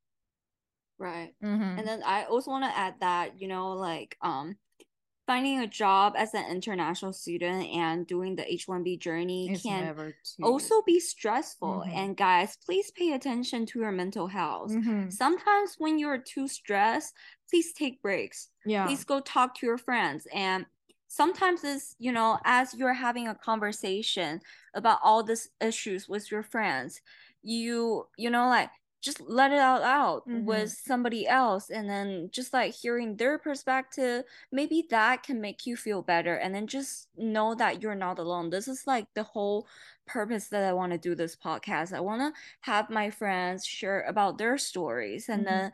right 0.97 1.33
mm-hmm. 1.43 1.77
and 1.77 1.85
then 1.85 2.01
i 2.05 2.23
also 2.23 2.49
want 2.49 2.63
to 2.63 2.77
add 2.77 2.95
that 3.01 3.41
you 3.41 3.49
know 3.49 3.73
like 3.73 4.15
um 4.21 4.55
finding 5.27 5.59
a 5.59 5.67
job 5.67 6.13
as 6.17 6.33
an 6.33 6.45
international 6.49 7.13
student 7.13 7.67
and 7.69 8.07
doing 8.07 8.35
the 8.35 8.43
H1B 8.43 8.99
journey 8.99 9.51
it's 9.51 9.61
can 9.63 10.13
also 10.41 10.81
be 10.81 10.99
stressful. 10.99 11.83
Mm-hmm. 11.85 11.97
And 11.97 12.17
guys, 12.17 12.57
please 12.65 12.91
pay 12.91 13.13
attention 13.13 13.65
to 13.67 13.79
your 13.79 13.91
mental 13.91 14.27
health. 14.27 14.71
Mm-hmm. 14.71 15.09
Sometimes 15.09 15.75
when 15.77 15.99
you're 15.99 16.17
too 16.17 16.47
stressed, 16.47 17.13
please 17.49 17.73
take 17.73 18.01
breaks. 18.01 18.49
Yeah. 18.65 18.85
Please 18.85 19.03
go 19.03 19.19
talk 19.19 19.55
to 19.59 19.65
your 19.65 19.77
friends 19.77 20.27
and 20.33 20.65
sometimes 21.07 21.65
it's 21.65 21.93
you 21.99 22.09
know 22.09 22.39
as 22.45 22.73
you're 22.73 22.93
having 22.93 23.27
a 23.27 23.35
conversation 23.35 24.39
about 24.73 24.97
all 25.03 25.21
these 25.21 25.49
issues 25.59 26.07
with 26.07 26.31
your 26.31 26.41
friends 26.41 27.01
you 27.43 28.07
you 28.17 28.29
know 28.29 28.47
like 28.47 28.69
just 29.01 29.19
let 29.21 29.51
it 29.51 29.57
out 29.57 29.81
out 29.81 30.27
mm-hmm. 30.27 30.45
with 30.45 30.71
somebody 30.71 31.27
else 31.27 31.69
and 31.69 31.89
then 31.89 32.29
just 32.31 32.53
like 32.53 32.73
hearing 32.73 33.15
their 33.15 33.37
perspective 33.37 34.23
maybe 34.51 34.85
that 34.89 35.23
can 35.23 35.41
make 35.41 35.65
you 35.65 35.75
feel 35.75 36.01
better 36.01 36.35
and 36.35 36.53
then 36.53 36.67
just 36.67 37.09
know 37.17 37.55
that 37.55 37.81
you're 37.81 37.95
not 37.95 38.19
alone 38.19 38.49
this 38.49 38.67
is 38.67 38.85
like 38.85 39.07
the 39.15 39.23
whole 39.23 39.67
purpose 40.05 40.47
that 40.47 40.63
i 40.63 40.73
want 40.73 40.91
to 40.91 40.97
do 40.97 41.15
this 41.15 41.35
podcast 41.35 41.93
i 41.93 41.99
want 41.99 42.21
to 42.21 42.39
have 42.61 42.89
my 42.89 43.09
friends 43.09 43.65
share 43.65 44.03
about 44.03 44.37
their 44.37 44.57
stories 44.57 45.29
and 45.29 45.45
mm-hmm. 45.45 45.55
then 45.55 45.71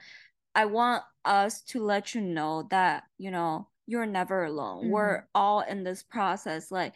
i 0.55 0.65
want 0.65 1.03
us 1.25 1.61
to 1.61 1.83
let 1.83 2.15
you 2.15 2.21
know 2.21 2.65
that 2.69 3.03
you 3.17 3.29
know 3.29 3.67
you're 3.87 4.05
never 4.05 4.45
alone 4.45 4.83
mm-hmm. 4.83 4.91
we're 4.91 5.23
all 5.35 5.61
in 5.61 5.83
this 5.83 6.01
process 6.01 6.71
like 6.71 6.93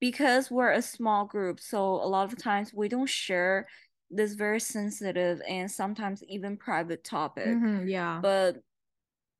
because 0.00 0.50
we're 0.50 0.72
a 0.72 0.82
small 0.82 1.24
group 1.26 1.60
so 1.60 1.94
a 1.94 2.08
lot 2.08 2.32
of 2.32 2.38
times 2.38 2.72
we 2.74 2.88
don't 2.88 3.08
share 3.08 3.66
this 4.10 4.34
very 4.34 4.60
sensitive 4.60 5.40
and 5.46 5.70
sometimes 5.70 6.22
even 6.24 6.56
private 6.56 7.04
topic. 7.04 7.46
Mm-hmm, 7.46 7.88
yeah. 7.88 8.18
But 8.22 8.62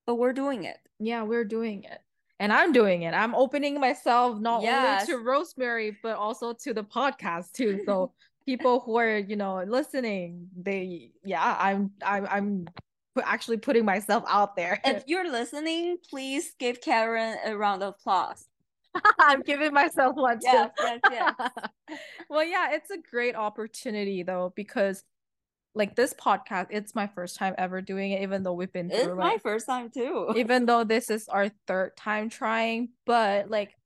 but 0.07 0.17
we're 0.17 0.33
doing 0.33 0.65
it. 0.65 0.79
Yeah, 0.99 1.23
we're 1.23 1.45
doing 1.45 1.85
it. 1.85 2.01
And 2.39 2.53
I'm 2.53 2.73
doing 2.73 3.03
it. 3.03 3.13
I'm 3.13 3.35
opening 3.35 3.79
myself 3.79 4.41
not 4.41 4.63
yes. 4.63 5.03
only 5.03 5.13
to 5.13 5.25
Rosemary, 5.25 5.99
but 6.03 6.17
also 6.17 6.55
to 6.55 6.73
the 6.73 6.83
podcast 6.83 7.53
too. 7.53 7.83
So 7.85 8.13
people 8.47 8.81
who 8.81 8.97
are, 8.97 9.19
you 9.19 9.37
know, 9.37 9.63
listening, 9.67 10.49
they 10.57 11.13
yeah, 11.23 11.57
I'm 11.59 11.91
I'm 12.03 12.27
I'm 12.31 12.69
actually 13.23 13.59
putting 13.59 13.85
myself 13.85 14.25
out 14.29 14.57
there. 14.57 14.81
If 14.85 15.05
you're 15.07 15.31
listening, 15.31 15.99
please 16.09 16.55
give 16.59 16.81
Karen 16.81 17.37
a 17.45 17.57
round 17.57 17.83
of 17.83 17.95
applause. 17.99 18.47
I'm 19.19 19.43
giving 19.43 19.73
myself 19.73 20.17
one 20.17 20.39
too. 20.39 20.47
Yes, 20.47 20.71
yes, 20.79 21.01
yes. 21.11 21.35
well, 22.31 22.45
yeah, 22.45 22.73
it's 22.73 22.91
a 22.91 22.99
great 22.99 23.37
opportunity 23.37 24.23
though, 24.23 24.53
because 24.55 25.05
like 25.75 25.95
this 25.95 26.13
podcast, 26.15 26.69
it's 26.71 26.95
my 26.95 27.07
first 27.07 27.37
time 27.37 27.55
ever 27.57 27.81
doing 27.81 28.13
it, 28.13 28.23
even 28.23 28.43
though 28.43 28.53
we've 28.53 28.73
been 28.73 28.91
through 28.91 28.99
It's 28.99 29.17
my 29.17 29.39
first 29.43 29.67
time 29.67 29.91
too. 29.91 30.33
even 30.37 30.67
though 30.67 30.85
this 30.85 31.11
is 31.11 31.29
our 31.29 31.51
third 31.67 31.97
time 31.97 32.29
trying, 32.29 32.91
but 33.07 33.51
like 33.51 33.77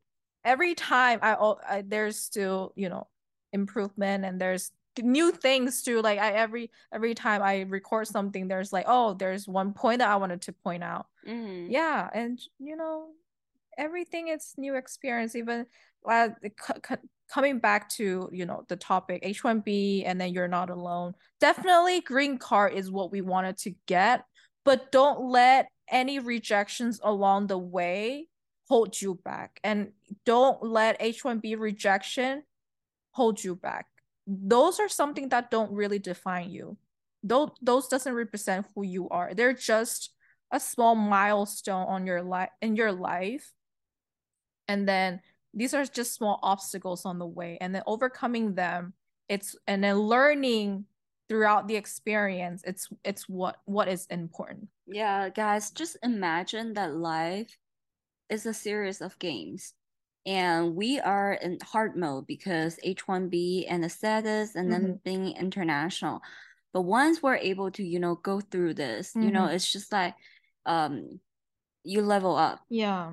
every 0.44 0.74
time 0.74 1.18
I, 1.22 1.34
I 1.68 1.84
there's 1.86 2.18
still, 2.18 2.72
you 2.76 2.88
know, 2.88 3.06
improvement 3.52 4.24
and 4.24 4.40
there's 4.40 4.72
new 5.02 5.32
things 5.32 5.82
too. 5.82 6.00
Like 6.00 6.18
I 6.18 6.32
every 6.32 6.70
every 6.92 7.14
time 7.14 7.42
I 7.42 7.62
record 7.62 8.06
something, 8.06 8.48
there's 8.48 8.72
like, 8.72 8.86
oh, 8.88 9.14
there's 9.14 9.46
one 9.46 9.72
point 9.72 9.98
that 9.98 10.08
I 10.08 10.16
wanted 10.16 10.42
to 10.42 10.52
point 10.52 10.82
out. 10.82 11.06
Mm-hmm. 11.26 11.70
Yeah. 11.70 12.08
And 12.12 12.40
you 12.58 12.76
know, 12.76 13.08
everything 13.78 14.28
is 14.28 14.54
new 14.56 14.76
experience 14.76 15.34
even 15.36 15.66
uh, 16.08 16.28
coming 17.30 17.58
back 17.58 17.88
to 17.88 18.28
you 18.32 18.44
know 18.44 18.64
the 18.68 18.76
topic 18.76 19.22
h1b 19.22 20.02
and 20.06 20.20
then 20.20 20.32
you're 20.32 20.48
not 20.48 20.70
alone. 20.70 21.14
Definitely 21.40 22.00
green 22.00 22.38
card 22.38 22.74
is 22.74 22.90
what 22.90 23.10
we 23.10 23.20
wanted 23.20 23.56
to 23.58 23.74
get 23.86 24.24
but 24.64 24.90
don't 24.90 25.20
let 25.20 25.68
any 25.90 26.18
rejections 26.18 26.98
along 27.02 27.46
the 27.46 27.58
way 27.58 28.28
hold 28.68 29.00
you 29.00 29.20
back. 29.24 29.60
And 29.62 29.92
don't 30.24 30.62
let 30.62 31.00
h1b 31.00 31.58
rejection 31.58 32.42
hold 33.12 33.42
you 33.42 33.54
back. 33.54 33.86
Those 34.26 34.80
are 34.80 34.88
something 34.88 35.28
that 35.28 35.50
don't 35.50 35.72
really 35.72 35.98
define 35.98 36.50
you. 36.50 36.78
Those 37.22 37.50
those 37.62 37.88
doesn't 37.88 38.14
represent 38.14 38.66
who 38.74 38.84
you 38.84 39.08
are. 39.10 39.34
They're 39.34 39.52
just 39.52 40.10
a 40.50 40.58
small 40.60 40.94
milestone 40.94 41.86
on 41.88 42.06
your 42.06 42.22
life 42.22 42.50
in 42.62 42.76
your 42.76 42.92
life 42.92 43.52
and 44.68 44.88
then 44.88 45.20
these 45.52 45.74
are 45.74 45.84
just 45.84 46.14
small 46.14 46.38
obstacles 46.42 47.04
on 47.04 47.18
the 47.18 47.26
way 47.26 47.58
and 47.60 47.74
then 47.74 47.82
overcoming 47.86 48.54
them 48.54 48.92
it's 49.28 49.56
and 49.66 49.82
then 49.82 49.98
learning 49.98 50.84
throughout 51.28 51.68
the 51.68 51.76
experience 51.76 52.62
it's 52.66 52.88
it's 53.04 53.28
what 53.28 53.56
what 53.64 53.88
is 53.88 54.06
important 54.06 54.68
yeah 54.86 55.28
guys 55.28 55.70
just 55.70 55.96
imagine 56.02 56.74
that 56.74 56.94
life 56.94 57.56
is 58.28 58.46
a 58.46 58.54
series 58.54 59.00
of 59.00 59.18
games 59.18 59.72
and 60.26 60.74
we 60.74 61.00
are 61.00 61.34
in 61.34 61.58
hard 61.62 61.96
mode 61.96 62.26
because 62.26 62.78
h1b 62.84 63.64
and 63.68 63.84
the 63.84 63.88
status 63.88 64.54
and 64.54 64.70
mm-hmm. 64.70 64.82
then 64.82 65.00
being 65.04 65.36
international 65.36 66.20
but 66.72 66.82
once 66.82 67.22
we're 67.22 67.36
able 67.36 67.70
to 67.70 67.82
you 67.82 67.98
know 67.98 68.16
go 68.16 68.40
through 68.40 68.74
this 68.74 69.10
mm-hmm. 69.10 69.22
you 69.22 69.30
know 69.30 69.42
mm-hmm. 69.42 69.54
it's 69.54 69.72
just 69.72 69.92
like 69.92 70.14
um 70.66 71.20
you 71.84 72.02
level 72.02 72.36
up 72.36 72.60
yeah 72.68 73.12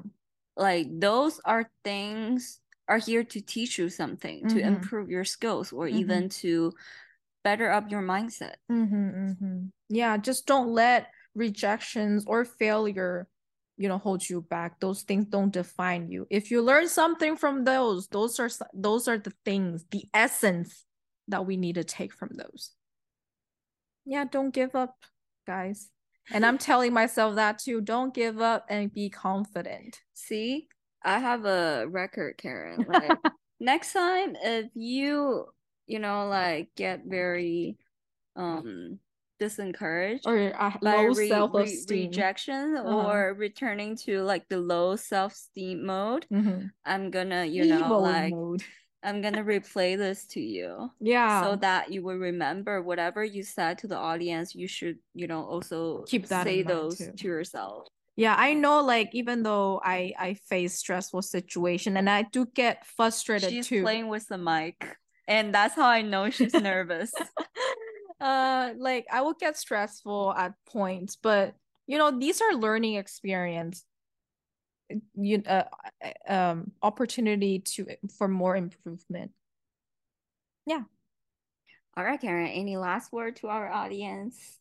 like 0.61 0.87
those 0.99 1.41
are 1.43 1.69
things 1.83 2.59
are 2.87 2.99
here 2.99 3.23
to 3.23 3.41
teach 3.41 3.77
you 3.77 3.89
something 3.89 4.43
mm-hmm. 4.43 4.55
to 4.55 4.61
improve 4.61 5.09
your 5.09 5.25
skills 5.25 5.71
or 5.73 5.87
mm-hmm. 5.87 5.97
even 5.97 6.29
to 6.29 6.71
better 7.43 7.71
up 7.71 7.89
your 7.89 8.01
mindset. 8.01 8.55
Mm-hmm, 8.71 9.09
mm-hmm, 9.09 9.59
yeah 9.89 10.17
just 10.17 10.45
don't 10.45 10.69
let 10.69 11.07
rejections 11.33 12.25
or 12.27 12.45
failure 12.45 13.27
you 13.77 13.89
know 13.89 13.97
hold 13.97 14.27
you 14.27 14.41
back. 14.41 14.79
Those 14.79 15.01
things 15.01 15.25
don't 15.25 15.51
define 15.51 16.11
you. 16.11 16.27
If 16.29 16.51
you 16.51 16.61
learn 16.61 16.87
something 16.87 17.35
from 17.35 17.63
those 17.63 18.07
those 18.07 18.39
are 18.39 18.49
those 18.73 19.07
are 19.07 19.17
the 19.17 19.33
things 19.43 19.85
the 19.89 20.05
essence 20.13 20.85
that 21.27 21.45
we 21.45 21.57
need 21.57 21.75
to 21.75 21.83
take 21.83 22.13
from 22.13 22.29
those. 22.35 22.71
Yeah 24.05 24.25
don't 24.25 24.53
give 24.53 24.75
up 24.75 24.95
guys 25.47 25.89
and 26.31 26.45
I'm 26.45 26.57
telling 26.57 26.93
myself 26.93 27.35
that 27.35 27.59
too. 27.59 27.81
Don't 27.81 28.13
give 28.13 28.41
up 28.41 28.65
and 28.69 28.93
be 28.93 29.09
confident. 29.09 29.99
See, 30.13 30.67
I 31.03 31.19
have 31.19 31.45
a 31.45 31.85
record, 31.87 32.37
Karen. 32.37 32.85
Like 32.87 33.17
next 33.59 33.93
time, 33.93 34.35
if 34.41 34.69
you, 34.75 35.45
you 35.87 35.99
know, 35.99 36.27
like 36.27 36.69
get 36.75 37.01
very 37.05 37.77
um 38.35 38.99
disencouraged 39.41 40.21
or 40.25 40.53
uh, 40.57 40.71
low 40.81 41.07
re- 41.07 41.27
self-esteem 41.27 41.97
re- 41.97 42.05
rejection 42.05 42.77
uh-huh. 42.77 43.07
or 43.07 43.33
returning 43.33 43.95
to 43.95 44.21
like 44.21 44.47
the 44.49 44.57
low 44.57 44.95
self-esteem 44.95 45.83
mode 45.83 46.27
mm-hmm. 46.31 46.67
i'm 46.85 47.09
gonna 47.09 47.43
you 47.43 47.63
Evil 47.63 47.79
know 47.79 47.99
like 47.99 48.31
mode. 48.31 48.63
I'm 49.03 49.21
gonna 49.21 49.43
replay 49.43 49.97
this 49.97 50.25
to 50.27 50.41
you. 50.41 50.91
Yeah. 50.99 51.41
So 51.43 51.55
that 51.57 51.91
you 51.91 52.03
will 52.03 52.17
remember 52.17 52.81
whatever 52.81 53.23
you 53.23 53.43
said 53.43 53.79
to 53.79 53.87
the 53.87 53.97
audience, 53.97 54.53
you 54.53 54.67
should, 54.67 54.99
you 55.13 55.27
know, 55.27 55.43
also 55.43 56.03
keep 56.03 56.27
that 56.27 56.43
say 56.43 56.61
those 56.61 56.97
too. 56.97 57.11
to 57.17 57.27
yourself. 57.27 57.87
Yeah, 58.15 58.35
I 58.37 58.53
know 58.53 58.81
like 58.81 59.09
even 59.13 59.43
though 59.43 59.81
I 59.83 60.13
I 60.19 60.33
face 60.35 60.75
stressful 60.77 61.23
situation 61.23 61.97
and 61.97 62.09
I 62.09 62.23
do 62.23 62.45
get 62.45 62.85
frustrated 62.85 63.49
she's 63.49 63.67
too. 63.67 63.81
playing 63.81 64.09
with 64.09 64.27
the 64.27 64.37
mic 64.37 64.97
and 65.27 65.53
that's 65.53 65.75
how 65.75 65.87
I 65.87 66.01
know 66.01 66.29
she's 66.29 66.53
nervous. 66.53 67.11
uh 68.21 68.73
like 68.77 69.07
I 69.11 69.21
will 69.21 69.33
get 69.33 69.57
stressful 69.57 70.33
at 70.37 70.53
points, 70.67 71.15
but 71.15 71.55
you 71.87 71.97
know, 71.97 72.11
these 72.11 72.41
are 72.41 72.53
learning 72.53 72.95
experience 72.95 73.85
you 75.15 75.43
uh, 75.47 75.63
um 76.27 76.71
opportunity 76.81 77.59
to 77.59 77.87
for 78.17 78.27
more 78.27 78.55
improvement. 78.55 79.31
Yeah. 80.65 80.83
All 81.97 82.03
right 82.03 82.19
karen 82.19 82.47
any 82.47 82.77
last 82.77 83.11
word 83.11 83.35
to 83.37 83.47
our 83.47 83.71
audience? 83.71 84.59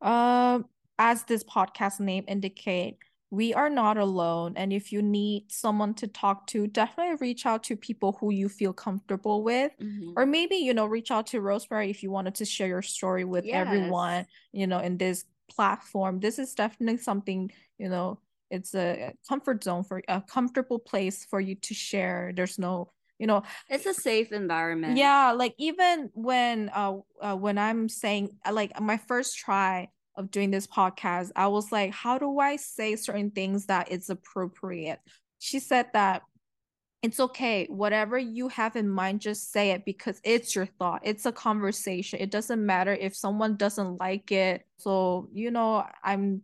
Um 0.00 0.10
uh, 0.10 0.58
as 0.98 1.24
this 1.24 1.44
podcast 1.44 2.00
name 2.00 2.24
indicate 2.26 2.96
we 3.30 3.52
are 3.52 3.68
not 3.68 3.98
alone 3.98 4.54
and 4.56 4.72
if 4.72 4.92
you 4.92 5.02
need 5.02 5.44
someone 5.50 5.92
to 5.92 6.06
talk 6.06 6.46
to 6.46 6.66
definitely 6.68 7.16
reach 7.20 7.44
out 7.44 7.62
to 7.64 7.76
people 7.76 8.16
who 8.20 8.32
you 8.32 8.48
feel 8.48 8.72
comfortable 8.72 9.42
with. 9.42 9.72
Mm-hmm. 9.82 10.12
or 10.16 10.26
maybe 10.26 10.56
you 10.56 10.72
know 10.72 10.86
reach 10.86 11.10
out 11.10 11.26
to 11.28 11.40
rosemary 11.40 11.90
if 11.90 12.02
you 12.02 12.10
wanted 12.10 12.36
to 12.36 12.44
share 12.44 12.68
your 12.68 12.82
story 12.82 13.24
with 13.24 13.44
yes. 13.44 13.66
everyone 13.66 14.26
you 14.52 14.66
know 14.66 14.78
in 14.78 14.96
this 14.96 15.24
platform. 15.48 16.20
This 16.20 16.38
is 16.38 16.54
definitely 16.54 16.98
something 16.98 17.50
you 17.78 17.88
know 17.88 18.18
it's 18.50 18.74
a 18.74 19.12
comfort 19.28 19.64
zone 19.64 19.84
for 19.84 20.02
a 20.08 20.20
comfortable 20.20 20.78
place 20.78 21.24
for 21.24 21.40
you 21.40 21.54
to 21.56 21.74
share. 21.74 22.32
There's 22.34 22.58
no 22.58 22.92
you 23.18 23.26
know 23.26 23.42
it's 23.68 23.86
a 23.86 23.94
safe 23.94 24.32
environment. 24.32 24.96
Yeah 24.96 25.32
like 25.32 25.54
even 25.58 26.10
when 26.14 26.70
uh, 26.74 26.96
uh 27.20 27.34
when 27.34 27.58
i'm 27.58 27.88
saying 27.88 28.36
uh, 28.44 28.52
like 28.52 28.78
my 28.80 28.98
first 28.98 29.38
try 29.38 29.88
of 30.16 30.30
doing 30.30 30.50
this 30.50 30.66
podcast 30.66 31.30
i 31.36 31.46
was 31.46 31.70
like 31.72 31.92
how 31.92 32.18
do 32.18 32.38
i 32.38 32.56
say 32.56 32.96
certain 32.96 33.30
things 33.30 33.66
that 33.66 33.90
it's 33.90 34.08
appropriate? 34.08 35.00
She 35.38 35.60
said 35.60 35.86
that 35.92 36.22
it's 37.02 37.20
okay 37.20 37.66
whatever 37.68 38.18
you 38.18 38.48
have 38.48 38.74
in 38.74 38.88
mind 38.88 39.20
just 39.20 39.52
say 39.52 39.70
it 39.70 39.84
because 39.84 40.18
it's 40.24 40.54
your 40.54 40.66
thought 40.66 41.00
it's 41.04 41.26
a 41.26 41.32
conversation 41.32 42.18
it 42.20 42.30
doesn't 42.30 42.64
matter 42.64 42.92
if 42.92 43.14
someone 43.14 43.56
doesn't 43.56 43.98
like 44.00 44.32
it. 44.32 44.66
So 44.78 45.28
you 45.32 45.50
know 45.50 45.84
i'm 46.02 46.42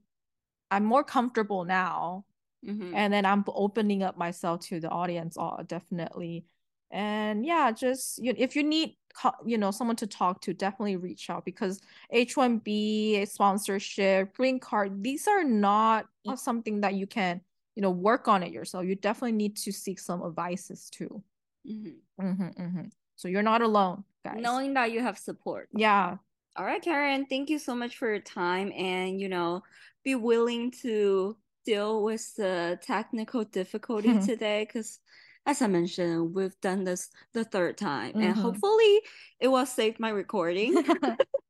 i'm 0.72 0.84
more 0.84 1.04
comfortable 1.04 1.64
now 1.64 2.24
mm-hmm. 2.66 2.94
and 2.94 3.12
then 3.12 3.24
i'm 3.24 3.44
opening 3.48 4.02
up 4.02 4.16
myself 4.16 4.60
to 4.60 4.80
the 4.80 4.88
audience 4.88 5.36
all 5.36 5.56
uh, 5.58 5.62
definitely 5.62 6.44
and 6.90 7.44
yeah 7.44 7.70
just 7.72 8.22
you, 8.22 8.34
if 8.36 8.54
you 8.54 8.62
need 8.62 8.96
you 9.44 9.58
know 9.58 9.70
someone 9.70 9.96
to 9.96 10.06
talk 10.06 10.40
to 10.40 10.54
definitely 10.54 10.96
reach 10.96 11.28
out 11.30 11.44
because 11.44 11.80
h1b 12.14 13.28
sponsorship 13.28 14.34
green 14.34 14.58
card 14.58 15.02
these 15.02 15.26
are 15.26 15.44
not 15.44 16.06
something 16.36 16.80
that 16.80 16.94
you 16.94 17.06
can 17.06 17.40
you 17.74 17.82
know 17.82 17.90
work 17.90 18.28
on 18.28 18.42
it 18.42 18.52
yourself 18.52 18.84
you 18.84 18.94
definitely 18.94 19.32
need 19.32 19.56
to 19.56 19.72
seek 19.72 19.98
some 19.98 20.22
advices 20.24 20.88
too 20.90 21.22
mm-hmm. 21.68 22.26
Mm-hmm, 22.26 22.62
mm-hmm. 22.62 22.84
so 23.16 23.28
you're 23.28 23.42
not 23.42 23.62
alone 23.62 24.04
guys 24.24 24.38
knowing 24.38 24.74
that 24.74 24.92
you 24.92 25.00
have 25.00 25.18
support 25.18 25.68
yeah 25.74 26.16
all 26.56 26.64
right 26.64 26.82
karen 26.82 27.26
thank 27.26 27.48
you 27.48 27.58
so 27.58 27.74
much 27.74 27.96
for 27.96 28.08
your 28.08 28.20
time 28.20 28.72
and 28.76 29.20
you 29.20 29.28
know 29.28 29.62
be 30.04 30.14
willing 30.14 30.70
to 30.82 31.36
deal 31.64 32.02
with 32.02 32.34
the 32.36 32.78
technical 32.82 33.44
difficulty 33.44 34.08
mm-hmm. 34.08 34.26
today 34.26 34.64
because 34.66 34.98
as 35.44 35.60
I 35.60 35.66
mentioned, 35.66 36.34
we've 36.34 36.58
done 36.60 36.84
this 36.84 37.10
the 37.34 37.42
third 37.42 37.76
time, 37.76 38.12
and 38.14 38.32
mm-hmm. 38.32 38.40
hopefully 38.40 39.00
it 39.40 39.48
will 39.48 39.66
save 39.66 39.98
my 39.98 40.10
recording. 40.10 40.84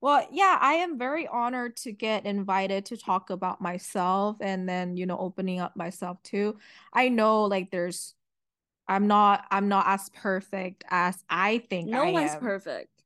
Well, 0.00 0.26
yeah, 0.30 0.56
I 0.60 0.74
am 0.74 0.96
very 0.96 1.26
honored 1.26 1.76
to 1.78 1.92
get 1.92 2.24
invited 2.24 2.86
to 2.86 2.96
talk 2.96 3.30
about 3.30 3.60
myself 3.60 4.36
and 4.40 4.68
then, 4.68 4.96
you 4.96 5.06
know, 5.06 5.18
opening 5.18 5.58
up 5.58 5.76
myself 5.76 6.22
too. 6.22 6.56
I 6.92 7.08
know 7.08 7.44
like 7.44 7.70
there's 7.70 8.14
I'm 8.86 9.08
not 9.08 9.44
I'm 9.50 9.68
not 9.68 9.86
as 9.88 10.08
perfect 10.10 10.84
as 10.88 11.22
I 11.28 11.64
think 11.68 11.88
no 11.88 12.02
I 12.02 12.10
one's 12.12 12.30
am. 12.30 12.40
perfect. 12.40 12.97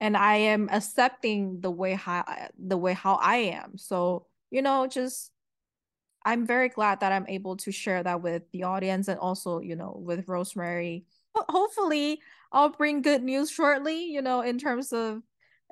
And 0.00 0.16
I 0.16 0.36
am 0.36 0.68
accepting 0.70 1.60
the 1.60 1.70
way 1.70 1.94
how 1.94 2.24
the 2.58 2.76
way 2.76 2.92
how 2.92 3.14
I 3.14 3.36
am. 3.36 3.78
So, 3.78 4.26
you 4.50 4.62
know, 4.62 4.86
just 4.86 5.30
I'm 6.24 6.44
very 6.44 6.68
glad 6.68 7.00
that 7.00 7.12
I'm 7.12 7.26
able 7.28 7.56
to 7.58 7.72
share 7.72 8.02
that 8.02 8.20
with 8.20 8.42
the 8.52 8.64
audience 8.64 9.08
and 9.08 9.18
also, 9.18 9.60
you 9.60 9.76
know, 9.76 9.96
with 9.96 10.28
Rosemary. 10.28 11.06
Hopefully, 11.36 12.20
I'll 12.52 12.70
bring 12.70 13.00
good 13.00 13.22
news 13.22 13.50
shortly, 13.50 14.06
you 14.06 14.22
know, 14.22 14.40
in 14.40 14.58
terms 14.58 14.92
of 14.92 15.22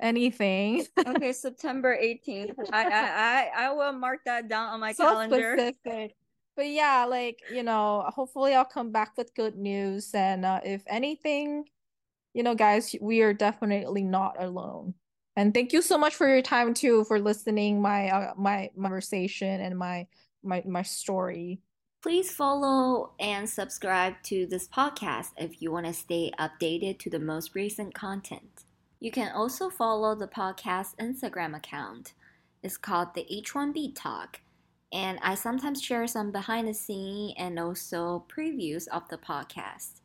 anything. 0.00 0.86
okay, 1.06 1.32
September 1.34 1.96
18th. 2.00 2.54
I, 2.72 2.84
I 2.84 3.50
I 3.56 3.66
I 3.66 3.72
will 3.72 3.92
mark 3.92 4.20
that 4.26 4.48
down 4.48 4.68
on 4.68 4.80
my 4.80 4.92
so 4.92 5.04
calendar. 5.04 5.56
Specific. 5.58 6.14
But 6.56 6.68
yeah, 6.68 7.04
like, 7.04 7.40
you 7.52 7.64
know, 7.64 8.04
hopefully 8.14 8.54
I'll 8.54 8.64
come 8.64 8.92
back 8.92 9.16
with 9.16 9.34
good 9.34 9.56
news 9.56 10.14
and 10.14 10.44
uh, 10.44 10.60
if 10.64 10.84
anything, 10.86 11.64
you 12.34 12.42
know, 12.42 12.54
guys, 12.54 12.94
we 13.00 13.22
are 13.22 13.32
definitely 13.32 14.02
not 14.02 14.42
alone. 14.42 14.94
And 15.36 15.54
thank 15.54 15.72
you 15.72 15.82
so 15.82 15.96
much 15.96 16.14
for 16.14 16.28
your 16.28 16.42
time 16.42 16.74
too 16.74 17.04
for 17.04 17.18
listening 17.18 17.80
my 17.80 18.08
uh, 18.08 18.34
my 18.36 18.70
conversation 18.80 19.60
and 19.60 19.78
my 19.78 20.06
my 20.42 20.62
my 20.66 20.82
story. 20.82 21.60
Please 22.02 22.30
follow 22.30 23.12
and 23.18 23.48
subscribe 23.48 24.14
to 24.24 24.46
this 24.46 24.68
podcast 24.68 25.30
if 25.38 25.62
you 25.62 25.72
want 25.72 25.86
to 25.86 25.94
stay 25.94 26.30
updated 26.38 26.98
to 26.98 27.10
the 27.10 27.18
most 27.18 27.54
recent 27.54 27.94
content. 27.94 28.64
You 29.00 29.10
can 29.10 29.32
also 29.32 29.70
follow 29.70 30.14
the 30.14 30.28
podcast 30.28 30.96
Instagram 30.96 31.56
account. 31.56 32.12
It's 32.62 32.76
called 32.76 33.14
the 33.14 33.26
H1B 33.32 33.94
Talk, 33.94 34.40
and 34.92 35.18
I 35.22 35.34
sometimes 35.34 35.82
share 35.82 36.06
some 36.06 36.30
behind 36.30 36.68
the 36.68 36.74
scene 36.74 37.34
and 37.38 37.58
also 37.58 38.24
previews 38.28 38.86
of 38.88 39.08
the 39.08 39.18
podcast. 39.18 40.00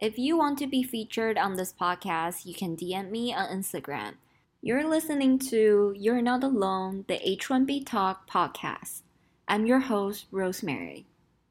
If 0.00 0.18
you 0.18 0.38
want 0.38 0.58
to 0.60 0.66
be 0.66 0.82
featured 0.82 1.36
on 1.36 1.56
this 1.56 1.74
podcast, 1.78 2.46
you 2.46 2.54
can 2.54 2.74
DM 2.74 3.10
me 3.10 3.34
on 3.34 3.50
Instagram. 3.50 4.14
You're 4.62 4.88
listening 4.88 5.38
to 5.50 5.94
You're 5.94 6.22
Not 6.22 6.42
Alone, 6.42 7.04
the 7.06 7.18
H1B 7.18 7.84
Talk 7.84 8.26
podcast. 8.26 9.02
I'm 9.46 9.66
your 9.66 9.80
host, 9.80 10.24
Rosemary. 10.30 11.04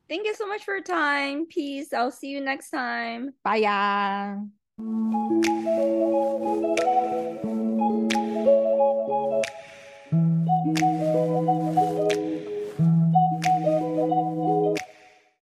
Thank 0.09 0.25
you 0.25 0.33
so 0.33 0.47
much 0.47 0.63
for 0.63 0.73
your 0.73 0.83
time. 0.83 1.45
Peace. 1.45 1.93
I'll 1.93 2.09
see 2.09 2.29
you 2.29 2.41
next 2.41 2.71
time. 2.71 3.35
Bye. 3.43 3.57
ya. 3.57 4.39